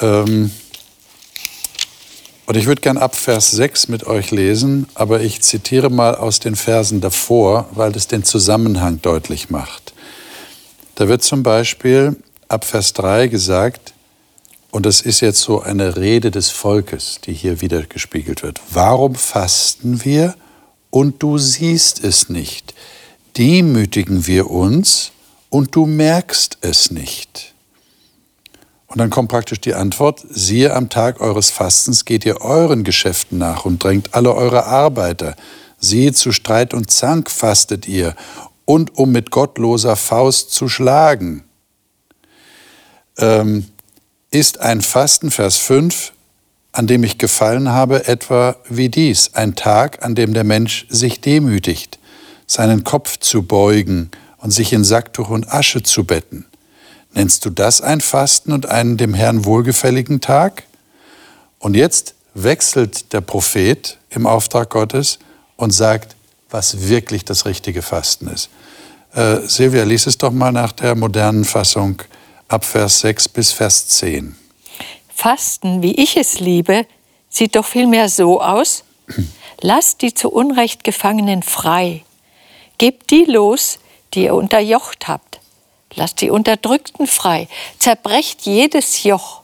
Ähm, 0.02 0.52
und 2.46 2.58
ich 2.58 2.68
würde 2.68 2.82
gern 2.82 2.98
ab 2.98 3.16
Vers 3.16 3.52
6 3.52 3.88
mit 3.88 4.06
euch 4.06 4.32
lesen, 4.32 4.88
aber 4.94 5.22
ich 5.22 5.42
zitiere 5.42 5.90
mal 5.90 6.16
aus 6.16 6.40
den 6.40 6.56
Versen 6.56 7.02
davor, 7.02 7.68
weil 7.72 7.92
das 7.92 8.08
den 8.08 8.24
Zusammenhang 8.24 9.02
deutlich 9.02 9.50
macht. 9.50 9.94
Da 10.96 11.08
wird 11.08 11.24
zum 11.24 11.42
Beispiel 11.42 12.16
ab 12.48 12.64
Vers 12.66 12.94
3 12.94 13.28
gesagt, 13.28 13.94
und 14.70 14.86
das 14.86 15.02
ist 15.02 15.22
jetzt 15.22 15.40
so 15.40 15.62
eine 15.62 15.96
Rede 15.96 16.32
des 16.32 16.50
Volkes, 16.50 17.20
die 17.26 17.34
hier 17.34 17.62
wieder 17.62 17.84
gespiegelt 17.84 18.44
wird. 18.44 18.60
Warum 18.70 19.16
fasten 19.16 20.04
wir 20.04 20.36
und 20.90 21.24
du 21.24 21.38
siehst 21.38 22.04
es 22.04 22.30
nicht? 22.30 22.76
Demütigen 23.38 24.28
wir 24.28 24.52
uns 24.52 25.12
und 25.50 25.76
du 25.76 25.86
merkst 25.86 26.58
es 26.62 26.92
nicht. 26.92 27.55
Und 28.96 29.00
dann 29.00 29.10
kommt 29.10 29.28
praktisch 29.28 29.60
die 29.60 29.74
Antwort, 29.74 30.24
siehe, 30.30 30.74
am 30.74 30.90
Tag 30.90 31.20
eures 31.20 31.50
Fastens 31.50 32.06
geht 32.06 32.26
ihr 32.26 32.40
euren 32.40 32.86
Geschäften 32.86 33.38
nach 33.38 33.66
und 33.66 33.84
drängt 33.84 34.14
alle 34.14 34.34
eure 34.34 34.68
Arbeiter. 34.68 35.36
Siehe, 35.78 36.14
zu 36.14 36.32
Streit 36.32 36.74
und 36.74 36.90
Zank 36.90 37.30
fastet 37.30 37.90
ihr 37.90 38.16
und 38.64 38.98
um 38.98 39.12
mit 39.12 39.32
gottloser 39.32 39.98
Faust 39.98 40.52
zu 40.52 40.70
schlagen. 40.70 41.44
Ähm, 43.18 43.66
ist 44.32 44.62
ein 44.62 44.80
Fasten, 44.80 45.30
Vers 45.30 45.58
5, 45.58 46.14
an 46.72 46.88
dem 46.88 47.04
ich 47.04 47.18
gefallen 47.18 47.74
habe, 47.74 48.08
etwa 48.08 48.56
wie 48.70 48.88
dies, 48.88 49.34
ein 49.34 49.58
Tag, 49.58 50.06
an 50.06 50.16
dem 50.16 50.34
der 50.34 50.46
Mensch 50.46 50.88
sich 50.88 51.20
demütigt, 51.20 52.00
seinen 52.48 52.86
Kopf 52.86 53.20
zu 53.20 53.44
beugen 53.44 54.10
und 54.38 54.52
sich 54.52 54.72
in 54.72 54.86
Sacktuch 54.86 55.28
und 55.28 55.52
Asche 55.52 55.84
zu 55.84 56.06
betten. 56.06 56.46
Nennst 57.16 57.46
du 57.46 57.50
das 57.50 57.80
ein 57.80 58.02
Fasten 58.02 58.52
und 58.52 58.66
einen 58.66 58.98
dem 58.98 59.14
Herrn 59.14 59.46
wohlgefälligen 59.46 60.20
Tag? 60.20 60.64
Und 61.60 61.76
jetzt 61.76 62.14
wechselt 62.34 63.14
der 63.14 63.22
Prophet 63.22 63.98
im 64.10 64.28
Auftrag 64.28 64.70
Gottes 64.70 65.20
und 65.56 65.72
sagt, 65.72 66.18
was 66.50 66.90
wirklich 66.90 67.24
das 67.24 67.46
richtige 67.46 67.82
Fasten 67.82 68.28
ist. 68.28 68.50
Äh, 69.14 69.48
Silvia, 69.48 69.86
lies 69.86 70.08
es 70.08 70.18
doch 70.18 70.32
mal 70.32 70.52
nach 70.52 70.74
der 70.74 70.94
modernen 70.96 71.46
Fassung 71.46 72.02
ab 72.50 72.66
Vers 72.66 73.00
6 73.00 73.30
bis 73.30 73.54
Vers 73.54 73.88
10. 73.88 74.36
Fasten, 75.08 75.82
wie 75.82 75.96
ich 75.96 76.18
es 76.18 76.42
liebe, 76.42 76.86
sieht 77.30 77.56
doch 77.56 77.66
vielmehr 77.66 78.10
so 78.10 78.42
aus. 78.42 78.84
Lasst 79.62 80.02
die 80.02 80.14
zu 80.14 80.30
Unrecht 80.30 80.84
Gefangenen 80.84 81.44
frei. 81.44 82.04
Gebt 82.78 83.10
die 83.10 83.24
los, 83.24 83.80
die 84.14 84.26
ihr 84.26 84.36
unterjocht 84.36 85.08
habt. 85.08 85.40
Lasst 85.96 86.22
die 86.22 86.30
Unterdrückten 86.30 87.08
frei. 87.08 87.48
Zerbrecht 87.80 88.42
jedes 88.42 89.04
Joch. 89.04 89.42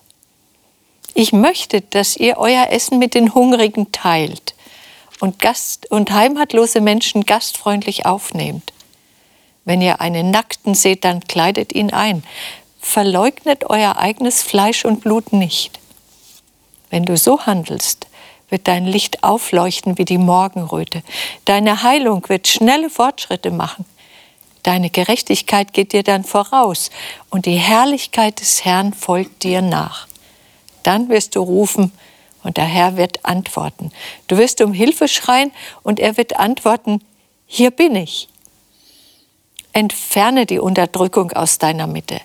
Ich 1.13 1.33
möchte, 1.33 1.81
dass 1.81 2.15
ihr 2.15 2.37
euer 2.37 2.67
Essen 2.69 2.99
mit 2.99 3.15
den 3.15 3.33
Hungrigen 3.33 3.91
teilt 3.91 4.55
und, 5.19 5.39
Gast 5.39 5.91
und 5.91 6.11
heimatlose 6.11 6.81
Menschen 6.81 7.25
gastfreundlich 7.25 8.05
aufnehmt. 8.05 8.73
Wenn 9.65 9.81
ihr 9.81 10.01
einen 10.01 10.31
Nackten 10.31 10.73
seht, 10.73 11.03
dann 11.05 11.21
kleidet 11.21 11.73
ihn 11.73 11.91
ein. 11.91 12.23
Verleugnet 12.79 13.69
euer 13.69 13.97
eigenes 13.97 14.41
Fleisch 14.41 14.85
und 14.85 15.01
Blut 15.01 15.33
nicht. 15.33 15.79
Wenn 16.89 17.05
du 17.05 17.15
so 17.15 17.45
handelst, 17.45 18.07
wird 18.49 18.67
dein 18.67 18.85
Licht 18.85 19.23
aufleuchten 19.23 19.97
wie 19.97 20.05
die 20.05 20.17
Morgenröte. 20.17 21.03
Deine 21.45 21.83
Heilung 21.83 22.27
wird 22.27 22.47
schnelle 22.47 22.89
Fortschritte 22.89 23.51
machen. 23.51 23.85
Deine 24.63 24.89
Gerechtigkeit 24.89 25.73
geht 25.73 25.93
dir 25.93 26.03
dann 26.03 26.23
voraus 26.23 26.91
und 27.29 27.45
die 27.45 27.55
Herrlichkeit 27.55 28.39
des 28.39 28.63
Herrn 28.63 28.93
folgt 28.93 29.43
dir 29.43 29.61
nach. 29.61 30.07
Dann 30.83 31.09
wirst 31.09 31.35
du 31.35 31.41
rufen 31.41 31.91
und 32.43 32.57
der 32.57 32.65
Herr 32.65 32.97
wird 32.97 33.25
antworten. 33.25 33.91
Du 34.27 34.37
wirst 34.37 34.61
um 34.61 34.73
Hilfe 34.73 35.07
schreien 35.07 35.51
und 35.83 35.99
er 35.99 36.17
wird 36.17 36.37
antworten, 36.37 37.03
hier 37.47 37.71
bin 37.71 37.95
ich. 37.95 38.29
Entferne 39.73 40.45
die 40.45 40.59
Unterdrückung 40.59 41.31
aus 41.31 41.57
deiner 41.57 41.87
Mitte. 41.87 42.19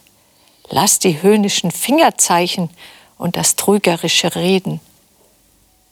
Lass 0.69 0.99
die 0.99 1.23
höhnischen 1.23 1.71
Fingerzeichen 1.71 2.71
und 3.19 3.37
das 3.37 3.57
trügerische 3.57 4.35
Reden. 4.35 4.81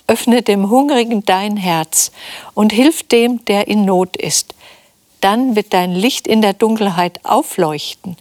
Öffne 0.07 0.43
dem 0.43 0.69
Hungrigen 0.69 1.25
dein 1.25 1.57
Herz 1.57 2.13
und 2.55 2.73
hilf 2.73 3.03
dem, 3.05 3.45
der 3.47 3.69
in 3.69 3.85
Not 3.85 4.17
ist. 4.17 4.55
Dann 5.25 5.57
wird 5.57 5.73
dein 5.73 5.93
Licht 5.93 6.27
in 6.27 6.43
der 6.43 6.53
Dunkelheit 6.53 7.25
aufleuchten. 7.25 8.17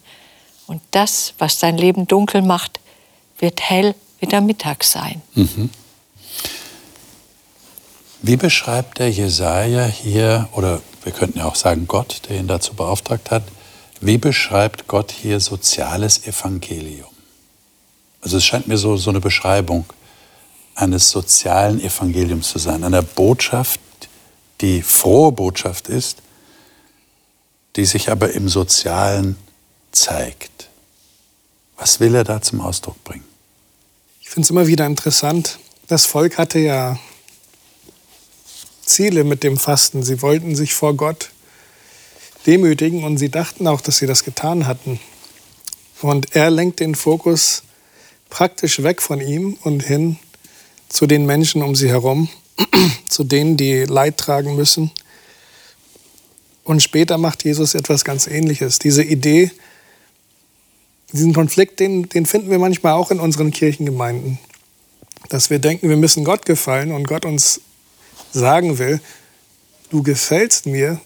Und 0.67 0.81
das, 0.91 1.33
was 1.37 1.59
dein 1.59 1.77
Leben 1.77 2.07
dunkel 2.07 2.41
macht, 2.41 2.79
wird 3.37 3.61
hell 3.61 3.93
wie 4.21 4.25
der 4.25 4.39
Mittag 4.39 4.85
sein. 4.85 5.21
Mhm. 5.35 5.69
Wie 8.21 8.37
beschreibt 8.37 8.99
der 8.99 9.11
Jesaja 9.11 9.85
hier, 9.85 10.47
oder 10.53 10.81
wir 11.03 11.11
könnten 11.11 11.39
ja 11.39 11.45
auch 11.45 11.55
sagen 11.55 11.87
Gott, 11.87 12.21
der 12.29 12.39
ihn 12.39 12.47
dazu 12.47 12.73
beauftragt 12.73 13.31
hat, 13.31 13.43
wie 13.99 14.17
beschreibt 14.17 14.87
Gott 14.87 15.11
hier 15.11 15.41
soziales 15.41 16.25
Evangelium? 16.25 17.09
Also 18.21 18.37
es 18.37 18.45
scheint 18.45 18.69
mir 18.69 18.77
so, 18.77 18.95
so 18.95 19.09
eine 19.09 19.19
Beschreibung 19.19 19.85
eines 20.73 21.09
sozialen 21.09 21.81
Evangeliums 21.81 22.47
zu 22.47 22.59
sein, 22.59 22.85
einer 22.85 23.01
Botschaft, 23.01 23.81
die 24.61 24.81
frohe 24.81 25.33
Botschaft 25.33 25.89
ist, 25.89 26.23
die 27.75 27.85
sich 27.85 28.09
aber 28.09 28.31
im 28.33 28.49
Sozialen 28.49 29.35
zeigt. 29.91 30.69
Was 31.77 31.99
will 31.99 32.15
er 32.15 32.23
da 32.23 32.41
zum 32.41 32.61
Ausdruck 32.61 33.03
bringen? 33.03 33.25
Ich 34.21 34.29
finde 34.29 34.45
es 34.45 34.49
immer 34.51 34.67
wieder 34.67 34.85
interessant. 34.85 35.59
Das 35.87 36.05
Volk 36.05 36.37
hatte 36.37 36.59
ja 36.59 36.97
Ziele 38.85 39.23
mit 39.23 39.43
dem 39.43 39.57
Fasten. 39.57 40.03
Sie 40.03 40.21
wollten 40.21 40.55
sich 40.55 40.73
vor 40.73 40.95
Gott 40.95 41.29
demütigen 42.45 43.03
und 43.03 43.17
sie 43.17 43.29
dachten 43.29 43.67
auch, 43.67 43.81
dass 43.81 43.97
sie 43.97 44.07
das 44.07 44.23
getan 44.23 44.67
hatten. 44.67 44.99
Und 46.01 46.35
er 46.35 46.49
lenkt 46.49 46.79
den 46.79 46.95
Fokus 46.95 47.63
praktisch 48.29 48.83
weg 48.83 49.01
von 49.01 49.21
ihm 49.21 49.57
und 49.61 49.81
hin 49.81 50.17
zu 50.89 51.07
den 51.07 51.25
Menschen 51.25 51.63
um 51.63 51.75
sie 51.75 51.89
herum, 51.89 52.29
zu 53.07 53.23
denen, 53.23 53.57
die 53.57 53.85
Leid 53.85 54.17
tragen 54.17 54.55
müssen. 54.55 54.91
Und 56.63 56.81
später 56.81 57.17
macht 57.17 57.43
Jesus 57.43 57.75
etwas 57.75 58.05
ganz 58.05 58.27
Ähnliches. 58.27 58.79
Diese 58.79 59.03
Idee, 59.03 59.51
diesen 61.11 61.33
Konflikt, 61.33 61.79
den, 61.79 62.09
den 62.09 62.25
finden 62.25 62.49
wir 62.49 62.59
manchmal 62.59 62.93
auch 62.93 63.11
in 63.11 63.19
unseren 63.19 63.51
Kirchengemeinden. 63.51 64.39
Dass 65.29 65.49
wir 65.49 65.59
denken, 65.59 65.89
wir 65.89 65.97
müssen 65.97 66.23
Gott 66.23 66.45
gefallen 66.45 66.91
und 66.91 67.07
Gott 67.07 67.25
uns 67.25 67.61
sagen 68.31 68.77
will, 68.77 68.99
du 69.89 70.03
gefällst 70.03 70.65
mir, 70.65 70.99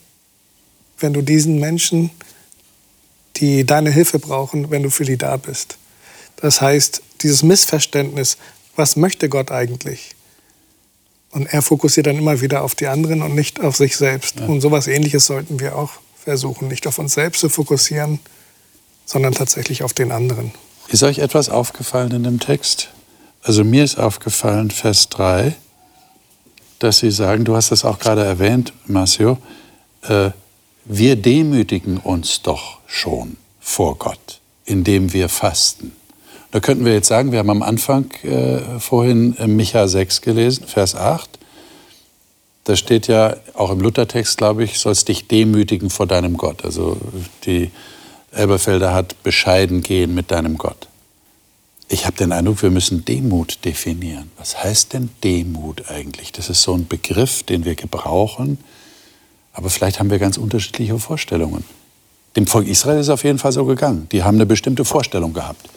wenn 0.99 1.13
du 1.13 1.21
diesen 1.21 1.59
Menschen, 1.59 2.09
die 3.37 3.65
deine 3.65 3.91
Hilfe 3.91 4.19
brauchen, 4.19 4.71
wenn 4.71 4.83
du 4.83 4.89
für 4.89 5.05
die 5.05 5.17
da 5.17 5.37
bist. 5.37 5.77
Das 6.37 6.61
heißt, 6.61 7.01
dieses 7.21 7.43
Missverständnis, 7.43 8.37
was 8.75 8.95
möchte 8.95 9.29
Gott 9.29 9.51
eigentlich? 9.51 10.15
Und 11.31 11.47
er 11.47 11.61
fokussiert 11.61 12.07
dann 12.07 12.17
immer 12.17 12.41
wieder 12.41 12.63
auf 12.63 12.75
die 12.75 12.87
anderen 12.87 13.21
und 13.21 13.35
nicht 13.35 13.59
auf 13.59 13.75
sich 13.75 13.97
selbst. 13.97 14.39
Ja. 14.39 14.45
Und 14.45 14.61
sowas 14.61 14.87
ähnliches 14.87 15.25
sollten 15.25 15.59
wir 15.59 15.75
auch 15.75 15.91
versuchen, 16.15 16.67
nicht 16.67 16.87
auf 16.87 16.99
uns 16.99 17.13
selbst 17.13 17.41
zu 17.41 17.49
fokussieren, 17.49 18.19
sondern 19.05 19.33
tatsächlich 19.33 19.83
auf 19.83 19.93
den 19.93 20.11
anderen. 20.11 20.51
Ist 20.89 21.03
euch 21.03 21.19
etwas 21.19 21.49
aufgefallen 21.49 22.11
in 22.11 22.23
dem 22.23 22.39
Text? 22.39 22.89
Also 23.43 23.63
mir 23.63 23.83
ist 23.83 23.97
aufgefallen, 23.97 24.71
Vers 24.71 25.09
3, 25.09 25.55
dass 26.79 26.99
Sie 26.99 27.11
sagen, 27.11 27.45
du 27.45 27.55
hast 27.55 27.71
das 27.71 27.85
auch 27.85 27.99
gerade 27.99 28.23
erwähnt, 28.23 28.73
Marcio, 28.85 29.37
äh, 30.03 30.31
wir 30.85 31.15
demütigen 31.17 31.97
uns 31.97 32.41
doch 32.41 32.79
schon 32.87 33.35
vor 33.59 33.97
Gott, 33.97 34.39
indem 34.65 35.11
wir 35.11 35.27
fasten. 35.27 35.96
Da 36.51 36.59
könnten 36.59 36.85
wir 36.85 36.93
jetzt 36.93 37.07
sagen, 37.07 37.31
wir 37.31 37.39
haben 37.39 37.49
am 37.49 37.61
Anfang 37.61 38.09
äh, 38.23 38.79
vorhin 38.79 39.35
Micha 39.47 39.87
6 39.87 40.21
gelesen, 40.21 40.65
Vers 40.65 40.95
8. 40.95 41.37
Da 42.63 42.75
steht 42.75 43.07
ja 43.07 43.37
auch 43.53 43.71
im 43.71 43.79
Luthertext, 43.79 44.37
glaube 44.37 44.63
ich, 44.63 44.79
sollst 44.79 45.07
dich 45.07 45.27
demütigen 45.27 45.89
vor 45.89 46.07
deinem 46.07 46.37
Gott. 46.37 46.65
Also 46.65 46.97
die 47.45 47.71
Elberfelder 48.31 48.93
hat 48.93 49.21
bescheiden 49.23 49.81
gehen 49.81 50.13
mit 50.13 50.31
deinem 50.31 50.57
Gott. 50.57 50.87
Ich 51.89 52.05
habe 52.05 52.17
den 52.17 52.33
Eindruck, 52.33 52.61
wir 52.63 52.69
müssen 52.69 53.05
Demut 53.05 53.59
definieren. 53.63 54.31
Was 54.37 54.61
heißt 54.61 54.91
denn 54.93 55.09
Demut 55.23 55.89
eigentlich? 55.89 56.33
Das 56.33 56.49
ist 56.49 56.61
so 56.61 56.73
ein 56.73 56.87
Begriff, 56.87 57.43
den 57.43 57.63
wir 57.63 57.75
gebrauchen, 57.75 58.57
aber 59.53 59.69
vielleicht 59.69 59.99
haben 59.99 60.09
wir 60.09 60.19
ganz 60.19 60.37
unterschiedliche 60.37 60.99
Vorstellungen. 60.99 61.63
Dem 62.35 62.45
Volk 62.45 62.67
Israel 62.67 62.99
ist 62.99 63.07
es 63.07 63.09
auf 63.09 63.23
jeden 63.23 63.39
Fall 63.39 63.53
so 63.53 63.63
gegangen. 63.65 64.07
Die 64.11 64.23
haben 64.23 64.35
eine 64.35 64.45
bestimmte 64.45 64.83
Vorstellung 64.83 65.33
gehabt. 65.33 65.69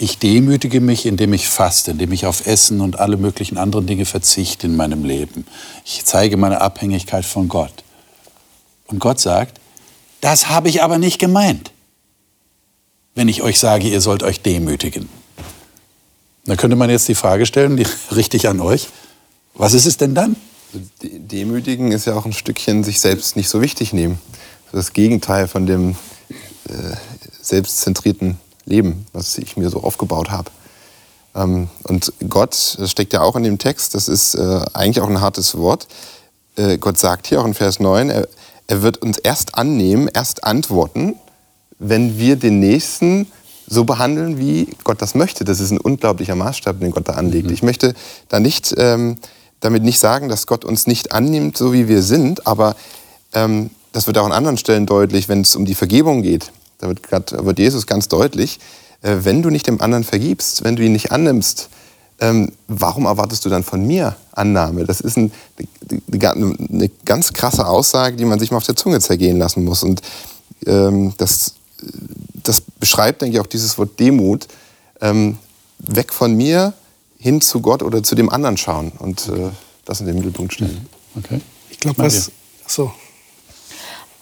Ich 0.00 0.18
demütige 0.18 0.80
mich, 0.80 1.06
indem 1.06 1.32
ich 1.32 1.48
faste, 1.48 1.90
indem 1.90 2.12
ich 2.12 2.24
auf 2.24 2.46
Essen 2.46 2.80
und 2.80 3.00
alle 3.00 3.16
möglichen 3.16 3.58
anderen 3.58 3.88
Dinge 3.88 4.04
verzichte 4.04 4.68
in 4.68 4.76
meinem 4.76 5.04
Leben. 5.04 5.44
Ich 5.84 6.04
zeige 6.04 6.36
meine 6.36 6.60
Abhängigkeit 6.60 7.24
von 7.24 7.48
Gott. 7.48 7.82
Und 8.86 9.00
Gott 9.00 9.18
sagt, 9.18 9.58
das 10.20 10.48
habe 10.48 10.68
ich 10.68 10.84
aber 10.84 10.98
nicht 10.98 11.18
gemeint, 11.18 11.72
wenn 13.16 13.26
ich 13.26 13.42
euch 13.42 13.58
sage, 13.58 13.88
ihr 13.88 14.00
sollt 14.00 14.22
euch 14.22 14.40
demütigen. 14.40 15.08
Da 16.44 16.54
könnte 16.54 16.76
man 16.76 16.90
jetzt 16.90 17.08
die 17.08 17.16
Frage 17.16 17.44
stellen, 17.44 17.76
die 17.76 17.86
richte 18.14 18.36
ich 18.36 18.46
an 18.46 18.60
euch, 18.60 18.90
was 19.54 19.74
ist 19.74 19.86
es 19.86 19.96
denn 19.96 20.14
dann? 20.14 20.36
Demütigen 21.02 21.90
ist 21.90 22.04
ja 22.04 22.14
auch 22.14 22.24
ein 22.24 22.32
Stückchen 22.32 22.84
sich 22.84 23.00
selbst 23.00 23.34
nicht 23.34 23.48
so 23.48 23.60
wichtig 23.60 23.92
nehmen. 23.92 24.20
Das 24.70 24.92
Gegenteil 24.92 25.48
von 25.48 25.66
dem 25.66 25.96
äh, 26.68 26.94
selbstzentrierten 27.42 28.38
Leben, 28.68 29.06
was 29.12 29.38
ich 29.38 29.56
mir 29.56 29.70
so 29.70 29.82
aufgebaut 29.82 30.30
habe. 30.30 30.50
Ähm, 31.34 31.68
und 31.84 32.12
Gott, 32.28 32.76
das 32.78 32.90
steckt 32.90 33.12
ja 33.12 33.22
auch 33.22 33.36
in 33.36 33.42
dem 33.42 33.58
Text, 33.58 33.94
das 33.94 34.08
ist 34.08 34.34
äh, 34.34 34.60
eigentlich 34.74 35.00
auch 35.00 35.08
ein 35.08 35.20
hartes 35.20 35.56
Wort. 35.56 35.86
Äh, 36.56 36.78
Gott 36.78 36.98
sagt 36.98 37.26
hier 37.26 37.40
auch 37.40 37.46
in 37.46 37.54
Vers 37.54 37.80
9, 37.80 38.10
er, 38.10 38.28
er 38.66 38.82
wird 38.82 38.98
uns 38.98 39.18
erst 39.18 39.54
annehmen, 39.54 40.08
erst 40.12 40.44
antworten, 40.44 41.16
wenn 41.78 42.18
wir 42.18 42.36
den 42.36 42.60
Nächsten 42.60 43.26
so 43.66 43.84
behandeln, 43.84 44.38
wie 44.38 44.68
Gott 44.84 45.02
das 45.02 45.14
möchte. 45.14 45.44
Das 45.44 45.60
ist 45.60 45.70
ein 45.70 45.78
unglaublicher 45.78 46.34
Maßstab, 46.34 46.80
den 46.80 46.90
Gott 46.90 47.08
da 47.08 47.12
anlegt. 47.14 47.48
Mhm. 47.48 47.52
Ich 47.52 47.62
möchte 47.62 47.94
da 48.28 48.40
nicht, 48.40 48.74
ähm, 48.78 49.16
damit 49.60 49.82
nicht 49.82 49.98
sagen, 49.98 50.28
dass 50.28 50.46
Gott 50.46 50.64
uns 50.64 50.86
nicht 50.86 51.12
annimmt, 51.12 51.56
so 51.56 51.72
wie 51.72 51.88
wir 51.88 52.02
sind, 52.02 52.46
aber 52.46 52.76
ähm, 53.32 53.70
das 53.92 54.06
wird 54.06 54.18
auch 54.18 54.26
an 54.26 54.32
anderen 54.32 54.58
Stellen 54.58 54.86
deutlich, 54.86 55.28
wenn 55.28 55.40
es 55.40 55.56
um 55.56 55.64
die 55.64 55.74
Vergebung 55.74 56.22
geht. 56.22 56.52
Da 56.78 56.88
wird, 56.88 57.02
grad, 57.02 57.44
wird 57.44 57.58
Jesus 57.58 57.86
ganz 57.86 58.08
deutlich, 58.08 58.60
äh, 59.02 59.16
wenn 59.22 59.42
du 59.42 59.50
nicht 59.50 59.66
dem 59.66 59.80
anderen 59.80 60.04
vergibst, 60.04 60.64
wenn 60.64 60.76
du 60.76 60.84
ihn 60.84 60.92
nicht 60.92 61.12
annimmst, 61.12 61.68
ähm, 62.20 62.52
warum 62.66 63.06
erwartest 63.06 63.44
du 63.44 63.48
dann 63.48 63.62
von 63.62 63.86
mir 63.86 64.16
Annahme? 64.32 64.84
Das 64.84 65.00
ist 65.00 65.16
ein, 65.16 65.32
eine 66.10 66.90
ganz 67.04 67.32
krasse 67.32 67.66
Aussage, 67.66 68.16
die 68.16 68.24
man 68.24 68.40
sich 68.40 68.50
mal 68.50 68.56
auf 68.56 68.64
der 68.64 68.76
Zunge 68.76 69.00
zergehen 69.00 69.38
lassen 69.38 69.64
muss. 69.64 69.84
Und 69.84 70.02
ähm, 70.66 71.14
das, 71.16 71.54
das 72.42 72.60
beschreibt, 72.60 73.22
denke 73.22 73.36
ich, 73.36 73.40
auch 73.40 73.46
dieses 73.46 73.78
Wort 73.78 74.00
Demut. 74.00 74.48
Ähm, 75.00 75.38
weg 75.78 76.12
von 76.12 76.34
mir 76.36 76.74
hin 77.18 77.40
zu 77.40 77.60
Gott 77.60 77.82
oder 77.82 78.02
zu 78.02 78.14
dem 78.14 78.30
anderen 78.30 78.56
schauen 78.56 78.92
und 78.98 79.28
äh, 79.28 79.50
das 79.84 80.00
in 80.00 80.06
den 80.06 80.16
Mittelpunkt 80.16 80.54
stellen. 80.54 80.86
Mhm. 81.14 81.20
Okay. 81.24 81.40
Ich 81.70 81.78
glaube, 81.78 81.98
was. 81.98 82.30
So. 82.66 82.92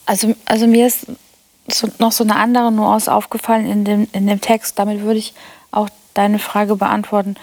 Also, 0.04 0.34
also 0.44 0.66
mir 0.66 0.86
ist 0.86 1.06
so, 1.68 1.88
noch 1.98 2.12
so 2.12 2.24
eine 2.24 2.36
andere 2.36 2.72
Nuance 2.72 3.12
aufgefallen 3.12 3.66
in 3.66 3.84
dem, 3.84 4.08
in 4.12 4.26
dem 4.26 4.40
Text. 4.40 4.78
Damit 4.78 5.02
würde 5.02 5.18
ich 5.18 5.34
auch 5.70 5.88
deine 6.14 6.38
Frage 6.38 6.76
beantworten 6.76 7.36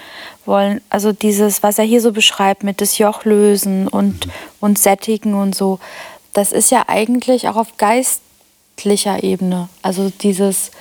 wollen. 0.46 0.82
Also 0.90 1.12
dieses, 1.12 1.64
was 1.64 1.78
er 1.78 1.86
hier 1.86 2.02
so 2.02 2.12
beschreibt 2.12 2.64
mit 2.64 2.82
das 2.82 2.98
Joch 2.98 3.24
lösen 3.26 3.88
und, 3.88 4.28
und 4.60 4.80
sättigen 4.80 5.36
und 5.36 5.56
so, 5.56 5.80
das 6.34 6.52
ist 6.52 6.72
ja 6.72 6.86
eigentlich 6.88 7.48
auch 7.48 7.56
auf 7.56 7.78
geistlicher 7.78 9.24
Ebene. 9.24 9.70
Also 9.84 10.10
dieses, 10.10 10.72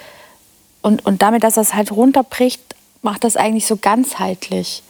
und, 0.80 1.04
und 1.04 1.22
damit, 1.22 1.44
dass 1.44 1.54
das 1.54 1.74
halt 1.74 1.92
runterbricht, 1.92 2.62
macht 3.02 3.24
das 3.24 3.36
eigentlich 3.36 3.66
so 3.66 3.76
ganzheitlich. 3.76 4.82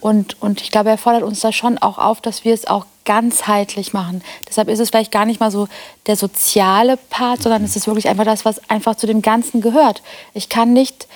Und, 0.00 0.40
und 0.40 0.60
ich 0.60 0.70
glaube, 0.70 0.90
er 0.90 0.98
fordert 0.98 1.22
uns 1.22 1.40
da 1.40 1.52
schon 1.52 1.78
auch 1.78 1.98
auf, 1.98 2.20
dass 2.20 2.44
wir 2.44 2.54
es 2.54 2.66
auch 2.66 2.86
ganzheitlich 3.04 3.92
machen. 3.92 4.22
Deshalb 4.48 4.68
ist 4.68 4.80
es 4.80 4.90
vielleicht 4.90 5.12
gar 5.12 5.26
nicht 5.26 5.40
mal 5.40 5.50
so 5.50 5.68
der 6.06 6.16
soziale 6.16 6.96
Part, 6.96 7.42
sondern 7.42 7.64
es 7.64 7.76
ist 7.76 7.86
wirklich 7.86 8.08
einfach 8.08 8.24
das, 8.24 8.44
was 8.44 8.68
einfach 8.70 8.96
zu 8.96 9.06
dem 9.06 9.22
Ganzen 9.22 9.60
gehört. 9.60 10.02
Ich 10.32 10.48
kann 10.48 10.72
nicht 10.72 11.06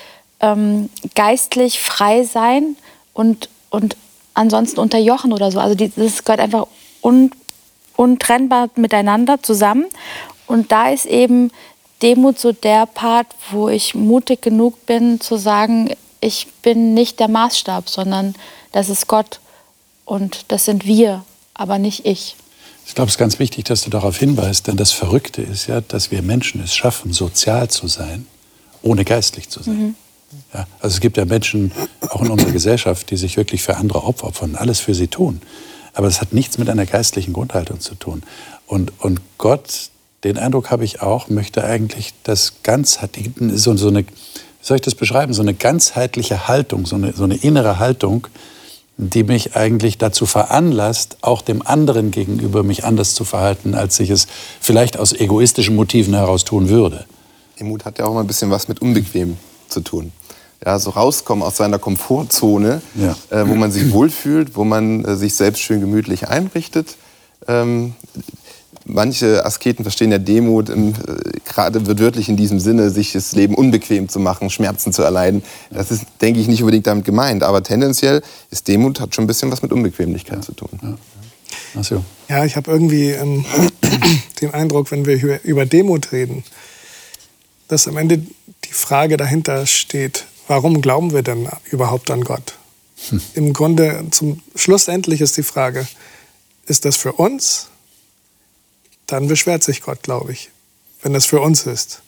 ähm, 0.41 0.91
geistlich 1.14 1.80
frei 1.80 2.24
sein 2.24 2.76
und, 3.14 3.49
und 3.70 3.97
ansonsten 4.34 4.80
unterjochen 4.80 5.32
oder 5.32 5.51
so. 5.51 5.61
Also 5.61 5.74
das 5.74 6.24
gehört 6.24 6.41
einfach 6.41 6.66
un, 7.03 7.30
untrennbar 7.97 8.70
miteinander 8.76 9.43
zusammen. 9.43 9.86
Und 10.47 10.72
da 10.72 10.91
ist 10.91 11.07
eben 11.07 11.51
Demut 12.03 12.39
so 12.39 12.53
der 12.53 12.86
Part, 12.86 13.26
wo 13.51 13.68
ich 13.68 13.95
mutig 13.95 14.41
genug 14.43 14.86
bin 14.86 15.20
zu 15.20 15.36
sagen, 15.36 15.91
ich 16.20 16.47
bin 16.62 16.95
nicht 16.95 17.20
der 17.20 17.28
Maßstab, 17.28 17.89
sondern 17.89 18.34
das 18.72 18.89
ist 18.89 19.09
Gott 19.09 19.41
und 20.05 20.45
das 20.49 20.64
sind 20.64 20.86
wir, 20.86 21.24
aber 21.59 21.79
nicht 21.79 22.07
ich. 22.07 22.37
Ich 22.87 22.95
glaube, 22.95 23.09
es 23.09 23.15
ist 23.15 23.19
ganz 23.19 23.39
wichtig, 23.39 23.67
dass 23.67 23.83
du 23.83 23.91
darauf 23.91 24.17
hinweist, 24.17 24.67
denn 24.67 24.79
das 24.79 24.93
Verrückte 24.93 25.43
ist 25.43 25.67
ja, 25.67 25.83
dass 25.83 26.11
wir 26.11 26.23
Menschen 26.23 26.63
es 26.63 26.75
schaffen, 26.75 27.13
sozial 27.13 27.69
zu 27.69 27.87
sein, 27.87 28.27
ohne 28.81 29.05
geistlich 29.05 29.51
zu 29.51 29.63
sein. 29.63 29.79
Mhm. 29.79 29.95
Ja, 30.55 30.67
also 30.81 30.95
es 30.95 31.01
gibt 31.01 31.19
ja 31.19 31.27
Menschen, 31.27 31.73
auch 32.09 32.23
in 32.23 32.31
unserer 32.31 32.53
Gesellschaft, 32.53 33.11
die 33.11 33.19
sich 33.19 33.37
wirklich 33.37 33.63
für 33.63 33.77
andere 33.77 34.05
opfern, 34.05 34.57
alles 34.57 34.81
für 34.81 34.95
sie 34.95 35.09
tun. 35.09 35.43
Aber 35.93 36.07
es 36.07 36.23
hat 36.23 36.33
nichts 36.33 36.57
mit 36.57 36.71
einer 36.71 36.87
geistlichen 36.87 37.35
Grundhaltung 37.35 37.81
zu 37.81 37.95
tun. 37.95 38.23
Und, 38.67 38.93
und 39.01 39.21
Gott 39.37 39.91
den 40.25 40.37
Eindruck 40.37 40.71
habe 40.71 40.85
ich 40.85 41.01
auch, 41.01 41.29
möchte 41.29 41.65
eigentlich 41.65 42.13
das 42.25 42.55
ganzheitliche, 42.63 43.31
so, 43.57 43.77
so 43.77 43.89
eine, 43.89 44.01
wie 44.05 44.13
soll 44.61 44.77
ich 44.77 44.83
das 44.83 44.95
beschreiben, 44.95 45.33
so 45.33 45.43
eine 45.43 45.55
ganzheitliche 45.55 46.49
Haltung, 46.49 46.87
so 46.87 46.97
eine, 46.97 47.13
so 47.13 47.25
eine 47.25 47.37
innere 47.37 47.79
Haltung, 47.79 48.27
die 48.99 49.22
mich 49.22 49.55
eigentlich 49.55 49.96
dazu 49.96 50.26
veranlasst, 50.26 51.18
auch 51.20 51.40
dem 51.40 51.64
anderen 51.64 52.11
gegenüber 52.11 52.64
mich 52.64 52.84
anders 52.84 53.14
zu 53.14 53.24
verhalten, 53.24 53.74
als 53.74 53.99
ich 54.01 54.11
es 54.11 54.26
vielleicht 54.61 54.99
aus 54.99 55.12
egoistischen 55.12 55.76
Motiven 55.76 56.14
heraus 56.14 56.44
tun 56.44 56.68
würde. 56.68 57.07
Demut 57.59 57.84
hat 57.84 57.99
ja 57.99 58.07
auch 58.07 58.14
mal 58.14 58.20
ein 58.20 58.26
bisschen 58.26 58.51
was 58.51 58.66
mit 58.66 58.82
unbequem 58.82 59.36
zu 59.68 59.80
tun. 59.80 60.12
Ja, 60.64 60.80
so 60.80 60.90
rauskommen 60.90 61.44
aus 61.44 61.57
seiner 61.57 61.78
Komfortzone, 61.78 62.82
ja. 62.96 63.16
äh, 63.30 63.49
wo 63.49 63.55
man 63.55 63.70
sich 63.70 63.92
wohlfühlt, 63.92 64.57
wo 64.57 64.64
man 64.64 65.05
äh, 65.05 65.14
sich 65.14 65.36
selbst 65.36 65.61
schön 65.61 65.80
gemütlich 65.80 66.26
einrichtet. 66.26 66.96
Ähm, 67.46 67.94
manche 68.89 69.45
Asketen 69.45 69.84
verstehen 69.84 70.11
ja 70.11 70.18
Demut 70.18 70.68
im, 70.68 70.89
äh, 70.89 70.95
gerade 71.45 71.86
wörtlich 71.99 72.28
in 72.28 72.36
diesem 72.36 72.59
Sinne, 72.59 72.91
sich 72.91 73.12
das 73.12 73.32
Leben 73.32 73.55
unbequem 73.55 74.09
zu 74.09 74.18
machen, 74.18 74.51
Schmerzen 74.51 74.93
zu 74.93 75.03
erleiden. 75.03 75.43
Das 75.70 75.91
ist, 75.91 76.05
denke 76.20 76.41
ich, 76.41 76.49
nicht 76.49 76.62
unbedingt 76.62 76.86
damit 76.86 77.05
gemeint. 77.05 77.43
Aber 77.43 77.62
tendenziell 77.62 78.22
ist 78.51 78.66
Demut 78.68 79.01
hat 79.01 79.14
schon 79.14 79.24
ein 79.24 79.28
bisschen 79.28 79.51
was 79.53 79.62
mit 79.62 79.72
Unbequemlichkeit 79.72 80.39
ja. 80.39 80.43
zu 80.43 80.53
tun. 80.53 80.70
Ja. 80.82 80.99
Ach 81.78 81.84
so. 81.84 82.05
ja, 82.28 82.45
ich 82.45 82.57
habe 82.57 82.70
irgendwie 82.70 83.11
ähm, 83.11 83.45
den 84.41 84.55
Eindruck, 84.55 84.91
wenn 84.91 85.07
wir 85.07 85.43
über 85.45 85.66
Demut 85.66 86.12
reden, 86.12 86.45
dass 87.68 87.86
am 87.86 87.97
Ende 87.97 88.18
die 88.18 88.72
Frage 88.72 89.16
dahinter 89.16 89.66
steht, 89.66 90.24
warum 90.47 90.80
glauben 90.80 91.12
wir 91.12 91.22
denn 91.22 91.49
überhaupt 91.70 92.11
an 92.11 92.22
Gott? 92.22 92.55
Hm. 93.11 93.20
Im 93.34 93.53
Grunde, 93.53 94.05
zum 94.11 94.43
schlussendlich 94.55 95.20
ist 95.20 95.36
die 95.36 95.43
Frage, 95.43 95.86
ist 96.66 96.84
das 96.84 96.97
für 96.97 97.12
uns 97.12 97.68
dann 99.09 99.27
beschwert 99.27 99.65
sich 99.65 99.83
Gott, 99.83 100.05
glaube 100.05 100.33
ich, 100.33 100.51
wenn 101.03 101.15
es 101.17 101.27
für 101.27 101.41
uns 101.41 101.67
ist. 101.67 102.03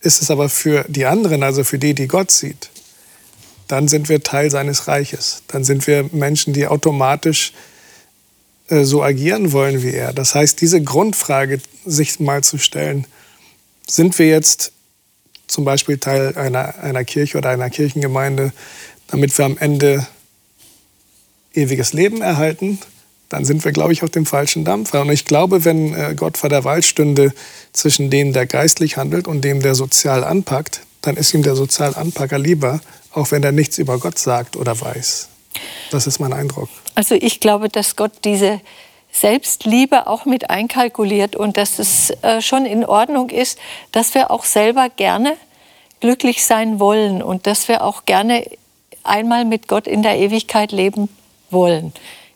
Ist 0.00 0.20
es 0.20 0.30
aber 0.30 0.48
für 0.48 0.84
die 0.88 1.06
anderen, 1.06 1.44
also 1.44 1.62
für 1.62 1.78
die, 1.78 1.94
die 1.94 2.08
Gott 2.08 2.30
sieht, 2.30 2.70
dann 3.68 3.86
sind 3.86 4.08
wir 4.08 4.22
Teil 4.22 4.50
seines 4.50 4.88
Reiches. 4.88 5.42
Dann 5.46 5.62
sind 5.62 5.86
wir 5.86 6.08
Menschen, 6.12 6.52
die 6.52 6.66
automatisch 6.66 7.52
äh, 8.68 8.84
so 8.84 9.02
agieren 9.02 9.52
wollen 9.52 9.82
wie 9.82 9.92
er. 9.92 10.12
Das 10.12 10.34
heißt, 10.34 10.60
diese 10.60 10.82
Grundfrage 10.82 11.60
sich 11.84 12.18
mal 12.18 12.42
zu 12.42 12.58
stellen, 12.58 13.06
sind 13.86 14.18
wir 14.18 14.26
jetzt 14.26 14.72
zum 15.46 15.64
Beispiel 15.64 15.98
Teil 15.98 16.36
einer, 16.36 16.78
einer 16.78 17.04
Kirche 17.04 17.38
oder 17.38 17.50
einer 17.50 17.68
Kirchengemeinde, 17.68 18.52
damit 19.08 19.36
wir 19.36 19.44
am 19.44 19.58
Ende 19.58 20.06
ewiges 21.54 21.92
Leben 21.92 22.22
erhalten? 22.22 22.78
Dann 23.34 23.44
sind 23.44 23.64
wir, 23.64 23.72
glaube 23.72 23.92
ich, 23.92 24.04
auf 24.04 24.10
dem 24.10 24.26
falschen 24.26 24.64
Dampfer. 24.64 25.00
Und 25.00 25.10
ich 25.10 25.24
glaube, 25.24 25.64
wenn 25.64 25.92
äh, 25.92 26.14
Gott 26.14 26.38
vor 26.38 26.48
der 26.48 26.62
Wahl 26.62 26.84
stünde 26.84 27.32
zwischen 27.72 28.08
dem, 28.08 28.32
der 28.32 28.46
geistlich 28.46 28.96
handelt 28.96 29.26
und 29.26 29.42
dem, 29.42 29.60
der 29.60 29.74
sozial 29.74 30.22
anpackt, 30.22 30.82
dann 31.02 31.16
ist 31.16 31.34
ihm 31.34 31.42
der 31.42 31.56
Sozialanpacker 31.56 32.38
lieber, 32.38 32.80
auch 33.12 33.32
wenn 33.32 33.42
er 33.42 33.50
nichts 33.50 33.78
über 33.78 33.98
Gott 33.98 34.18
sagt 34.18 34.56
oder 34.56 34.80
weiß. 34.80 35.28
Das 35.90 36.06
ist 36.06 36.20
mein 36.20 36.32
Eindruck. 36.32 36.68
Also 36.94 37.16
ich 37.16 37.40
glaube, 37.40 37.68
dass 37.68 37.96
Gott 37.96 38.12
diese 38.22 38.60
Selbstliebe 39.10 40.06
auch 40.06 40.26
mit 40.26 40.48
einkalkuliert 40.48 41.34
und 41.34 41.56
dass 41.56 41.80
es 41.80 42.10
äh, 42.22 42.40
schon 42.40 42.66
in 42.66 42.84
Ordnung 42.84 43.30
ist, 43.30 43.58
dass 43.90 44.14
wir 44.14 44.30
auch 44.30 44.44
selber 44.44 44.90
gerne 44.90 45.36
glücklich 45.98 46.44
sein 46.44 46.78
wollen 46.78 47.20
und 47.20 47.48
dass 47.48 47.66
wir 47.66 47.82
auch 47.82 48.04
gerne 48.04 48.44
einmal 49.02 49.44
mit 49.44 49.66
Gott 49.66 49.88
in 49.88 50.04
der 50.04 50.18
Ewigkeit 50.18 50.70
leben 50.70 51.08
wollen. 51.50 51.92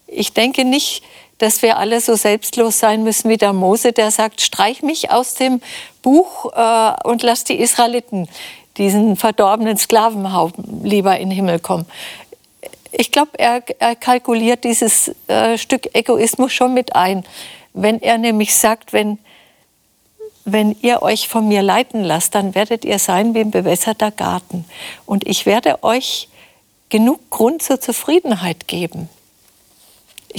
Ich 0.08 0.32
denke 0.32 0.64
nicht, 0.64 1.02
dass 1.38 1.62
wir 1.62 1.78
alle 1.78 2.00
so 2.00 2.16
selbstlos 2.16 2.80
sein 2.80 3.04
müssen 3.04 3.30
wie 3.30 3.36
der 3.36 3.52
Mose, 3.52 3.92
der 3.92 4.10
sagt, 4.10 4.40
streich 4.40 4.82
mich 4.82 5.10
aus 5.10 5.34
dem 5.34 5.60
Buch 6.02 6.52
äh, 6.52 6.92
und 7.04 7.22
lass 7.22 7.44
die 7.44 7.60
Israeliten, 7.60 8.28
diesen 8.76 9.16
verdorbenen 9.16 9.76
Sklavenhaufen, 9.76 10.80
lieber 10.82 11.18
in 11.18 11.30
den 11.30 11.36
Himmel 11.36 11.60
kommen. 11.60 11.86
Ich 12.90 13.12
glaube, 13.12 13.32
er, 13.38 13.62
er, 13.78 13.94
kalkuliert 13.94 14.64
dieses 14.64 15.14
äh, 15.28 15.58
Stück 15.58 15.94
Egoismus 15.94 16.52
schon 16.52 16.74
mit 16.74 16.96
ein. 16.96 17.24
Wenn 17.74 18.00
er 18.00 18.18
nämlich 18.18 18.56
sagt, 18.56 18.92
wenn, 18.92 19.18
wenn 20.44 20.74
ihr 20.80 21.02
euch 21.02 21.28
von 21.28 21.46
mir 21.46 21.62
leiten 21.62 22.02
lasst, 22.02 22.34
dann 22.34 22.54
werdet 22.54 22.84
ihr 22.84 22.98
sein 22.98 23.34
wie 23.34 23.40
ein 23.40 23.50
bewässerter 23.50 24.10
Garten. 24.10 24.64
Und 25.04 25.28
ich 25.28 25.44
werde 25.44 25.84
euch 25.84 26.28
genug 26.88 27.30
Grund 27.30 27.62
zur 27.62 27.80
Zufriedenheit 27.80 28.66
geben. 28.66 29.10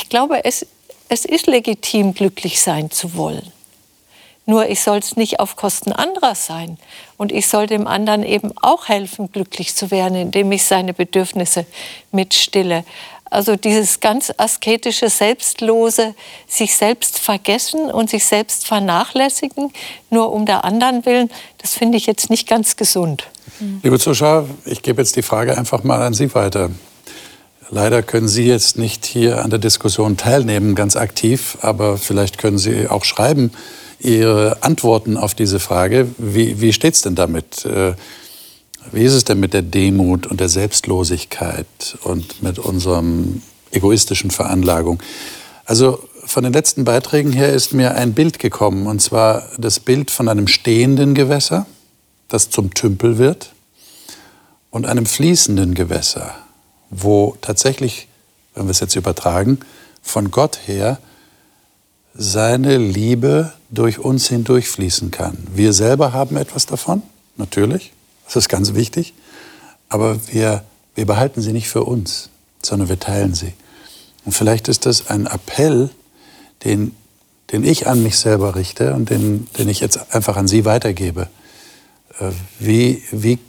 Ich 0.01 0.07
glaube, 0.07 0.45
es, 0.45 0.65
es 1.09 1.25
ist 1.25 1.45
legitim, 1.47 2.13
glücklich 2.13 2.61
sein 2.61 2.89
zu 2.89 3.15
wollen. 3.15 3.51
Nur 4.45 4.69
ich 4.69 4.79
soll 4.79 4.99
es 4.99 5.17
nicht 5.17 5.41
auf 5.41 5.57
Kosten 5.57 5.91
anderer 5.91 6.35
sein. 6.35 6.77
Und 7.17 7.33
ich 7.33 7.49
soll 7.49 7.67
dem 7.67 7.85
anderen 7.85 8.23
eben 8.23 8.53
auch 8.61 8.87
helfen, 8.87 9.29
glücklich 9.29 9.75
zu 9.75 9.91
werden, 9.91 10.15
indem 10.15 10.53
ich 10.53 10.63
seine 10.63 10.93
Bedürfnisse 10.93 11.65
mitstille. 12.13 12.85
Also 13.25 13.57
dieses 13.57 13.99
ganz 13.99 14.31
asketische, 14.37 15.09
selbstlose, 15.09 16.15
sich 16.47 16.77
selbst 16.77 17.19
vergessen 17.19 17.91
und 17.91 18.09
sich 18.09 18.23
selbst 18.23 18.67
vernachlässigen, 18.67 19.73
nur 20.09 20.31
um 20.31 20.45
der 20.45 20.63
anderen 20.63 21.05
willen, 21.05 21.29
das 21.57 21.73
finde 21.73 21.97
ich 21.97 22.05
jetzt 22.05 22.29
nicht 22.29 22.47
ganz 22.47 22.77
gesund. 22.77 23.27
Liebe 23.83 23.99
Zuschauer, 23.99 24.47
ich 24.63 24.81
gebe 24.81 25.01
jetzt 25.01 25.17
die 25.17 25.23
Frage 25.23 25.57
einfach 25.57 25.83
mal 25.83 26.01
an 26.01 26.13
Sie 26.13 26.33
weiter. 26.33 26.69
Leider 27.71 28.01
können 28.01 28.27
Sie 28.27 28.45
jetzt 28.45 28.77
nicht 28.77 29.05
hier 29.05 29.43
an 29.43 29.51
der 29.51 29.59
Diskussion 29.59 30.17
teilnehmen, 30.17 30.73
ganz 30.73 30.95
aktiv, 30.95 31.57
aber 31.61 31.97
vielleicht 31.97 32.39
können 32.39 32.57
Sie 32.57 32.87
auch 32.87 33.05
schreiben 33.05 33.51
Ihre 33.99 34.63
Antworten 34.63 35.17
auf 35.17 35.35
diese 35.35 35.59
Frage. 35.59 36.07
Wie, 36.17 36.61
wie 36.61 36.73
steht 36.73 36.95
es 36.95 37.01
denn 37.01 37.15
damit? 37.15 37.65
Äh, 37.65 37.93
wie 38.91 39.03
ist 39.03 39.13
es 39.13 39.23
denn 39.23 39.39
mit 39.39 39.53
der 39.53 39.61
Demut 39.61 40.25
und 40.25 40.39
der 40.39 40.49
Selbstlosigkeit 40.49 41.97
und 42.03 42.41
mit 42.41 42.57
unserem 42.57 43.43
egoistischen 43.71 44.31
Veranlagung? 44.31 44.99
Also 45.65 45.99
von 46.25 46.43
den 46.43 46.53
letzten 46.53 46.85
Beiträgen 46.85 47.31
her 47.31 47.53
ist 47.53 47.73
mir 47.73 47.93
ein 47.93 48.13
Bild 48.13 48.39
gekommen, 48.39 48.87
und 48.87 48.99
zwar 49.01 49.43
das 49.59 49.79
Bild 49.79 50.09
von 50.09 50.27
einem 50.27 50.47
stehenden 50.47 51.13
Gewässer, 51.13 51.67
das 52.29 52.49
zum 52.49 52.73
Tümpel 52.73 53.19
wird, 53.19 53.53
und 54.71 54.85
einem 54.85 55.05
fließenden 55.05 55.75
Gewässer, 55.75 56.35
wo 56.89 57.37
tatsächlich, 57.41 58.07
wenn 58.55 58.65
wir 58.65 58.71
es 58.71 58.79
jetzt 58.79 58.95
übertragen, 58.95 59.59
von 60.01 60.31
Gott 60.31 60.59
her 60.65 60.99
seine 62.13 62.77
Liebe 62.77 63.53
durch 63.69 63.99
uns 63.99 64.27
hindurchfließen 64.27 65.11
kann. 65.11 65.37
Wir 65.53 65.73
selber 65.73 66.13
haben 66.13 66.37
etwas 66.37 66.65
davon, 66.65 67.01
natürlich, 67.37 67.93
das 68.25 68.35
ist 68.35 68.49
ganz 68.49 68.73
wichtig, 68.73 69.13
aber 69.87 70.19
wir, 70.27 70.63
wir 70.95 71.05
behalten 71.05 71.41
sie 71.41 71.53
nicht 71.53 71.69
für 71.69 71.83
uns, 71.83 72.29
sondern 72.61 72.89
wir 72.89 72.99
teilen 72.99 73.33
sie. 73.33 73.53
Und 74.25 74.33
vielleicht 74.33 74.67
ist 74.67 74.85
das 74.85 75.07
ein 75.07 75.27
Appell, 75.27 75.89
den, 76.63 76.95
den 77.51 77.63
ich 77.63 77.87
an 77.87 78.03
mich 78.03 78.17
selber 78.17 78.55
richte 78.55 78.93
und 78.93 79.09
den, 79.09 79.47
den 79.57 79.69
ich 79.69 79.79
jetzt 79.79 80.13
einfach 80.13 80.37
an 80.37 80.47
Sie 80.47 80.65
weitergebe. 80.65 81.29
Äh, 82.19 82.31
wie, 82.59 83.01
wie 83.11 83.39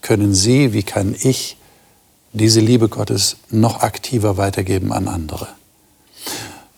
können 0.00 0.34
Sie, 0.34 0.72
wie 0.72 0.82
kann 0.82 1.14
ich 1.20 1.57
diese 2.38 2.60
Liebe 2.60 2.88
Gottes 2.88 3.36
noch 3.50 3.80
aktiver 3.80 4.36
weitergeben 4.36 4.92
an 4.92 5.08
andere. 5.08 5.48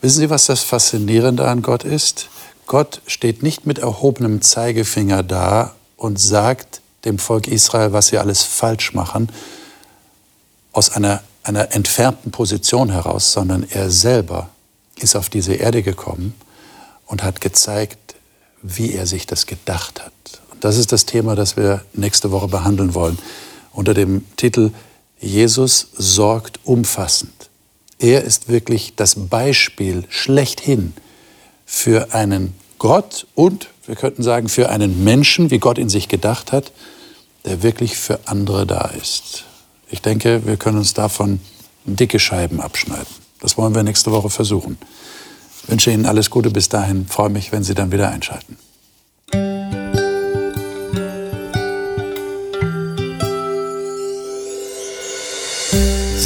Wissen 0.01 0.19
Sie, 0.19 0.29
was 0.29 0.47
das 0.47 0.61
Faszinierende 0.61 1.47
an 1.47 1.61
Gott 1.61 1.83
ist? 1.83 2.27
Gott 2.65 3.01
steht 3.05 3.43
nicht 3.43 3.65
mit 3.65 3.79
erhobenem 3.79 4.41
Zeigefinger 4.41 5.23
da 5.23 5.75
und 5.95 6.19
sagt 6.19 6.81
dem 7.05 7.19
Volk 7.19 7.47
Israel, 7.47 7.93
was 7.93 8.07
sie 8.07 8.17
alles 8.17 8.43
falsch 8.43 8.93
machen, 8.93 9.29
aus 10.71 10.89
einer, 10.89 11.21
einer 11.43 11.73
entfernten 11.73 12.31
Position 12.31 12.89
heraus, 12.91 13.31
sondern 13.33 13.65
er 13.69 13.89
selber 13.89 14.49
ist 14.95 15.15
auf 15.15 15.29
diese 15.29 15.53
Erde 15.53 15.83
gekommen 15.83 16.33
und 17.07 17.23
hat 17.23 17.41
gezeigt, 17.41 18.15
wie 18.61 18.93
er 18.93 19.07
sich 19.07 19.25
das 19.25 19.47
gedacht 19.47 20.01
hat. 20.01 20.41
Und 20.51 20.63
das 20.63 20.77
ist 20.77 20.91
das 20.91 21.05
Thema, 21.05 21.35
das 21.35 21.57
wir 21.57 21.83
nächste 21.93 22.31
Woche 22.31 22.47
behandeln 22.47 22.93
wollen, 22.93 23.17
unter 23.73 23.93
dem 23.93 24.25
Titel 24.37 24.71
Jesus 25.21 25.89
sorgt 25.95 26.59
umfassend. 26.63 27.49
Er 27.99 28.23
ist 28.23 28.49
wirklich 28.49 28.93
das 28.95 29.15
Beispiel 29.15 30.03
schlechthin 30.09 30.93
für 31.65 32.13
einen 32.13 32.55
Gott 32.79 33.27
und, 33.35 33.67
wir 33.85 33.95
könnten 33.95 34.23
sagen, 34.23 34.49
für 34.49 34.69
einen 34.69 35.03
Menschen, 35.03 35.51
wie 35.51 35.59
Gott 35.59 35.77
in 35.77 35.89
sich 35.89 36.07
gedacht 36.07 36.51
hat, 36.51 36.71
der 37.45 37.61
wirklich 37.61 37.95
für 37.95 38.19
andere 38.25 38.65
da 38.65 38.85
ist. 38.85 39.45
Ich 39.89 40.01
denke, 40.01 40.47
wir 40.47 40.57
können 40.57 40.79
uns 40.79 40.95
davon 40.95 41.39
dicke 41.85 42.19
Scheiben 42.19 42.59
abschneiden. 42.59 43.05
Das 43.39 43.57
wollen 43.57 43.75
wir 43.75 43.83
nächste 43.83 44.11
Woche 44.11 44.31
versuchen. 44.31 44.77
Ich 45.63 45.69
wünsche 45.69 45.91
Ihnen 45.91 46.07
alles 46.07 46.31
Gute 46.31 46.49
bis 46.49 46.69
dahin. 46.69 47.05
Freue 47.07 47.29
mich, 47.29 47.51
wenn 47.51 47.63
Sie 47.63 47.75
dann 47.75 47.91
wieder 47.91 48.09
einschalten. 48.09 48.57